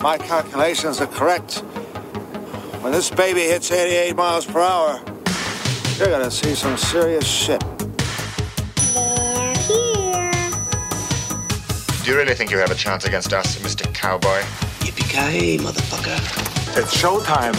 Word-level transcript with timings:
my 0.00 0.16
calculations 0.16 1.00
are 1.00 1.06
correct, 1.06 1.58
when 2.82 2.92
this 2.92 3.10
baby 3.10 3.40
hits 3.40 3.70
88 3.70 4.14
miles 4.14 4.46
per 4.46 4.60
hour, 4.60 5.00
you're 5.96 6.08
gonna 6.08 6.30
see 6.30 6.54
some 6.54 6.76
serious 6.76 7.26
shit. 7.26 7.60
They're 8.94 9.54
here. 9.56 10.30
Do 12.04 12.10
you 12.10 12.16
really 12.16 12.34
think 12.34 12.50
you 12.50 12.58
have 12.58 12.70
a 12.70 12.76
chance 12.76 13.04
against 13.04 13.32
us, 13.32 13.56
Mr. 13.56 13.92
Cowboy? 13.92 14.40
Yippee-ki-yay, 14.80 15.58
motherfucker. 15.58 16.16
It's 16.78 16.96
showtime. 16.96 17.54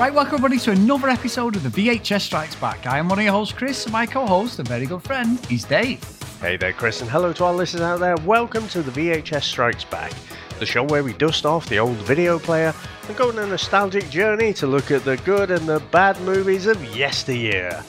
Right, 0.00 0.12
welcome 0.12 0.36
everybody 0.36 0.58
to 0.60 0.70
another 0.72 1.08
episode 1.08 1.54
of 1.54 1.62
the 1.62 1.68
VHS 1.68 2.22
Strikes 2.22 2.56
Back. 2.56 2.86
I 2.86 2.98
am 2.98 3.08
one 3.08 3.18
of 3.18 3.24
your 3.24 3.34
hosts, 3.34 3.54
Chris, 3.54 3.84
and 3.84 3.92
my 3.92 4.06
co-host, 4.06 4.58
a 4.58 4.62
very 4.62 4.86
good 4.86 5.02
friend, 5.02 5.38
is 5.50 5.64
Dave. 5.64 6.02
Hey 6.40 6.56
there, 6.56 6.72
Chris, 6.72 7.00
and 7.00 7.10
hello 7.10 7.32
to 7.34 7.44
our 7.44 7.54
listeners 7.54 7.82
out 7.82 8.00
there. 8.00 8.16
Welcome 8.24 8.66
to 8.68 8.82
the 8.82 8.90
VHS 8.90 9.44
Strikes 9.44 9.84
Back, 9.84 10.12
the 10.58 10.66
show 10.66 10.84
where 10.84 11.04
we 11.04 11.12
dust 11.14 11.46
off 11.46 11.68
the 11.68 11.78
old 11.78 11.96
video 11.98 12.38
player 12.38 12.74
and 13.08 13.16
go 13.16 13.28
on 13.28 13.38
a 13.38 13.46
nostalgic 13.46 14.08
journey 14.10 14.52
to 14.54 14.66
look 14.66 14.90
at 14.90 15.04
the 15.04 15.16
good 15.18 15.50
and 15.50 15.66
the 15.66 15.80
bad 15.90 16.20
movies 16.22 16.66
of 16.66 16.82
yesteryear. 16.96 17.82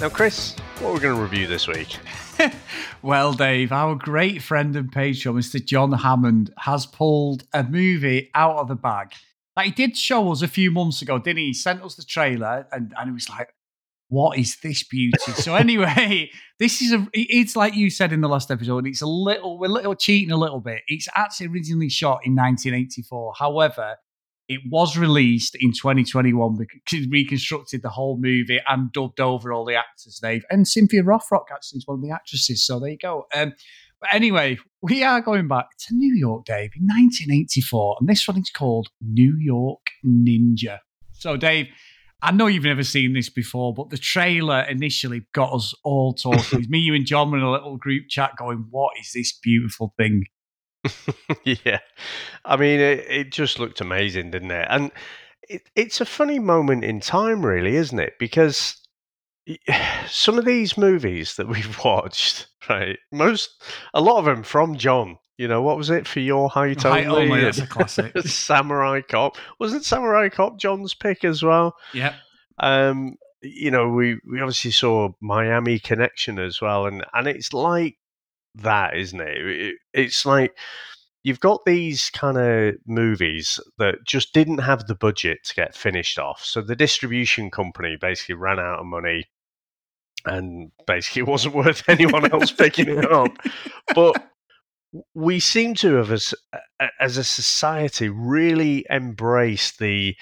Now, 0.00 0.08
Chris, 0.08 0.56
what 0.80 0.90
are 0.90 0.94
we 0.94 1.00
going 1.00 1.16
to 1.16 1.22
review 1.22 1.46
this 1.46 1.68
week? 1.68 1.98
Well, 3.04 3.34
Dave, 3.34 3.70
our 3.70 3.96
great 3.96 4.40
friend 4.40 4.74
and 4.74 4.90
patron, 4.90 5.36
Mr. 5.36 5.62
John 5.62 5.92
Hammond, 5.92 6.54
has 6.56 6.86
pulled 6.86 7.44
a 7.52 7.62
movie 7.62 8.30
out 8.34 8.56
of 8.56 8.68
the 8.68 8.76
bag. 8.76 9.12
Like 9.54 9.66
he 9.66 9.72
did 9.72 9.94
show 9.98 10.32
us 10.32 10.40
a 10.40 10.48
few 10.48 10.70
months 10.70 11.02
ago, 11.02 11.18
didn't 11.18 11.36
he? 11.36 11.48
He 11.48 11.52
sent 11.52 11.82
us 11.82 11.96
the 11.96 12.02
trailer, 12.02 12.66
and 12.72 12.94
and 12.98 13.10
it 13.10 13.12
was 13.12 13.28
like, 13.28 13.54
"What 14.14 14.38
is 14.38 14.56
this 14.62 14.82
beauty?" 14.84 15.32
so 15.32 15.54
anyway, 15.54 16.30
this 16.58 16.80
is 16.80 16.92
a. 16.92 17.06
It's 17.12 17.56
like 17.56 17.74
you 17.74 17.90
said 17.90 18.12
in 18.12 18.20
the 18.20 18.28
last 18.28 18.50
episode. 18.50 18.86
It's 18.86 19.02
a 19.02 19.06
little. 19.06 19.58
We're 19.58 19.68
little 19.68 19.94
cheating 19.94 20.30
a 20.30 20.36
little 20.36 20.60
bit. 20.60 20.82
It's 20.86 21.08
actually 21.14 21.48
originally 21.48 21.88
shot 21.88 22.20
in 22.24 22.34
1984. 22.34 23.34
However, 23.38 23.96
it 24.48 24.60
was 24.70 24.96
released 24.96 25.56
in 25.58 25.72
2021 25.72 26.56
because 26.56 27.06
reconstructed 27.08 27.82
the 27.82 27.88
whole 27.88 28.18
movie 28.18 28.60
and 28.68 28.92
dubbed 28.92 29.20
over 29.20 29.52
all 29.52 29.64
the 29.64 29.74
actors, 29.74 30.18
Dave. 30.22 30.44
And 30.50 30.68
Cynthia 30.68 31.02
Rothrock 31.02 31.46
actually 31.50 31.78
is 31.78 31.86
one 31.86 31.98
of 31.98 32.02
the 32.02 32.10
actresses. 32.10 32.64
So 32.64 32.78
there 32.78 32.90
you 32.90 32.98
go. 32.98 33.26
Um, 33.34 33.54
but 34.00 34.12
anyway, 34.12 34.58
we 34.82 35.02
are 35.02 35.22
going 35.22 35.48
back 35.48 35.68
to 35.86 35.94
New 35.94 36.14
York, 36.14 36.44
Dave, 36.44 36.72
in 36.76 36.82
1984. 36.82 37.96
And 38.00 38.08
this 38.08 38.28
one 38.28 38.36
is 38.36 38.50
called 38.50 38.88
New 39.00 39.36
York 39.38 39.80
Ninja. 40.04 40.80
So, 41.12 41.38
Dave, 41.38 41.68
I 42.24 42.30
know 42.30 42.46
you've 42.46 42.64
never 42.64 42.82
seen 42.82 43.12
this 43.12 43.28
before, 43.28 43.74
but 43.74 43.90
the 43.90 43.98
trailer 43.98 44.62
initially 44.62 45.26
got 45.34 45.52
us 45.52 45.74
all 45.84 46.14
talking. 46.14 46.64
Me, 46.70 46.78
you, 46.78 46.94
and 46.94 47.04
John 47.04 47.30
were 47.30 47.36
in 47.36 47.44
a 47.44 47.52
little 47.52 47.76
group 47.76 48.04
chat 48.08 48.36
going, 48.38 48.66
What 48.70 48.94
is 48.98 49.12
this 49.12 49.30
beautiful 49.30 49.92
thing? 49.98 50.24
yeah, 51.44 51.80
I 52.42 52.56
mean, 52.56 52.80
it, 52.80 53.04
it 53.10 53.32
just 53.32 53.58
looked 53.58 53.82
amazing, 53.82 54.30
didn't 54.30 54.52
it? 54.52 54.66
And 54.70 54.90
it, 55.50 55.68
it's 55.76 56.00
a 56.00 56.06
funny 56.06 56.38
moment 56.38 56.82
in 56.82 57.00
time, 57.00 57.44
really, 57.44 57.76
isn't 57.76 57.98
it? 57.98 58.14
Because 58.18 58.76
some 60.08 60.38
of 60.38 60.46
these 60.46 60.78
movies 60.78 61.36
that 61.36 61.46
we've 61.46 61.78
watched, 61.84 62.46
right? 62.70 62.98
Most, 63.12 63.62
a 63.92 64.00
lot 64.00 64.18
of 64.18 64.24
them 64.24 64.42
from 64.42 64.78
John. 64.78 65.18
You 65.36 65.48
know, 65.48 65.62
what 65.62 65.76
was 65.76 65.90
it 65.90 66.06
for 66.06 66.20
your 66.20 66.48
height 66.48 66.82
Height 66.82 67.06
only? 67.06 67.24
Only, 67.24 67.40
that's 67.40 67.58
a 67.58 67.66
classic. 67.66 68.16
Samurai 68.24 69.00
Cop 69.00 69.36
wasn't 69.58 69.84
Samurai 69.84 70.28
Cop 70.28 70.58
John's 70.58 70.94
pick 70.94 71.24
as 71.24 71.42
well? 71.42 71.74
Yeah. 71.92 72.14
Um, 72.58 73.16
you 73.42 73.70
know, 73.70 73.88
we, 73.88 74.18
we 74.30 74.40
obviously 74.40 74.70
saw 74.70 75.10
Miami 75.20 75.78
Connection 75.78 76.38
as 76.38 76.60
well, 76.60 76.86
and 76.86 77.04
and 77.12 77.26
it's 77.26 77.52
like 77.52 77.96
that, 78.56 78.96
isn't 78.96 79.20
it? 79.20 79.36
it 79.36 79.74
it's 79.92 80.24
like 80.24 80.56
you've 81.22 81.40
got 81.40 81.64
these 81.64 82.10
kind 82.10 82.38
of 82.38 82.74
movies 82.86 83.58
that 83.78 83.96
just 84.06 84.32
didn't 84.32 84.58
have 84.58 84.86
the 84.86 84.94
budget 84.94 85.38
to 85.44 85.54
get 85.54 85.74
finished 85.74 86.18
off, 86.18 86.44
so 86.44 86.60
the 86.60 86.76
distribution 86.76 87.50
company 87.50 87.96
basically 88.00 88.36
ran 88.36 88.58
out 88.58 88.78
of 88.78 88.86
money, 88.86 89.26
and 90.24 90.70
basically 90.86 91.22
it 91.22 91.28
wasn't 91.28 91.54
worth 91.54 91.88
anyone 91.88 92.30
else 92.32 92.52
picking 92.52 92.88
it 92.88 93.10
up, 93.10 93.36
but. 93.94 94.30
We 95.14 95.40
seem 95.40 95.74
to 95.76 95.94
have, 95.94 96.12
as, 96.12 96.34
as 97.00 97.16
a 97.16 97.24
society, 97.24 98.08
really 98.08 98.86
embraced 98.90 99.78
the 99.78 100.16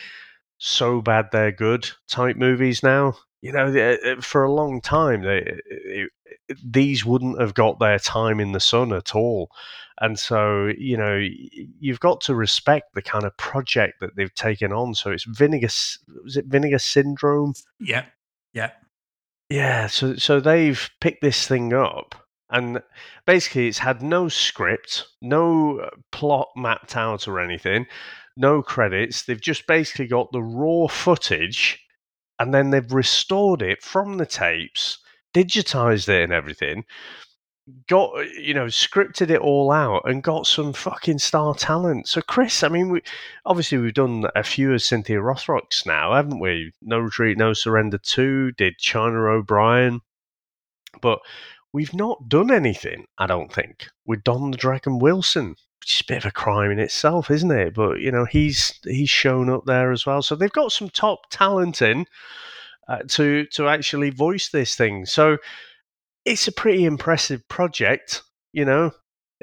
so 0.58 1.00
bad 1.02 1.26
they're 1.32 1.52
good 1.52 1.90
type 2.08 2.36
movies 2.36 2.82
now. 2.82 3.16
You 3.42 3.52
know, 3.52 3.66
uh, 3.66 4.20
for 4.20 4.44
a 4.44 4.52
long 4.52 4.80
time, 4.80 5.22
they, 5.22 5.38
it, 5.38 5.60
it- 5.66 6.10
these 6.64 7.04
wouldn't 7.04 7.40
have 7.40 7.54
got 7.54 7.78
their 7.78 7.98
time 7.98 8.40
in 8.40 8.52
the 8.52 8.60
sun 8.60 8.92
at 8.92 9.14
all. 9.14 9.50
And 10.00 10.18
so, 10.18 10.70
you 10.76 10.96
know, 10.96 11.16
you've 11.78 12.00
got 12.00 12.20
to 12.22 12.34
respect 12.34 12.94
the 12.94 13.02
kind 13.02 13.24
of 13.24 13.36
project 13.36 14.00
that 14.00 14.16
they've 14.16 14.34
taken 14.34 14.72
on. 14.72 14.94
So 14.94 15.10
it's 15.10 15.24
vinegar, 15.24 15.68
was 16.24 16.36
it 16.36 16.46
Vinegar 16.46 16.78
Syndrome? 16.78 17.54
Yeah. 17.78 18.04
Yeah. 18.52 18.70
Yeah, 19.48 19.86
so 19.86 20.16
so 20.16 20.40
they've 20.40 20.88
picked 21.00 21.20
this 21.20 21.46
thing 21.46 21.72
up, 21.74 22.14
and 22.52 22.82
basically 23.26 23.66
it's 23.66 23.78
had 23.78 24.02
no 24.02 24.28
script, 24.28 25.06
no 25.20 25.80
uh, 25.80 25.90
plot 26.12 26.48
mapped 26.54 26.96
out 26.96 27.26
or 27.26 27.40
anything, 27.40 27.86
no 28.36 28.62
credits. 28.62 29.22
They've 29.22 29.40
just 29.40 29.66
basically 29.66 30.06
got 30.06 30.30
the 30.32 30.42
raw 30.42 30.86
footage, 30.86 31.80
and 32.38 32.52
then 32.54 32.70
they've 32.70 32.92
restored 32.92 33.62
it 33.62 33.82
from 33.82 34.18
the 34.18 34.26
tapes, 34.26 34.98
digitized 35.34 36.08
it 36.08 36.24
and 36.24 36.32
everything. 36.32 36.84
Got 37.88 38.16
uh, 38.16 38.20
you 38.38 38.52
know 38.54 38.66
scripted 38.66 39.30
it 39.30 39.40
all 39.40 39.70
out 39.70 40.02
and 40.04 40.22
got 40.22 40.46
some 40.46 40.72
fucking 40.74 41.20
star 41.20 41.54
talent. 41.54 42.06
So 42.08 42.20
Chris, 42.20 42.62
I 42.62 42.68
mean, 42.68 42.90
we 42.90 43.02
obviously 43.46 43.78
we've 43.78 43.94
done 43.94 44.26
a 44.36 44.42
few 44.42 44.74
of 44.74 44.82
Cynthia 44.82 45.20
Rothrock's 45.20 45.86
now, 45.86 46.12
haven't 46.12 46.40
we? 46.40 46.72
No 46.82 46.98
Retreat, 46.98 47.38
No 47.38 47.54
Surrender 47.54 47.98
two 47.98 48.52
did 48.52 48.78
China 48.78 49.22
O'Brien, 49.26 50.00
but 51.00 51.20
we've 51.72 51.94
not 51.94 52.28
done 52.28 52.50
anything. 52.50 53.06
I 53.18 53.26
don't 53.26 53.52
think 53.52 53.88
with 54.06 54.24
Don 54.24 54.50
the 54.50 54.56
Dragon 54.56 54.98
Wilson, 54.98 55.56
which 55.80 55.94
is 55.96 56.00
a 56.02 56.12
bit 56.12 56.18
of 56.18 56.26
a 56.26 56.30
crime 56.30 56.70
in 56.70 56.78
itself, 56.78 57.30
isn't 57.30 57.50
it? 57.50 57.74
But 57.74 58.00
you 58.00 58.12
know 58.12 58.24
he's 58.24 58.78
he's 58.84 59.10
shown 59.10 59.50
up 59.50 59.64
there 59.66 59.90
as 59.90 60.06
well, 60.06 60.22
so 60.22 60.34
they've 60.34 60.52
got 60.52 60.72
some 60.72 60.90
top 60.90 61.30
talent 61.30 61.82
in 61.82 62.06
uh, 62.88 62.98
to 63.08 63.46
to 63.46 63.68
actually 63.68 64.10
voice 64.10 64.48
this 64.48 64.76
thing. 64.76 65.06
So 65.06 65.38
it's 66.24 66.46
a 66.48 66.52
pretty 66.52 66.84
impressive 66.84 67.46
project, 67.48 68.22
you 68.52 68.64
know. 68.64 68.92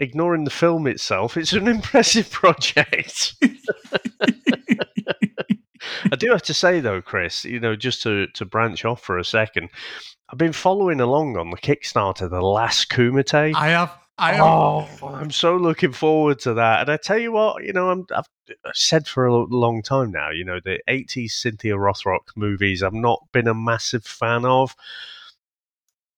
Ignoring 0.02 0.46
the 0.46 0.50
film 0.50 0.88
itself, 0.88 1.36
it's 1.36 1.52
an 1.52 1.68
impressive 1.76 2.32
project. 2.32 3.36
I 6.12 6.16
do 6.16 6.30
have 6.32 6.44
to 6.44 6.54
say 6.54 6.80
though, 6.80 7.02
Chris, 7.02 7.46
you 7.46 7.60
know, 7.60 7.76
just 7.76 8.04
to, 8.04 8.28
to 8.28 8.46
branch 8.46 8.86
off 8.86 9.02
for 9.02 9.18
a 9.18 9.26
second, 9.26 9.70
I've 10.30 10.38
been 10.38 10.54
following 10.54 11.02
along 11.02 11.38
on 11.38 11.50
the 11.50 11.58
Kickstarter, 11.58 12.30
The 12.30 12.42
Last 12.42 12.90
Kumite. 12.90 13.56
I 13.56 13.70
have. 13.70 13.98
I 14.18 14.34
have. 14.34 14.46
Oh, 14.46 14.88
I'm 15.08 15.32
so 15.32 15.56
looking 15.56 15.94
forward 15.94 16.40
to 16.40 16.54
that. 16.56 16.82
And 16.82 16.92
I 16.92 16.98
tell 16.98 17.18
you 17.18 17.32
what, 17.32 17.64
you 17.64 17.74
know, 17.74 17.90
I'm, 17.90 18.06
I've 18.14 18.28
I've 18.66 18.76
said 18.76 19.08
for 19.08 19.26
a 19.26 19.36
long 19.36 19.82
time 19.82 20.12
now, 20.12 20.30
you 20.32 20.44
know, 20.44 20.60
the 20.64 20.80
80s 20.90 21.32
Cynthia 21.32 21.76
Rothrock 21.76 22.36
movies 22.36 22.84
I've 22.84 22.94
not 22.94 23.24
been 23.32 23.48
a 23.48 23.54
massive 23.54 24.06
fan 24.06 24.46
of. 24.46 24.76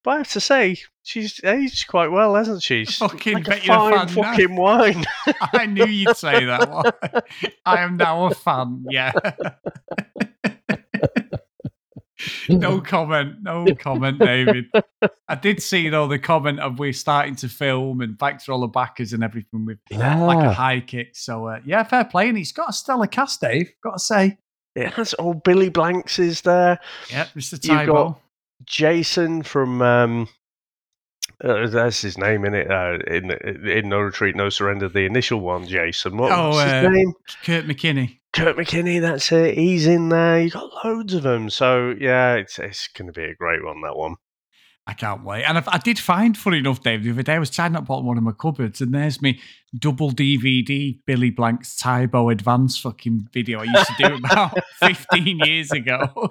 But 0.03 0.11
I 0.11 0.17
have 0.17 0.29
to 0.29 0.39
say, 0.39 0.77
she's 1.03 1.39
aged 1.43 1.87
quite 1.87 2.07
well, 2.07 2.35
hasn't 2.35 2.63
she? 2.63 2.85
She's 2.85 2.97
Fucking 2.97 3.33
like 3.35 3.47
a 3.47 3.49
bet 3.51 3.65
you're 3.65 3.75
a 3.75 3.77
fine 3.77 4.07
fan 4.07 4.15
now. 4.15 4.23
fucking 4.31 4.55
wine. 4.55 5.05
I 5.53 5.65
knew 5.67 5.85
you'd 5.85 6.17
say 6.17 6.45
that 6.45 6.69
one. 6.69 7.23
I 7.65 7.81
am 7.81 7.97
now 7.97 8.25
a 8.25 8.33
fan. 8.33 8.85
Yeah. 8.89 9.11
no 12.49 12.81
comment. 12.81 13.37
No 13.41 13.65
comment, 13.75 14.19
David. 14.19 14.65
I 15.27 15.35
did 15.35 15.61
see 15.61 15.89
though 15.89 16.07
the 16.07 16.19
comment 16.19 16.59
of 16.59 16.79
we're 16.79 16.93
starting 16.93 17.35
to 17.37 17.49
film 17.49 18.01
and 18.01 18.17
thanks 18.19 18.45
for 18.45 18.53
all 18.53 18.61
the 18.61 18.67
backers 18.67 19.13
and 19.13 19.23
everything 19.23 19.65
with 19.65 19.79
like 19.91 20.43
a 20.43 20.53
high 20.53 20.81
kick. 20.81 21.15
So 21.15 21.47
uh, 21.47 21.59
yeah, 21.65 21.83
fair 21.83 22.05
play. 22.05 22.29
And 22.29 22.37
he's 22.37 22.51
got 22.51 22.69
a 22.69 22.73
stellar 22.73 23.07
cast, 23.07 23.41
Dave. 23.41 23.71
Got 23.83 23.93
to 23.93 23.99
say. 23.99 24.37
It 24.75 24.93
has 24.93 25.13
old 25.19 25.43
Billy 25.43 25.69
Blanks 25.69 26.17
is 26.17 26.41
there. 26.41 26.79
Yeah, 27.09 27.25
Mr. 27.35 27.53
You've 27.53 27.61
Tae 27.61 27.85
Bo. 27.85 28.17
Jason 28.71 29.43
from 29.43 29.81
um, 29.81 30.29
uh, 31.43 31.67
that's 31.67 32.01
his 32.01 32.17
name 32.17 32.45
in 32.45 32.53
it. 32.53 32.71
Uh, 32.71 32.97
in 33.07 33.31
in 33.67 33.89
No 33.89 33.99
Retreat, 33.99 34.35
No 34.35 34.49
Surrender, 34.49 34.87
the 34.87 35.05
initial 35.05 35.41
one, 35.41 35.67
Jason. 35.67 36.17
What, 36.17 36.31
Oh, 36.31 36.49
what's 36.49 36.63
his 36.63 36.85
uh, 36.85 36.89
name? 36.89 37.13
Kurt 37.43 37.65
McKinney. 37.65 38.19
Kurt 38.31 38.55
McKinney. 38.55 39.01
That's 39.01 39.29
it. 39.31 39.57
He's 39.57 39.87
in 39.87 40.07
there. 40.09 40.39
You 40.41 40.49
got 40.51 40.71
loads 40.85 41.13
of 41.13 41.23
them. 41.23 41.49
So 41.49 41.93
yeah, 41.99 42.35
it's 42.35 42.59
it's 42.59 42.87
going 42.87 43.07
to 43.07 43.13
be 43.13 43.25
a 43.25 43.35
great 43.35 43.63
one. 43.63 43.81
That 43.81 43.97
one. 43.97 44.15
I 44.87 44.93
can't 44.93 45.23
wait. 45.23 45.43
And 45.43 45.59
I, 45.59 45.63
I 45.67 45.77
did 45.77 45.99
find, 45.99 46.35
funny 46.35 46.57
enough, 46.57 46.81
Dave, 46.81 47.03
the 47.03 47.11
other 47.11 47.21
day 47.21 47.35
I 47.35 47.39
was 47.39 47.51
tidying 47.51 47.77
up 47.77 47.87
one 47.87 48.17
of 48.17 48.23
my 48.23 48.31
cupboards, 48.31 48.81
and 48.81 48.93
there's 48.93 49.21
me 49.21 49.39
double 49.77 50.11
DVD 50.11 50.99
Billy 51.05 51.29
Blank's 51.29 51.75
Tae 51.75 52.07
Bo 52.07 52.29
Advance 52.29 52.77
fucking 52.79 53.27
video 53.31 53.59
I 53.59 53.65
used 53.65 53.87
to 53.87 54.07
do 54.09 54.15
about 54.15 54.57
15 54.79 55.39
years 55.45 55.71
ago. 55.71 56.07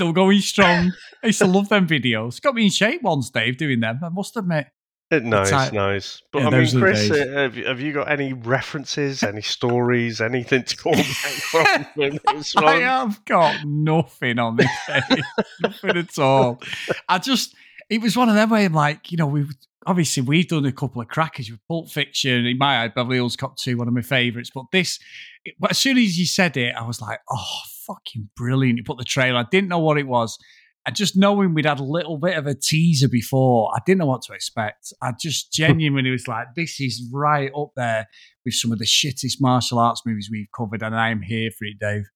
Still 0.00 0.14
going 0.14 0.40
strong. 0.40 0.92
I 1.22 1.26
used 1.26 1.40
to 1.40 1.46
love 1.46 1.68
them 1.68 1.86
videos. 1.86 2.40
Got 2.40 2.54
me 2.54 2.64
in 2.64 2.70
shape 2.70 3.02
once, 3.02 3.28
Dave, 3.28 3.58
doing 3.58 3.80
them. 3.80 4.00
I 4.02 4.08
must 4.08 4.34
admit. 4.34 4.68
Uh, 5.12 5.18
Nice, 5.18 5.52
like- 5.52 5.74
nice. 5.74 6.22
But 6.32 6.38
Yeah, 6.40 6.48
I 6.48 6.50
mean, 6.58 6.80
Chris, 6.80 7.10
uh, 7.10 7.26
have, 7.34 7.54
have 7.56 7.80
you 7.82 7.92
got 7.92 8.10
any 8.10 8.32
references, 8.32 9.22
any 9.22 9.42
stories, 9.42 10.22
anything 10.22 10.62
to 10.62 10.74
call 10.78 10.94
back 10.94 11.04
from 11.04 11.66
I 12.64 12.76
have 12.76 13.22
got 13.26 13.56
nothing 13.66 14.38
on 14.38 14.56
this 14.56 14.70
nothing 15.60 15.96
at 15.98 16.18
all. 16.18 16.62
I 17.06 17.18
just, 17.18 17.54
it 17.90 18.00
was 18.00 18.16
one 18.16 18.30
of 18.30 18.36
them 18.36 18.48
where 18.48 18.64
I'm 18.64 18.72
like, 18.72 19.12
you 19.12 19.18
know, 19.18 19.26
we've 19.26 19.52
obviously 19.86 20.22
we've 20.22 20.48
done 20.48 20.64
a 20.64 20.72
couple 20.72 21.02
of 21.02 21.08
crackers 21.08 21.50
with 21.50 21.60
Pulp 21.68 21.90
Fiction. 21.90 22.46
In 22.46 22.56
my 22.56 22.84
eye, 22.84 22.88
Beverly 22.88 23.16
Hills 23.16 23.36
Cop 23.36 23.58
2, 23.58 23.76
one 23.76 23.86
of 23.88 23.92
my 23.92 24.00
favourites. 24.00 24.50
But 24.54 24.64
this, 24.72 24.98
it, 25.44 25.56
as 25.68 25.76
soon 25.76 25.98
as 25.98 26.18
you 26.18 26.24
said 26.24 26.56
it, 26.56 26.74
I 26.74 26.86
was 26.86 27.02
like, 27.02 27.18
oh, 27.30 27.58
fucking 27.90 28.30
brilliant. 28.36 28.78
You 28.78 28.84
put 28.84 28.98
the 28.98 29.04
trailer, 29.04 29.40
I 29.40 29.46
didn't 29.50 29.68
know 29.68 29.78
what 29.78 29.98
it 29.98 30.06
was. 30.06 30.38
And 30.86 30.96
just 30.96 31.16
knowing 31.16 31.52
we'd 31.52 31.66
had 31.66 31.78
a 31.78 31.84
little 31.84 32.16
bit 32.16 32.38
of 32.38 32.46
a 32.46 32.54
teaser 32.54 33.08
before, 33.08 33.70
I 33.74 33.80
didn't 33.84 33.98
know 33.98 34.06
what 34.06 34.22
to 34.22 34.32
expect. 34.32 34.92
I 35.02 35.12
just 35.20 35.52
genuinely 35.52 36.10
was 36.10 36.26
like, 36.26 36.48
this 36.56 36.80
is 36.80 37.06
right 37.12 37.50
up 37.56 37.70
there 37.76 38.06
with 38.44 38.54
some 38.54 38.72
of 38.72 38.78
the 38.78 38.86
shittest 38.86 39.40
martial 39.40 39.78
arts 39.78 40.02
movies 40.06 40.30
we've 40.30 40.48
covered, 40.56 40.82
and 40.82 40.96
I 40.96 41.10
am 41.10 41.22
here 41.22 41.50
for 41.50 41.66
it, 41.66 41.78
Dave. 41.78 42.08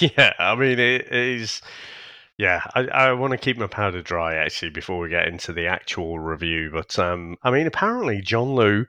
yeah, 0.16 0.32
I 0.38 0.54
mean, 0.56 0.78
it 0.78 1.12
is. 1.12 1.60
Yeah, 2.36 2.62
I, 2.74 2.86
I 2.86 3.12
want 3.12 3.32
to 3.32 3.38
keep 3.38 3.58
my 3.58 3.66
powder 3.66 4.00
dry 4.00 4.34
actually 4.36 4.70
before 4.70 4.98
we 4.98 5.10
get 5.10 5.28
into 5.28 5.52
the 5.52 5.66
actual 5.66 6.18
review. 6.18 6.70
But 6.72 6.98
um, 6.98 7.36
I 7.42 7.50
mean, 7.50 7.66
apparently 7.66 8.22
John 8.22 8.54
Liu, 8.56 8.86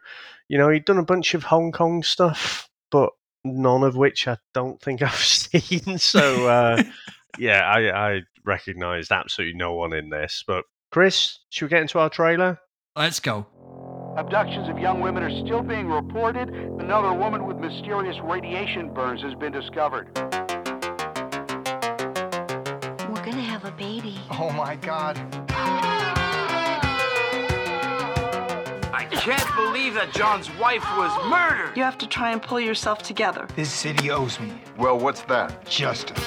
you 0.48 0.58
know, 0.58 0.70
he'd 0.70 0.86
done 0.86 0.98
a 0.98 1.04
bunch 1.04 1.34
of 1.34 1.44
Hong 1.44 1.74
Kong 1.74 2.02
stuff, 2.02 2.70
but 2.90 3.12
none 3.44 3.84
of 3.84 3.96
which 3.96 4.28
I 4.28 4.38
don't 4.54 4.82
think 4.82 5.02
I've 5.02 5.14
seen. 5.16 5.98
So 5.98 6.48
uh, 6.48 6.84
yeah, 7.38 7.62
I, 7.62 8.14
I 8.14 8.22
recognised 8.46 9.12
absolutely 9.12 9.58
no 9.58 9.74
one 9.74 9.94
in 9.94 10.10
this. 10.10 10.44
But 10.46 10.66
Chris, 10.92 11.40
should 11.50 11.66
we 11.66 11.70
get 11.70 11.82
into 11.82 12.00
our 12.00 12.10
trailer? 12.10 12.60
Let's 12.96 13.20
go. 13.20 13.48
Abductions 14.18 14.68
of 14.68 14.78
young 14.78 15.00
women 15.00 15.24
are 15.24 15.46
still 15.46 15.62
being 15.62 15.88
reported. 15.88 16.50
Another 16.50 17.14
woman 17.14 17.46
with 17.46 17.58
mysterious 17.58 18.18
radiation 18.22 18.94
burns 18.94 19.22
has 19.22 19.34
been 19.36 19.54
discovered. 19.54 20.10
We're 23.08 23.24
gonna 23.24 23.42
have 23.42 23.64
a 23.64 23.72
baby. 23.72 24.20
Oh 24.32 24.52
my 24.52 24.76
god. 24.76 25.18
I 29.02 29.06
can't 29.06 29.56
believe 29.56 29.96
that 29.96 30.14
John's 30.14 30.52
wife 30.58 30.84
was 30.96 31.12
murdered. 31.28 31.76
You 31.76 31.82
have 31.82 31.98
to 31.98 32.08
try 32.08 32.32
and 32.32 32.40
pull 32.40 32.60
yourself 32.60 33.02
together. 33.02 33.48
This 33.56 33.72
city 33.74 34.12
owes 34.12 34.40
me 34.40 34.54
Well, 34.78 35.00
what's 35.00 35.22
that? 35.22 35.66
justice. 35.66 36.20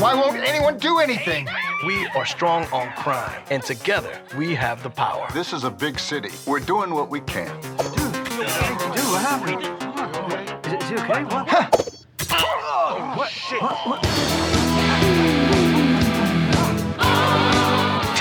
Why 0.00 0.14
won't 0.14 0.38
anyone 0.38 0.78
do 0.78 0.98
anything? 0.98 1.46
We 1.86 2.08
are 2.16 2.26
strong 2.26 2.64
on 2.72 2.88
crime, 2.96 3.40
and 3.50 3.62
together 3.62 4.20
we 4.36 4.52
have 4.56 4.82
the 4.82 4.90
power. 4.90 5.28
This 5.32 5.52
is 5.52 5.62
a 5.62 5.70
big 5.70 6.00
city. 6.00 6.30
We're 6.44 6.58
doing 6.58 6.90
what 6.92 7.08
we 7.08 7.20
can. 7.20 7.52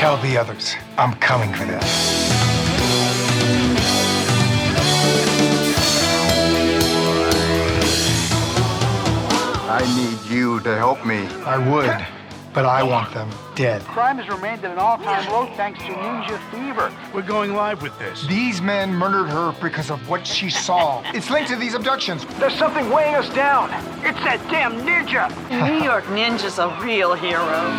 Tell 0.01 0.17
the 0.17 0.35
others 0.35 0.73
I'm 0.97 1.13
coming 1.17 1.53
for 1.53 1.63
them. 1.63 1.79
I 9.69 9.85
need 9.95 10.35
you 10.35 10.59
to 10.61 10.75
help 10.75 11.05
me. 11.05 11.27
I 11.45 11.59
would, 11.69 12.03
but 12.51 12.65
I 12.65 12.81
want 12.81 13.13
them 13.13 13.29
dead. 13.53 13.83
Crime 13.83 14.17
has 14.17 14.27
remained 14.27 14.65
at 14.65 14.71
an 14.71 14.79
all-time 14.79 15.31
low 15.31 15.45
thanks 15.55 15.79
to 15.81 15.85
ninja 15.85 16.39
fever. 16.49 16.91
We're 17.13 17.21
going 17.21 17.53
live 17.53 17.83
with 17.83 17.95
this. 17.99 18.25
These 18.25 18.59
men 18.59 18.91
murdered 18.91 19.29
her 19.29 19.53
because 19.61 19.91
of 19.91 20.09
what 20.09 20.25
she 20.25 20.49
saw. 20.49 21.03
It's 21.13 21.29
linked 21.29 21.51
to 21.51 21.55
these 21.55 21.75
abductions. 21.75 22.25
There's 22.39 22.55
something 22.55 22.89
weighing 22.89 23.13
us 23.13 23.31
down. 23.35 23.69
It's 24.03 24.17
that 24.23 24.43
damn 24.49 24.81
ninja. 24.81 25.29
New 25.51 25.85
York 25.85 26.05
Ninja's 26.05 26.57
a 26.57 26.75
real 26.81 27.13
hero. 27.13 27.69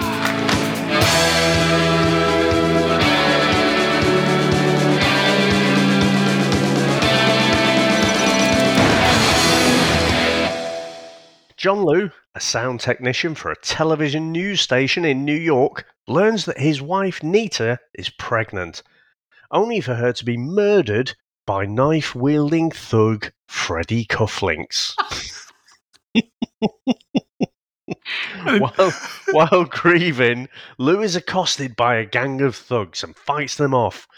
John 11.63 11.85
Liu, 11.85 12.11
a 12.35 12.41
sound 12.41 12.81
technician 12.81 13.37
for 13.37 13.53
a 13.53 13.57
television 13.57 14.33
news 14.33 14.61
station 14.61 15.05
in 15.05 15.25
New 15.25 15.37
York, 15.37 15.87
learns 16.09 16.45
that 16.47 16.59
his 16.59 16.83
wife 16.83 17.23
Nita 17.23 17.79
is 17.95 18.11
pregnant, 18.11 18.83
only 19.53 19.81
for 19.81 19.95
her 19.95 20.13
to 20.13 20.25
be 20.25 20.37
murdered 20.37 21.15
by 21.47 21.65
knife 21.65 22.17
wielding 22.17 22.73
thug 22.73 23.31
Freddie 23.47 24.07
Cufflinks. 24.07 24.97
while, 28.59 28.93
while 29.31 29.65
grieving, 29.65 30.49
Liu 30.79 31.01
is 31.01 31.15
accosted 31.15 31.77
by 31.77 31.95
a 31.95 32.05
gang 32.05 32.41
of 32.41 32.57
thugs 32.57 33.05
and 33.05 33.15
fights 33.15 33.55
them 33.55 33.73
off. 33.73 34.09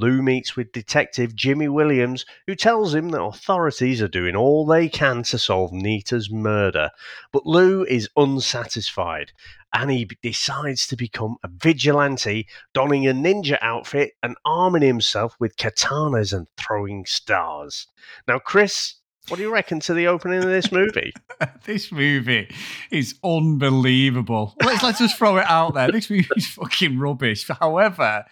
Liu 0.00 0.22
meets 0.22 0.56
with 0.56 0.72
Detective 0.72 1.34
Jimmy 1.34 1.68
Williams, 1.68 2.24
who 2.46 2.54
tells 2.54 2.94
him 2.94 3.08
that 3.10 3.22
authorities 3.22 4.02
are 4.02 4.08
doing 4.08 4.36
all 4.36 4.66
they 4.66 4.88
can 4.88 5.22
to 5.24 5.38
solve 5.38 5.72
Nita's 5.72 6.30
murder. 6.30 6.90
But 7.32 7.46
Liu 7.46 7.84
is 7.84 8.08
unsatisfied 8.16 9.32
and 9.72 9.90
he 9.90 10.08
decides 10.22 10.86
to 10.86 10.96
become 10.96 11.36
a 11.42 11.48
vigilante, 11.48 12.46
donning 12.72 13.06
a 13.06 13.12
ninja 13.12 13.58
outfit 13.60 14.12
and 14.22 14.36
arming 14.44 14.82
himself 14.82 15.36
with 15.38 15.56
katanas 15.56 16.32
and 16.32 16.46
throwing 16.56 17.04
stars. 17.04 17.86
Now, 18.26 18.38
Chris, 18.38 18.94
what 19.28 19.38
do 19.38 19.42
you 19.42 19.52
reckon 19.52 19.80
to 19.80 19.94
the 19.94 20.06
opening 20.06 20.38
of 20.38 20.48
this 20.48 20.70
movie? 20.70 21.12
this 21.64 21.90
movie 21.90 22.48
is 22.90 23.16
unbelievable. 23.24 24.54
Let's 24.62 24.82
let's 24.82 24.98
just 25.00 25.16
throw 25.16 25.38
it 25.38 25.46
out 25.48 25.74
there. 25.74 25.90
This 25.90 26.08
movie 26.08 26.28
is 26.36 26.46
fucking 26.46 26.98
rubbish. 26.98 27.48
However, 27.48 28.24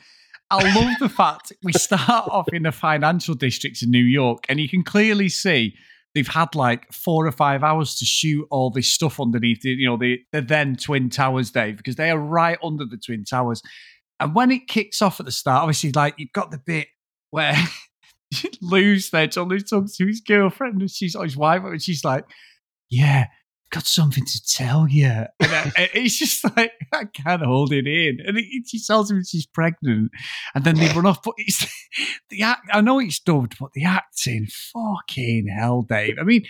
I 0.61 0.75
love 0.75 0.95
the 1.01 1.09
fact 1.09 1.53
we 1.63 1.73
start 1.73 2.29
off 2.29 2.49
in 2.53 2.63
the 2.63 2.73
financial 2.73 3.35
district 3.35 3.83
in 3.83 3.91
New 3.91 4.05
York, 4.05 4.45
and 4.49 4.61
you 4.61 4.69
can 4.69 4.85
clearly 4.85 5.29
see 5.29 5.75
they've 6.15 6.29
had 6.29 6.55
like 6.55 6.93
four 6.93 7.27
or 7.27 7.33
five 7.33 7.65
hours 7.65 7.97
to 7.97 8.05
shoot 8.05 8.47
all 8.51 8.71
this 8.71 8.89
stuff 8.89 9.19
underneath 9.19 9.65
you 9.65 9.87
know, 9.87 9.97
the, 9.97 10.21
the 10.33 10.41
then 10.41 10.77
Twin 10.77 11.11
Towers, 11.11 11.51
Dave, 11.51 11.77
because 11.77 11.97
they 11.97 12.11
are 12.11 12.19
right 12.19 12.59
under 12.63 12.85
the 12.85 12.97
Twin 12.97 13.25
Towers. 13.25 13.63
And 14.21 14.35
when 14.35 14.53
it 14.53 14.69
kicks 14.69 15.03
off 15.03 15.19
at 15.19 15.27
the 15.27 15.33
start, 15.33 15.63
obviously, 15.63 15.91
like 15.93 16.15
you've 16.19 16.33
got 16.33 16.53
the 16.53 16.61
bit 16.65 16.87
where 17.31 17.57
Liu's 18.63 19.11
there, 19.13 19.27
John 19.27 19.49
Liu 19.49 19.59
talks 19.59 19.97
to 19.97 20.07
his 20.07 20.21
girlfriend, 20.21 20.81
and 20.81 20.91
she's 20.91 21.17
his 21.21 21.37
wife, 21.37 21.63
and 21.65 21.83
she's 21.83 22.05
like, 22.05 22.25
"Yeah, 22.89 23.27
got 23.75 23.87
something 23.87 24.25
to 24.25 24.43
tell 24.47 24.89
you." 24.89 25.07
And 25.41 25.73
it's 25.95 26.19
just 26.19 26.45
like 26.57 26.73
I 26.93 27.05
can't 27.05 27.43
hold 27.43 27.73
it 27.73 27.87
in, 27.87 28.19
and 28.25 28.39
she 28.67 28.81
tells 28.85 29.11
him 29.11 29.23
she's 29.25 29.47
pregnant, 29.47 30.13
and 30.55 30.65
then 30.65 30.77
they 30.77 30.89
run 30.89 31.07
off. 31.07 31.23
But 31.23 31.35
it's 31.39 31.67
the 32.31 32.43
act. 32.43 32.69
I 32.73 32.81
know 32.81 32.99
it's 33.01 33.19
dubbed, 33.19 33.57
but 33.59 33.73
the 33.75 33.85
acting, 33.85 34.47
fucking 34.47 35.49
hell, 35.49 35.83
Dave. 35.83 36.17
I 36.21 36.25
mean, 36.25 36.45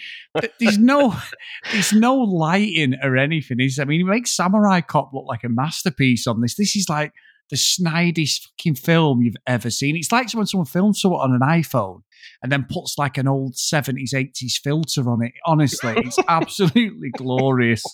there's 0.60 0.78
no, 0.78 1.16
there's 1.72 1.92
no 1.92 2.16
lighting 2.16 2.94
or 3.02 3.16
anything. 3.16 3.60
Is 3.60 3.78
I 3.78 3.84
mean, 3.84 4.00
he 4.00 4.04
makes 4.04 4.30
Samurai 4.30 4.80
Cop 4.80 5.12
look 5.12 5.26
like 5.26 5.44
a 5.44 5.48
masterpiece 5.48 6.26
on 6.26 6.40
this. 6.40 6.56
This 6.56 6.76
is 6.76 6.88
like 6.88 7.12
the 7.50 7.56
snidest 7.56 8.44
fucking 8.44 8.76
film 8.76 9.22
you've 9.22 9.36
ever 9.46 9.70
seen. 9.70 9.96
It's 9.96 10.12
like 10.12 10.32
when 10.32 10.46
someone 10.46 10.66
films 10.66 11.00
someone 11.00 11.20
on 11.20 11.34
an 11.34 11.40
iPhone 11.40 12.02
and 12.42 12.50
then 12.50 12.66
puts 12.68 12.96
like 12.98 13.18
an 13.18 13.28
old 13.28 13.54
70s, 13.54 14.14
80s 14.14 14.54
filter 14.62 15.08
on 15.08 15.22
it. 15.22 15.32
Honestly, 15.46 15.94
it's 15.96 16.18
absolutely 16.28 17.10
glorious. 17.10 17.84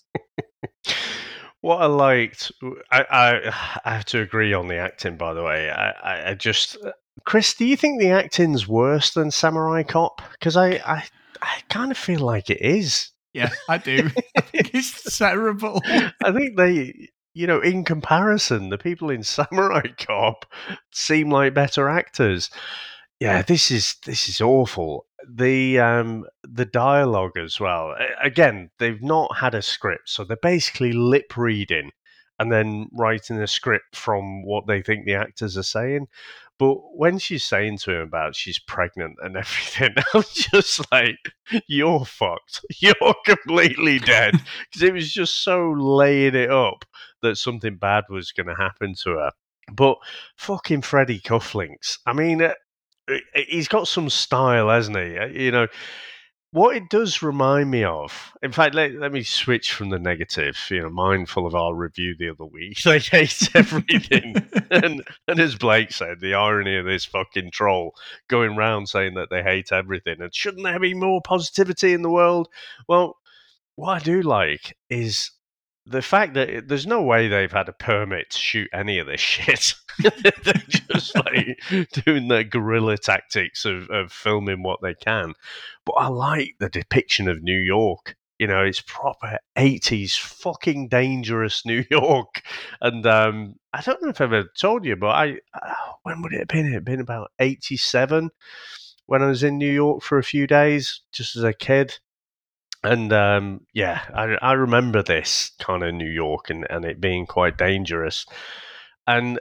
What 1.62 1.83
I 1.83 1.87
liked, 1.87 2.52
I, 2.90 3.04
I, 3.11 3.80
I 3.85 3.95
have 3.95 4.07
to 4.07 4.21
agree 4.21 4.54
on 4.54 4.66
the 4.66 4.78
acting. 4.78 5.16
By 5.16 5.35
the 5.35 5.42
way, 5.42 5.71
I, 5.71 6.30
I, 6.30 6.35
just, 6.35 6.78
Chris, 7.25 7.52
do 7.54 7.66
you 7.66 7.76
think 7.76 8.00
the 8.00 8.11
acting's 8.11 8.66
worse 8.66 9.11
than 9.11 9.30
Samurai 9.30 9.83
Cop? 9.83 10.23
Because 10.33 10.57
I, 10.57 10.80
I, 10.87 11.04
I 11.42 11.61
kind 11.69 11.90
of 11.90 11.99
feel 11.99 12.21
like 12.21 12.49
it 12.49 12.62
is. 12.62 13.11
Yeah, 13.35 13.50
I 13.69 13.78
do. 13.78 14.11
I 14.37 14.40
think 14.40 14.75
it's 14.75 15.19
terrible. 15.19 15.83
I 15.85 16.33
think 16.33 16.57
they, 16.57 17.09
you 17.34 17.46
know, 17.46 17.60
in 17.60 17.84
comparison, 17.84 18.70
the 18.70 18.78
people 18.78 19.10
in 19.10 19.22
Samurai 19.22 19.82
Cop 19.99 20.46
seem 20.92 21.30
like 21.30 21.54
better 21.54 21.88
actors. 21.88 22.50
Yeah, 23.20 23.42
this 23.42 23.70
is 23.70 23.96
this 24.06 24.28
is 24.28 24.40
awful. 24.40 25.06
The 25.28 25.78
um 25.78 26.25
the 26.42 26.64
dialogue 26.64 27.37
as 27.37 27.60
well. 27.60 27.94
Again, 28.22 28.70
they've 28.78 29.02
not 29.02 29.37
had 29.37 29.54
a 29.54 29.62
script, 29.62 30.08
so 30.08 30.25
they're 30.25 30.38
basically 30.40 30.92
lip 30.92 31.37
reading 31.37 31.90
and 32.38 32.50
then 32.50 32.88
writing 32.92 33.38
a 33.38 33.46
script 33.46 33.94
from 33.94 34.42
what 34.46 34.66
they 34.66 34.80
think 34.80 35.04
the 35.04 35.14
actors 35.14 35.58
are 35.58 35.62
saying. 35.62 36.08
But 36.58 36.76
when 36.94 37.18
she's 37.18 37.44
saying 37.44 37.78
to 37.78 37.92
him 37.92 38.00
about 38.02 38.34
she's 38.37 38.58
pregnant 38.58 39.16
and 39.22 39.37
everything, 39.37 39.94
I'm 40.14 40.25
just 40.30 40.80
like, 40.90 41.32
you're 41.66 42.04
fucked. 42.04 42.64
You're 42.80 43.14
completely 43.25 43.99
dead. 43.99 44.34
Because 44.34 44.82
it 44.82 44.92
was 44.92 45.10
just 45.12 45.42
so 45.42 45.70
laying 45.72 46.34
it 46.34 46.50
up 46.50 46.84
that 47.22 47.36
something 47.36 47.76
bad 47.76 48.04
was 48.08 48.32
going 48.32 48.46
to 48.46 48.54
happen 48.54 48.94
to 49.02 49.10
her. 49.10 49.32
But 49.72 49.98
fucking 50.36 50.82
Freddie 50.82 51.20
Cufflinks. 51.20 51.98
I 52.06 52.12
mean, 52.12 52.42
uh, 52.42 52.54
he's 53.34 53.68
got 53.68 53.88
some 53.88 54.10
style, 54.10 54.68
hasn't 54.68 54.96
he? 54.96 55.18
Uh, 55.18 55.26
You 55.26 55.50
know, 55.52 55.66
what 56.52 56.74
it 56.76 56.88
does 56.90 57.22
remind 57.22 57.70
me 57.70 57.84
of, 57.84 58.32
in 58.42 58.50
fact, 58.50 58.74
let, 58.74 58.92
let 58.94 59.12
me 59.12 59.22
switch 59.22 59.72
from 59.72 59.90
the 59.90 60.00
negative, 60.00 60.58
you 60.68 60.82
know, 60.82 60.90
mindful 60.90 61.46
of 61.46 61.54
our 61.54 61.74
review 61.74 62.16
the 62.18 62.30
other 62.30 62.44
week. 62.44 62.78
They 62.84 62.98
hate 62.98 63.54
everything. 63.54 64.34
and, 64.70 65.04
and 65.28 65.40
as 65.40 65.54
Blake 65.54 65.92
said, 65.92 66.18
the 66.20 66.34
irony 66.34 66.76
of 66.76 66.86
this 66.86 67.04
fucking 67.04 67.52
troll 67.52 67.94
going 68.28 68.56
round 68.56 68.88
saying 68.88 69.14
that 69.14 69.30
they 69.30 69.42
hate 69.44 69.70
everything 69.70 70.20
and 70.20 70.34
shouldn't 70.34 70.64
there 70.64 70.80
be 70.80 70.94
more 70.94 71.20
positivity 71.22 71.92
in 71.92 72.02
the 72.02 72.10
world? 72.10 72.48
Well, 72.88 73.16
what 73.76 73.96
I 73.96 73.98
do 74.00 74.20
like 74.22 74.76
is 74.88 75.30
the 75.87 76.02
fact 76.02 76.34
that 76.34 76.68
there's 76.68 76.87
no 76.87 77.02
way 77.02 77.28
they've 77.28 77.50
had 77.50 77.68
a 77.68 77.72
permit 77.72 78.30
to 78.30 78.38
shoot 78.38 78.68
any 78.72 78.99
of 78.99 79.06
this 79.06 79.20
shit. 79.20 79.75
They're 79.99 80.52
just 80.68 81.14
like 81.14 81.60
doing 82.04 82.28
their 82.28 82.44
guerrilla 82.44 82.96
tactics 82.96 83.64
of, 83.64 83.88
of 83.90 84.12
filming 84.12 84.62
what 84.62 84.80
they 84.82 84.94
can. 84.94 85.34
But 85.84 85.92
I 85.92 86.08
like 86.08 86.56
the 86.58 86.68
depiction 86.68 87.28
of 87.28 87.42
New 87.42 87.58
York. 87.58 88.16
You 88.38 88.46
know, 88.46 88.62
it's 88.62 88.80
proper 88.80 89.38
80s 89.58 90.16
fucking 90.18 90.88
dangerous 90.88 91.62
New 91.66 91.84
York. 91.90 92.42
And 92.80 93.06
um, 93.06 93.56
I 93.72 93.82
don't 93.82 94.02
know 94.02 94.08
if 94.08 94.20
I've 94.20 94.32
ever 94.32 94.49
told 94.58 94.87
you, 94.87 94.96
but 94.96 95.08
I, 95.08 95.38
uh, 95.54 95.75
when 96.04 96.22
would 96.22 96.32
it 96.32 96.38
have 96.38 96.49
been? 96.49 96.66
It 96.66 96.72
had 96.72 96.84
been 96.84 97.00
about 97.00 97.32
87 97.38 98.30
when 99.06 99.22
I 99.22 99.26
was 99.26 99.42
in 99.42 99.58
New 99.58 99.70
York 99.70 100.02
for 100.02 100.16
a 100.18 100.25
few 100.25 100.46
days, 100.46 101.02
just 101.12 101.37
as 101.37 101.42
a 101.42 101.52
kid 101.52 101.99
and 102.82 103.12
um, 103.12 103.66
yeah, 103.75 104.02
I, 104.14 104.37
I 104.40 104.52
remember 104.52 105.02
this 105.02 105.52
kind 105.58 105.82
of 105.82 105.94
New 105.94 106.10
York 106.10 106.50
and, 106.50 106.66
and 106.70 106.84
it 106.84 107.00
being 107.00 107.26
quite 107.26 107.58
dangerous. 107.58 108.25
And 109.06 109.38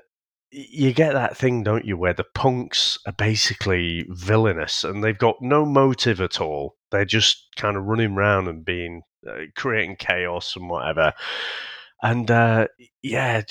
you 0.51 0.93
get 0.93 1.13
that 1.13 1.37
thing, 1.37 1.63
don't 1.63 1.85
you, 1.85 1.95
where 1.95 2.13
the 2.13 2.25
punks 2.33 2.97
are 3.05 3.13
basically 3.13 4.05
villainous 4.09 4.83
and 4.83 5.03
they've 5.03 5.17
got 5.17 5.41
no 5.41 5.65
motive 5.65 6.19
at 6.19 6.41
all. 6.41 6.75
They're 6.91 7.05
just 7.05 7.47
kind 7.55 7.77
of 7.77 7.85
running 7.85 8.13
around 8.13 8.47
and 8.47 8.65
being 8.65 9.03
uh, 9.27 9.43
creating 9.55 9.97
chaos 9.97 10.55
and 10.55 10.69
whatever. 10.69 11.13
And 12.01 12.29
uh, 12.29 12.67
yeah, 13.01 13.41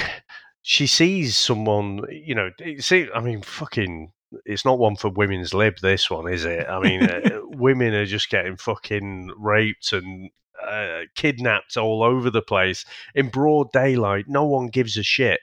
she 0.62 0.86
sees 0.86 1.36
someone, 1.36 2.02
you 2.10 2.34
know, 2.34 2.50
see, 2.78 3.08
I 3.14 3.20
mean, 3.20 3.42
fucking 3.42 4.12
it's 4.44 4.64
not 4.64 4.78
one 4.78 4.96
for 4.96 5.08
women's 5.08 5.54
lib. 5.54 5.78
This 5.80 6.10
one 6.10 6.32
is 6.32 6.44
it? 6.44 6.66
I 6.68 6.80
mean, 6.80 7.02
uh, 7.02 7.40
women 7.44 7.94
are 7.94 8.06
just 8.06 8.30
getting 8.30 8.56
fucking 8.56 9.32
raped 9.38 9.92
and 9.92 10.30
uh, 10.62 11.02
kidnapped 11.14 11.76
all 11.76 12.02
over 12.02 12.30
the 12.30 12.42
place 12.42 12.84
in 13.14 13.28
broad 13.28 13.72
daylight. 13.72 14.26
No 14.28 14.44
one 14.44 14.68
gives 14.68 14.96
a 14.96 15.02
shit. 15.02 15.40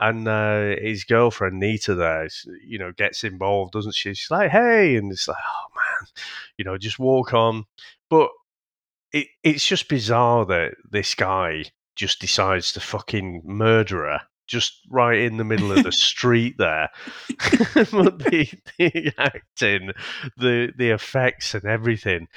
And 0.00 0.26
uh, 0.26 0.76
his 0.80 1.04
girlfriend 1.04 1.60
Nita 1.60 1.94
there, 1.94 2.28
you 2.66 2.78
know, 2.78 2.92
gets 2.92 3.22
involved, 3.22 3.72
doesn't 3.72 3.94
she? 3.94 4.14
She's 4.14 4.30
like, 4.30 4.50
"Hey," 4.50 4.96
and 4.96 5.12
it's 5.12 5.28
like, 5.28 5.36
"Oh 5.38 5.66
man," 5.76 6.08
you 6.56 6.64
know, 6.64 6.76
just 6.76 6.98
walk 6.98 7.34
on. 7.34 7.66
But 8.10 8.30
it, 9.12 9.28
it's 9.44 9.64
just 9.64 9.88
bizarre 9.88 10.44
that 10.46 10.74
this 10.90 11.14
guy 11.14 11.66
just 11.94 12.20
decides 12.20 12.72
to 12.72 12.80
fucking 12.80 13.42
murder 13.44 14.04
her 14.04 14.22
just 14.52 14.80
right 14.90 15.18
in 15.18 15.38
the 15.38 15.44
middle 15.44 15.72
of 15.72 15.82
the 15.82 15.92
street 16.10 16.56
there. 16.58 16.90
but 17.74 18.18
the, 18.18 18.48
the 18.78 19.12
acting, 19.18 19.92
the 20.36 20.72
the 20.76 20.90
effects, 20.90 21.54
and 21.54 21.64
everything. 21.64 22.28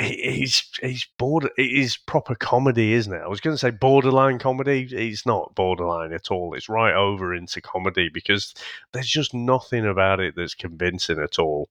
He's 0.00 0.68
he's 0.80 1.06
border. 1.18 1.50
It 1.58 1.70
is 1.70 1.98
proper 1.98 2.34
comedy, 2.34 2.94
isn't 2.94 3.12
it? 3.12 3.22
I 3.22 3.28
was 3.28 3.40
going 3.40 3.54
to 3.54 3.58
say 3.58 3.70
borderline 3.70 4.38
comedy. 4.38 4.88
It's 4.90 5.26
not 5.26 5.54
borderline 5.54 6.14
at 6.14 6.30
all. 6.30 6.54
It's 6.54 6.70
right 6.70 6.94
over 6.94 7.34
into 7.34 7.60
comedy 7.60 8.08
because 8.12 8.54
there's 8.92 9.08
just 9.08 9.34
nothing 9.34 9.86
about 9.86 10.18
it 10.18 10.34
that's 10.34 10.54
convincing 10.54 11.20
at 11.20 11.38
all. 11.38 11.68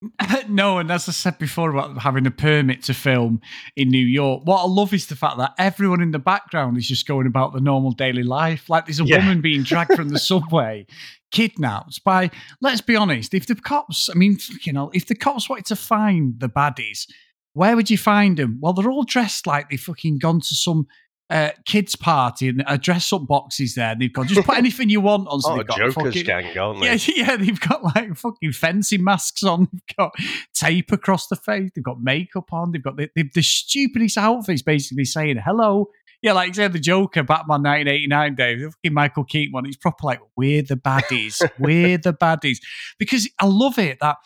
no, 0.48 0.78
and 0.78 0.90
as 0.90 1.08
I 1.08 1.12
said 1.12 1.38
before 1.38 1.70
about 1.70 1.98
having 1.98 2.26
a 2.26 2.30
permit 2.30 2.84
to 2.84 2.94
film 2.94 3.40
in 3.76 3.88
New 3.88 4.04
York, 4.04 4.42
what 4.44 4.62
I 4.62 4.66
love 4.66 4.92
is 4.92 5.06
the 5.06 5.16
fact 5.16 5.38
that 5.38 5.54
everyone 5.58 6.00
in 6.00 6.12
the 6.12 6.18
background 6.18 6.76
is 6.76 6.86
just 6.86 7.06
going 7.06 7.26
about 7.26 7.52
the 7.52 7.60
normal 7.60 7.90
daily 7.90 8.22
life. 8.22 8.70
Like 8.70 8.86
there's 8.86 9.00
a 9.00 9.04
yeah. 9.04 9.18
woman 9.18 9.40
being 9.40 9.62
dragged 9.62 9.94
from 9.94 10.10
the 10.10 10.18
subway, 10.18 10.86
kidnapped 11.32 12.04
by, 12.04 12.30
let's 12.60 12.80
be 12.80 12.94
honest, 12.94 13.34
if 13.34 13.46
the 13.46 13.56
cops, 13.56 14.08
I 14.08 14.14
mean, 14.14 14.38
you 14.62 14.72
know, 14.72 14.90
if 14.94 15.06
the 15.06 15.16
cops 15.16 15.48
wanted 15.48 15.66
to 15.66 15.76
find 15.76 16.38
the 16.38 16.48
baddies, 16.48 17.06
where 17.54 17.74
would 17.74 17.90
you 17.90 17.98
find 17.98 18.36
them? 18.36 18.58
Well, 18.60 18.72
they're 18.72 18.90
all 18.90 19.02
dressed 19.02 19.46
like 19.46 19.68
they've 19.68 19.80
fucking 19.80 20.18
gone 20.18 20.40
to 20.40 20.54
some 20.54 20.86
uh, 21.30 21.50
kids 21.64 21.94
party 21.94 22.48
and 22.48 22.64
a 22.66 22.78
dress 22.78 23.12
up 23.12 23.26
boxes 23.26 23.74
there. 23.74 23.90
And 23.90 24.00
they've 24.00 24.12
got 24.12 24.26
just 24.26 24.46
put 24.46 24.56
anything 24.58 24.88
you 24.88 25.00
want 25.00 25.28
on. 25.28 25.40
So 25.40 25.52
oh, 25.52 25.56
they've 25.56 25.66
got 25.66 25.78
Joker's 25.78 25.94
fucking, 25.94 26.24
gang, 26.24 26.58
aren't 26.58 26.80
they? 26.80 26.86
Yeah, 26.86 26.98
yeah, 27.16 27.36
they've 27.36 27.60
got 27.60 27.82
like 27.82 28.16
fucking 28.16 28.52
fencing 28.52 29.04
masks 29.04 29.42
on. 29.42 29.68
They've 29.72 29.96
got 29.96 30.14
tape 30.54 30.92
across 30.92 31.28
the 31.28 31.36
face. 31.36 31.70
They've 31.74 31.84
got 31.84 32.00
makeup 32.00 32.52
on. 32.52 32.72
They've 32.72 32.82
got 32.82 32.96
the, 32.96 33.10
the, 33.14 33.30
the 33.34 33.42
stupidest 33.42 34.16
outfits, 34.16 34.62
basically 34.62 35.04
saying 35.04 35.38
hello. 35.44 35.88
Yeah, 36.20 36.32
like 36.32 36.54
say 36.54 36.66
the 36.66 36.80
Joker, 36.80 37.22
Batman 37.22 37.62
1989, 37.62 38.34
Dave, 38.34 38.58
the 38.58 38.70
fucking 38.70 38.94
Michael 38.94 39.24
Keaton 39.24 39.52
one. 39.52 39.66
It's 39.66 39.76
proper 39.76 40.04
like 40.04 40.20
we're 40.36 40.62
the 40.62 40.74
baddies, 40.74 41.48
we're 41.60 41.98
the 41.98 42.12
baddies, 42.12 42.58
because 42.98 43.28
I 43.38 43.46
love 43.46 43.78
it 43.78 43.98
that 44.00 44.16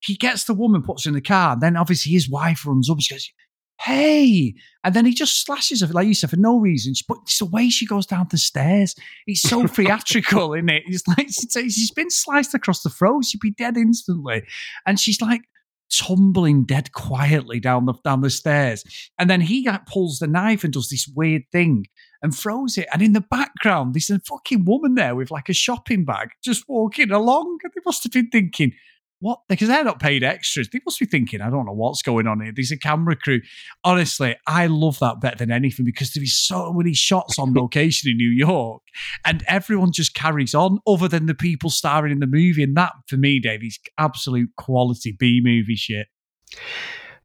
he 0.00 0.16
gets 0.16 0.44
the 0.44 0.54
woman, 0.54 0.82
puts 0.82 1.04
her 1.04 1.10
in 1.10 1.14
the 1.14 1.20
car, 1.20 1.52
and 1.52 1.60
then 1.60 1.76
obviously 1.76 2.12
his 2.12 2.28
wife 2.28 2.66
runs 2.66 2.90
up. 2.90 2.98
She 3.00 3.14
goes, 3.14 3.30
hey. 3.80 4.54
And 4.84 4.94
then 4.94 5.06
he 5.06 5.14
just 5.14 5.44
slashes 5.44 5.80
her, 5.80 5.86
like 5.88 6.06
you 6.06 6.14
said, 6.14 6.30
for 6.30 6.36
no 6.36 6.58
reason. 6.58 6.94
But 7.06 7.18
it's 7.22 7.38
the 7.38 7.46
way 7.46 7.68
she 7.68 7.86
goes 7.86 8.06
down 8.06 8.26
the 8.30 8.38
stairs. 8.38 8.94
It's 9.26 9.42
so 9.42 9.66
theatrical, 9.66 10.54
isn't 10.54 10.68
it? 10.68 10.82
It's 10.86 11.06
like 11.06 11.28
she's 11.28 11.90
been 11.90 12.10
sliced 12.10 12.54
across 12.54 12.82
the 12.82 12.90
throat. 12.90 13.24
She'd 13.24 13.40
be 13.40 13.52
dead 13.52 13.76
instantly. 13.76 14.42
And 14.86 14.98
she's 14.98 15.20
like 15.20 15.42
tumbling 15.90 16.64
dead 16.64 16.92
quietly 16.92 17.58
down 17.60 17.86
the 17.86 17.94
down 18.04 18.20
the 18.20 18.30
stairs. 18.30 18.84
And 19.18 19.30
then 19.30 19.40
he 19.40 19.66
like, 19.66 19.86
pulls 19.86 20.18
the 20.18 20.26
knife 20.26 20.64
and 20.64 20.72
does 20.72 20.88
this 20.88 21.08
weird 21.14 21.42
thing 21.52 21.86
and 22.22 22.34
throws 22.34 22.76
it. 22.78 22.88
And 22.92 23.02
in 23.02 23.12
the 23.12 23.20
background, 23.20 23.94
there's 23.94 24.10
a 24.10 24.20
fucking 24.20 24.64
woman 24.64 24.94
there 24.94 25.14
with 25.14 25.30
like 25.30 25.48
a 25.48 25.54
shopping 25.54 26.04
bag 26.04 26.30
just 26.42 26.64
walking 26.68 27.10
along. 27.10 27.58
And 27.62 27.72
they 27.74 27.82
must 27.84 28.02
have 28.02 28.12
been 28.12 28.30
thinking, 28.30 28.72
what? 29.20 29.40
Because 29.48 29.68
they're 29.68 29.84
not 29.84 29.98
paid 29.98 30.22
extras. 30.22 30.68
They 30.68 30.80
must 30.84 31.00
be 31.00 31.06
thinking, 31.06 31.40
I 31.40 31.50
don't 31.50 31.66
know 31.66 31.72
what's 31.72 32.02
going 32.02 32.26
on 32.26 32.40
here. 32.40 32.52
There's 32.54 32.70
a 32.70 32.78
camera 32.78 33.16
crew. 33.16 33.40
Honestly, 33.82 34.36
I 34.46 34.66
love 34.66 34.98
that 35.00 35.20
better 35.20 35.36
than 35.36 35.50
anything 35.50 35.84
because 35.84 36.12
there 36.12 36.22
is 36.22 36.38
so 36.38 36.72
many 36.72 36.94
shots 36.94 37.38
on 37.38 37.52
location 37.56 38.10
in 38.10 38.16
New 38.16 38.30
York 38.30 38.82
and 39.24 39.42
everyone 39.48 39.92
just 39.92 40.14
carries 40.14 40.54
on 40.54 40.78
other 40.86 41.08
than 41.08 41.26
the 41.26 41.34
people 41.34 41.70
starring 41.70 42.12
in 42.12 42.20
the 42.20 42.26
movie. 42.26 42.62
And 42.62 42.76
that, 42.76 42.92
for 43.08 43.16
me, 43.16 43.40
Dave, 43.40 43.64
is 43.64 43.78
absolute 43.98 44.50
quality 44.56 45.16
B 45.18 45.40
movie 45.42 45.76
shit. 45.76 46.06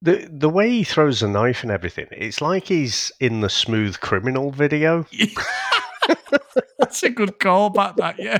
The 0.02 0.28
the 0.30 0.50
way 0.50 0.70
he 0.70 0.84
throws 0.84 1.24
a 1.24 1.30
knife 1.30 1.64
and 1.64 1.72
everything, 1.72 2.08
it's 2.12 2.42
like 2.42 2.68
he's 2.68 3.10
in 3.22 3.40
the 3.40 3.50
Smooth 3.50 4.00
Criminal 4.02 4.52
video. 4.52 5.06
That's 6.78 7.04
a 7.04 7.10
good 7.10 7.40
callback, 7.40 7.96
that, 7.98 8.20
yeah. 8.20 8.40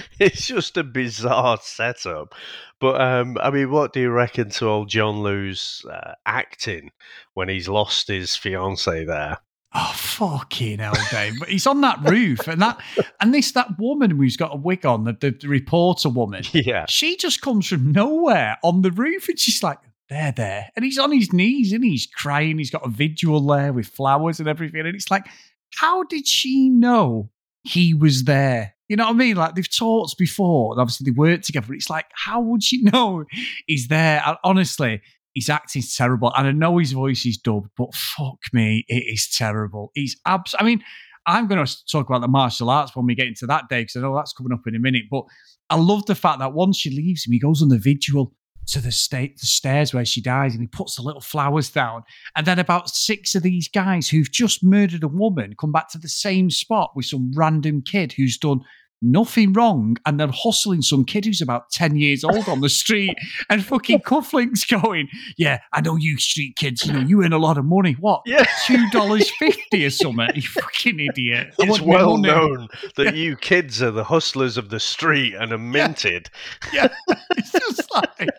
it's 0.18 0.46
just 0.46 0.76
a 0.76 0.84
bizarre 0.84 1.58
setup. 1.62 2.34
But 2.80 3.00
um, 3.00 3.38
I 3.40 3.50
mean, 3.50 3.70
what 3.70 3.92
do 3.92 4.00
you 4.00 4.10
reckon 4.10 4.50
to 4.50 4.68
old 4.68 4.88
John 4.88 5.22
Liu's 5.22 5.84
uh, 5.90 6.14
acting 6.26 6.90
when 7.34 7.48
he's 7.48 7.68
lost 7.68 8.08
his 8.08 8.34
fiance 8.36 9.04
there? 9.04 9.38
Oh 9.74 9.92
fucking 9.96 10.80
hell, 10.80 10.92
Dave! 11.10 11.34
But 11.38 11.48
he's 11.48 11.66
on 11.66 11.80
that 11.80 11.98
roof, 12.02 12.46
and 12.46 12.60
that 12.60 12.78
and 13.20 13.32
this 13.32 13.52
that 13.52 13.78
woman 13.78 14.10
who's 14.10 14.36
got 14.36 14.52
a 14.52 14.56
wig 14.58 14.84
on, 14.84 15.04
the, 15.04 15.14
the 15.14 15.48
reporter 15.48 16.10
woman. 16.10 16.44
Yeah, 16.52 16.84
she 16.88 17.16
just 17.16 17.40
comes 17.40 17.68
from 17.68 17.90
nowhere 17.90 18.58
on 18.62 18.82
the 18.82 18.90
roof, 18.90 19.30
and 19.30 19.38
she's 19.38 19.62
like, 19.62 19.78
"There, 20.10 20.32
there," 20.32 20.68
and 20.76 20.84
he's 20.84 20.98
on 20.98 21.10
his 21.10 21.32
knees 21.32 21.72
and 21.72 21.82
he's 21.82 22.06
crying. 22.06 22.58
He's 22.58 22.70
got 22.70 22.86
a 22.86 22.90
vigil 22.90 23.40
there 23.40 23.72
with 23.72 23.86
flowers 23.86 24.40
and 24.40 24.48
everything, 24.48 24.80
and 24.80 24.94
it's 24.94 25.10
like, 25.10 25.26
how 25.74 26.02
did 26.04 26.26
she 26.26 26.68
know 26.68 27.30
he 27.62 27.94
was 27.94 28.24
there? 28.24 28.71
You 28.88 28.96
know 28.96 29.04
what 29.06 29.14
I 29.14 29.16
mean? 29.16 29.36
Like 29.36 29.54
they've 29.54 29.74
talked 29.74 30.18
before, 30.18 30.72
and 30.72 30.80
obviously 30.80 31.04
they 31.04 31.16
worked 31.16 31.44
together. 31.44 31.66
But 31.68 31.76
it's 31.76 31.90
like, 31.90 32.06
how 32.14 32.40
would 32.40 32.70
you 32.70 32.84
know 32.92 33.24
he's 33.66 33.88
there? 33.88 34.22
And 34.26 34.36
honestly, 34.44 35.00
his 35.34 35.48
acting's 35.48 35.96
terrible, 35.96 36.32
and 36.36 36.46
I 36.46 36.52
know 36.52 36.78
his 36.78 36.92
voice 36.92 37.24
is 37.24 37.38
dubbed, 37.38 37.70
but 37.76 37.94
fuck 37.94 38.38
me, 38.52 38.84
it 38.88 39.04
is 39.12 39.28
terrible. 39.34 39.90
He's 39.94 40.16
abs. 40.26 40.54
I 40.58 40.64
mean, 40.64 40.82
I'm 41.26 41.46
going 41.46 41.64
to 41.64 41.86
talk 41.86 42.08
about 42.08 42.20
the 42.20 42.28
martial 42.28 42.70
arts 42.70 42.96
when 42.96 43.06
we 43.06 43.14
get 43.14 43.28
into 43.28 43.46
that 43.46 43.68
day 43.68 43.82
because 43.82 43.96
I 43.96 44.00
know 44.00 44.14
that's 44.14 44.32
coming 44.32 44.52
up 44.52 44.66
in 44.66 44.74
a 44.74 44.80
minute. 44.80 45.04
But 45.10 45.24
I 45.70 45.76
love 45.76 46.04
the 46.06 46.14
fact 46.14 46.40
that 46.40 46.52
once 46.52 46.78
she 46.78 46.90
leaves 46.90 47.26
him, 47.26 47.32
he 47.32 47.38
goes 47.38 47.62
on 47.62 47.68
the 47.68 47.78
vigil 47.78 48.34
to 48.66 48.80
the 48.80 48.92
state 48.92 49.38
the 49.38 49.46
stairs 49.46 49.92
where 49.92 50.04
she 50.04 50.20
dies 50.20 50.52
and 50.54 50.62
he 50.62 50.66
puts 50.66 50.96
the 50.96 51.02
little 51.02 51.20
flowers 51.20 51.70
down. 51.70 52.04
And 52.36 52.46
then 52.46 52.58
about 52.58 52.90
six 52.90 53.34
of 53.34 53.42
these 53.42 53.68
guys 53.68 54.08
who've 54.08 54.30
just 54.30 54.62
murdered 54.62 55.02
a 55.02 55.08
woman 55.08 55.54
come 55.58 55.72
back 55.72 55.88
to 55.90 55.98
the 55.98 56.08
same 56.08 56.50
spot 56.50 56.92
with 56.94 57.06
some 57.06 57.32
random 57.34 57.82
kid 57.82 58.12
who's 58.12 58.38
done 58.38 58.60
nothing 59.02 59.52
wrong, 59.52 59.96
and 60.06 60.18
they're 60.18 60.28
hustling 60.32 60.80
some 60.82 61.04
kid 61.04 61.24
who's 61.24 61.40
about 61.42 61.70
10 61.70 61.96
years 61.96 62.24
old 62.24 62.48
on 62.48 62.60
the 62.60 62.68
street 62.68 63.16
and 63.50 63.64
fucking 63.64 64.00
cufflinks 64.06 64.68
going, 64.68 65.08
Yeah, 65.36 65.58
I 65.72 65.80
know 65.80 65.96
you 65.96 66.16
street 66.18 66.56
kids, 66.56 66.86
you 66.86 66.92
know, 66.92 67.00
you 67.00 67.22
earn 67.24 67.32
a 67.32 67.38
lot 67.38 67.58
of 67.58 67.64
money. 67.64 67.92
What? 67.98 68.22
Yeah. 68.26 68.44
$2.50 68.66 69.86
or 69.86 69.90
something? 69.90 70.28
You 70.34 70.42
fucking 70.42 71.00
idiot. 71.00 71.48
I 71.60 71.64
It's 71.64 71.80
well 71.80 72.16
money. 72.16 72.32
known 72.32 72.68
that 72.96 73.14
you 73.16 73.36
kids 73.36 73.82
are 73.82 73.90
the 73.90 74.04
hustlers 74.04 74.56
of 74.56 74.70
the 74.70 74.80
street 74.80 75.34
and 75.34 75.52
are 75.52 75.58
minted. 75.58 76.30
Yeah, 76.72 76.88
it's 77.36 77.52
just 77.52 77.94
like, 77.94 78.30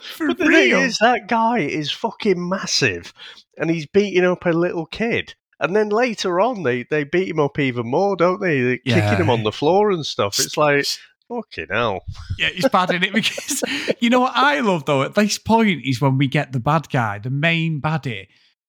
for 0.00 0.28
But 0.28 0.38
the 0.38 0.46
real. 0.46 0.78
thing 0.78 0.88
is, 0.88 0.98
that 0.98 1.28
guy 1.28 1.58
is 1.60 1.90
fucking 1.92 2.48
massive, 2.48 3.12
and 3.58 3.70
he's 3.70 3.86
beating 3.86 4.24
up 4.24 4.44
a 4.46 4.50
little 4.50 4.86
kid. 4.86 5.34
And 5.60 5.74
then 5.74 5.88
later 5.88 6.40
on, 6.40 6.62
they, 6.62 6.82
they 6.84 7.04
beat 7.04 7.28
him 7.28 7.40
up 7.40 7.58
even 7.58 7.86
more, 7.90 8.16
don't 8.16 8.40
they? 8.40 8.60
They're 8.60 8.78
Yeah. 8.84 9.10
kicking 9.10 9.24
him 9.24 9.30
on 9.30 9.42
the 9.42 9.52
floor 9.52 9.90
and 9.90 10.04
stuff. 10.04 10.38
It's 10.38 10.56
like, 10.56 10.84
fucking 11.28 11.66
hell. 11.70 12.04
Yeah, 12.38 12.50
he's 12.50 12.68
bad 12.68 12.90
in 12.90 13.02
it 13.02 13.12
because 13.14 13.62
you 14.00 14.10
know 14.10 14.20
what 14.20 14.32
I 14.36 14.60
love 14.60 14.84
though. 14.84 15.02
At 15.02 15.14
this 15.14 15.38
point 15.38 15.82
is 15.84 16.00
when 16.00 16.18
we 16.18 16.26
get 16.28 16.52
the 16.52 16.60
bad 16.60 16.88
guy, 16.90 17.18
the 17.18 17.30
main 17.30 17.80
baddie, 17.80 18.26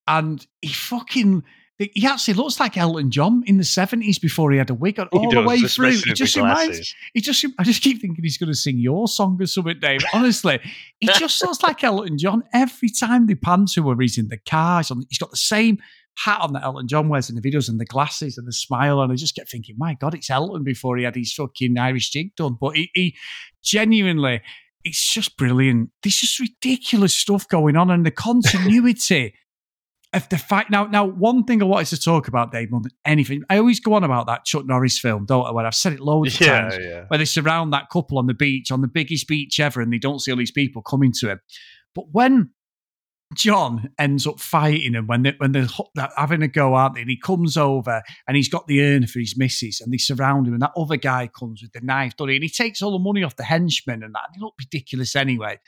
and 0.07 0.45
he 0.61 0.69
fucking 0.69 1.43
he 1.79 2.07
actually 2.07 2.33
looks 2.33 2.59
like 2.59 2.75
Elton 2.75 3.11
John 3.11 3.43
in 3.45 3.57
the 3.57 3.63
seventies 3.63 4.17
before 4.17 4.51
he 4.51 4.57
had 4.57 4.71
a 4.71 4.73
wig 4.73 4.99
on 4.99 5.09
He 5.11 5.19
all 5.19 5.29
does, 5.29 5.43
the 5.43 5.47
way 5.47 5.59
through. 5.59 5.91
He 5.91 6.13
just 6.13 6.35
reminds. 6.35 6.95
He 7.13 7.21
just. 7.21 7.45
I 7.59 7.63
just 7.63 7.83
keep 7.83 8.01
thinking 8.01 8.23
he's 8.23 8.39
going 8.39 8.49
to 8.51 8.55
sing 8.57 8.79
your 8.79 9.07
song 9.07 9.37
or 9.39 9.45
something, 9.45 9.79
Dave. 9.79 10.01
Honestly, 10.11 10.59
he 10.99 11.07
just 11.19 11.43
looks 11.43 11.61
like 11.61 11.83
Elton 11.83 12.17
John 12.17 12.41
every 12.51 12.89
time 12.89 13.27
they 13.27 13.35
pan 13.35 13.67
to 13.73 13.87
her. 13.89 13.95
He's 13.99 14.17
in 14.17 14.29
the 14.29 14.37
car. 14.39 14.79
He's, 14.79 14.89
on, 14.89 15.03
he's 15.07 15.19
got 15.19 15.29
the 15.29 15.37
same 15.37 15.77
hat 16.23 16.41
on 16.41 16.53
that 16.53 16.63
Elton 16.63 16.87
John 16.87 17.09
wears 17.09 17.29
in 17.29 17.35
the 17.35 17.41
videos 17.41 17.69
and 17.69 17.79
the 17.79 17.85
glasses 17.85 18.37
and 18.37 18.47
the 18.47 18.53
smile. 18.53 19.01
And 19.01 19.11
I 19.11 19.15
just 19.15 19.35
get 19.35 19.49
thinking, 19.49 19.75
my 19.77 19.93
God, 19.93 20.15
it's 20.15 20.29
Elton 20.29 20.63
before 20.63 20.97
he 20.97 21.03
had 21.03 21.15
his 21.15 21.33
fucking 21.33 21.77
Irish 21.77 22.09
jig 22.09 22.35
done. 22.35 22.57
But 22.59 22.75
he, 22.75 22.89
he 22.93 23.15
genuinely, 23.63 24.41
it's 24.83 25.13
just 25.13 25.37
brilliant. 25.37 25.91
There's 26.01 26.15
just 26.15 26.39
ridiculous 26.39 27.15
stuff 27.15 27.47
going 27.47 27.75
on 27.77 27.89
and 27.91 28.05
the 28.05 28.11
continuity. 28.11 29.33
Of 30.13 30.29
the 30.29 30.37
fact 30.37 30.71
now, 30.71 30.85
now 30.85 31.03
one 31.05 31.43
thing 31.43 31.61
I 31.61 31.65
wanted 31.65 31.89
to 31.89 31.99
talk 32.01 32.29
about, 32.29 32.53
Dave, 32.53 32.71
more 32.71 32.79
than 32.79 32.93
anything, 33.03 33.43
I 33.49 33.57
always 33.57 33.81
go 33.81 33.93
on 33.93 34.05
about 34.05 34.25
that 34.27 34.45
Chuck 34.45 34.65
Norris 34.65 34.97
film, 34.97 35.25
don't 35.25 35.45
I? 35.45 35.51
Where 35.51 35.65
I've 35.65 35.75
said 35.75 35.91
it 35.91 35.99
loads 35.99 36.33
of 36.35 36.41
Yeah, 36.47 36.61
times, 36.61 36.77
yeah. 36.79 37.03
where 37.09 37.17
they 37.17 37.25
surround 37.25 37.73
that 37.73 37.89
couple 37.91 38.17
on 38.17 38.25
the 38.25 38.33
beach, 38.33 38.71
on 38.71 38.79
the 38.79 38.87
biggest 38.87 39.27
beach 39.27 39.59
ever, 39.59 39.81
and 39.81 39.91
they 39.91 39.97
don't 39.97 40.19
see 40.19 40.31
all 40.31 40.37
these 40.37 40.49
people 40.49 40.81
coming 40.81 41.11
to 41.19 41.31
him. 41.31 41.41
But 41.93 42.05
when 42.13 42.51
John 43.33 43.89
ends 43.99 44.25
up 44.25 44.39
fighting 44.39 44.93
him 44.93 45.07
when 45.07 45.23
they 45.23 45.33
when 45.37 45.51
they're 45.51 45.67
having 46.15 46.41
a 46.41 46.47
go, 46.47 46.75
aren't 46.75 46.95
they? 46.95 47.01
And 47.01 47.09
he 47.09 47.19
comes 47.19 47.57
over 47.57 48.01
and 48.27 48.37
he's 48.37 48.47
got 48.47 48.67
the 48.67 48.81
urn 48.81 49.05
for 49.05 49.19
his 49.19 49.37
missus, 49.37 49.81
and 49.81 49.91
they 49.91 49.97
surround 49.97 50.47
him, 50.47 50.53
and 50.53 50.61
that 50.61 50.71
other 50.77 50.95
guy 50.95 51.27
comes 51.27 51.61
with 51.61 51.73
the 51.73 51.81
knife, 51.81 52.15
doesn't 52.15 52.29
he? 52.29 52.35
And 52.35 52.43
he 52.43 52.49
takes 52.49 52.81
all 52.81 52.91
the 52.91 52.99
money 52.99 53.23
off 53.23 53.35
the 53.35 53.43
henchmen 53.43 54.01
and 54.01 54.15
that. 54.15 54.29
And 54.33 54.51
ridiculous 54.57 55.15
anyway. 55.15 55.59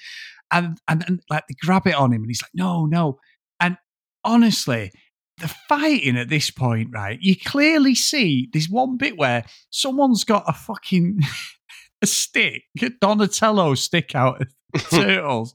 And 0.51 0.77
and, 0.87 1.03
and 1.07 1.21
like 1.29 1.45
they 1.47 1.55
grab 1.61 1.85
it 1.85 1.95
on 1.95 2.13
him, 2.13 2.21
and 2.21 2.29
he's 2.29 2.41
like, 2.41 2.51
no, 2.53 2.85
no. 2.85 3.19
And 3.59 3.77
honestly, 4.23 4.91
the 5.39 5.49
fighting 5.67 6.17
at 6.17 6.29
this 6.29 6.51
point, 6.51 6.89
right? 6.93 7.19
You 7.21 7.35
clearly 7.35 7.93
see 7.95 8.49
there's 8.53 8.69
one 8.69 8.97
bit 8.97 9.17
where 9.17 9.43
someone's 9.69 10.23
got 10.23 10.45
a 10.47 10.53
fucking 10.53 11.21
a 12.01 12.07
stick, 12.07 12.63
a 12.81 12.89
Donatello 13.01 13.75
stick 13.75 14.15
out 14.15 14.41
turtles, 14.91 15.53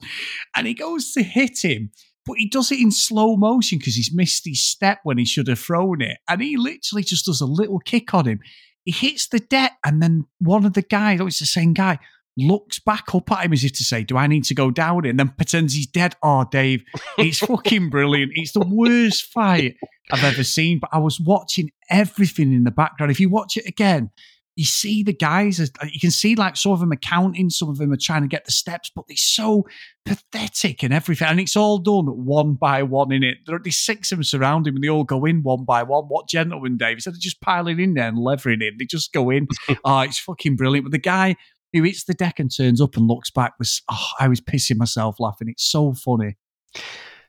and 0.55 0.67
he 0.67 0.73
goes 0.73 1.11
to 1.13 1.23
hit 1.23 1.63
him, 1.63 1.91
but 2.25 2.37
he 2.37 2.49
does 2.49 2.71
it 2.71 2.79
in 2.79 2.91
slow 2.91 3.35
motion 3.35 3.77
because 3.77 3.95
he's 3.95 4.13
missed 4.13 4.45
his 4.45 4.65
step 4.65 4.99
when 5.03 5.17
he 5.17 5.25
should 5.25 5.47
have 5.47 5.59
thrown 5.59 6.01
it, 6.01 6.17
and 6.29 6.41
he 6.41 6.57
literally 6.57 7.03
just 7.03 7.25
does 7.25 7.41
a 7.41 7.45
little 7.45 7.79
kick 7.79 8.13
on 8.13 8.25
him. 8.25 8.39
He 8.83 8.91
hits 8.91 9.27
the 9.27 9.39
deck, 9.39 9.73
and 9.85 10.01
then 10.01 10.25
one 10.39 10.65
of 10.65 10.73
the 10.73 10.81
guys, 10.81 11.19
oh, 11.21 11.27
it's 11.27 11.39
the 11.39 11.45
same 11.45 11.73
guy, 11.73 11.99
looks 12.37 12.79
back 12.79 13.13
up 13.13 13.31
at 13.31 13.45
him 13.45 13.53
as 13.53 13.63
if 13.63 13.73
to 13.73 13.83
say, 13.83 14.03
Do 14.03 14.17
I 14.17 14.27
need 14.27 14.43
to 14.45 14.55
go 14.55 14.71
down? 14.71 15.05
And 15.05 15.19
then 15.19 15.29
pretends 15.29 15.73
he's 15.73 15.87
dead. 15.87 16.15
Oh, 16.21 16.45
Dave, 16.49 16.83
it's 17.17 17.39
fucking 17.45 17.89
brilliant. 17.89 18.33
It's 18.35 18.51
the 18.51 18.65
worst 18.67 19.31
fight 19.31 19.75
I've 20.11 20.23
ever 20.23 20.43
seen, 20.43 20.79
but 20.79 20.89
I 20.91 20.99
was 20.99 21.19
watching 21.19 21.71
everything 21.89 22.53
in 22.53 22.63
the 22.63 22.71
background. 22.71 23.11
If 23.11 23.19
you 23.19 23.29
watch 23.29 23.57
it 23.57 23.65
again, 23.65 24.11
you 24.55 24.63
see 24.63 25.03
the 25.03 25.13
guys, 25.13 25.59
you 25.59 25.99
can 25.99 26.11
see 26.11 26.35
like 26.35 26.55
some 26.55 26.71
of 26.71 26.79
them 26.79 26.91
are 26.91 26.97
counting, 26.97 27.49
some 27.49 27.69
of 27.69 27.77
them 27.77 27.91
are 27.91 27.97
trying 27.97 28.21
to 28.21 28.27
get 28.27 28.45
the 28.45 28.51
steps, 28.51 28.89
but 28.95 29.05
they're 29.07 29.17
so 29.17 29.65
pathetic 30.05 30.81
and 30.81 30.93
everything. 30.93 31.27
And 31.27 31.39
it's 31.41 31.57
all 31.57 31.77
done 31.77 32.05
one 32.05 32.53
by 32.53 32.83
one 32.83 33.11
in 33.11 33.23
it. 33.23 33.39
There 33.45 33.55
are 33.55 33.61
these 33.61 33.77
six 33.77 34.11
of 34.11 34.17
them 34.17 34.23
surrounding 34.23 34.71
him 34.71 34.77
and 34.77 34.83
they 34.83 34.89
all 34.89 35.03
go 35.03 35.25
in 35.25 35.43
one 35.43 35.65
by 35.65 35.83
one. 35.83 36.05
What 36.05 36.29
gentleman, 36.29 36.77
Dave? 36.77 36.97
Instead 36.97 37.15
of 37.15 37.19
just 37.19 37.41
piling 37.41 37.81
in 37.81 37.95
there 37.95 38.07
and 38.07 38.17
levering 38.17 38.61
in, 38.61 38.77
they 38.79 38.85
just 38.85 39.11
go 39.11 39.29
in. 39.29 39.47
oh, 39.83 39.99
it's 40.01 40.19
fucking 40.19 40.55
brilliant. 40.55 40.85
But 40.85 40.93
the 40.93 40.99
guy 40.99 41.35
who 41.73 41.83
hits 41.83 42.05
the 42.05 42.13
deck 42.13 42.39
and 42.39 42.55
turns 42.55 42.79
up 42.79 42.95
and 42.95 43.07
looks 43.07 43.29
back 43.29 43.53
was, 43.59 43.81
oh, 43.91 44.07
I 44.21 44.29
was 44.29 44.39
pissing 44.39 44.77
myself 44.77 45.19
laughing. 45.19 45.49
It's 45.49 45.69
so 45.69 45.93
funny. 45.93 46.37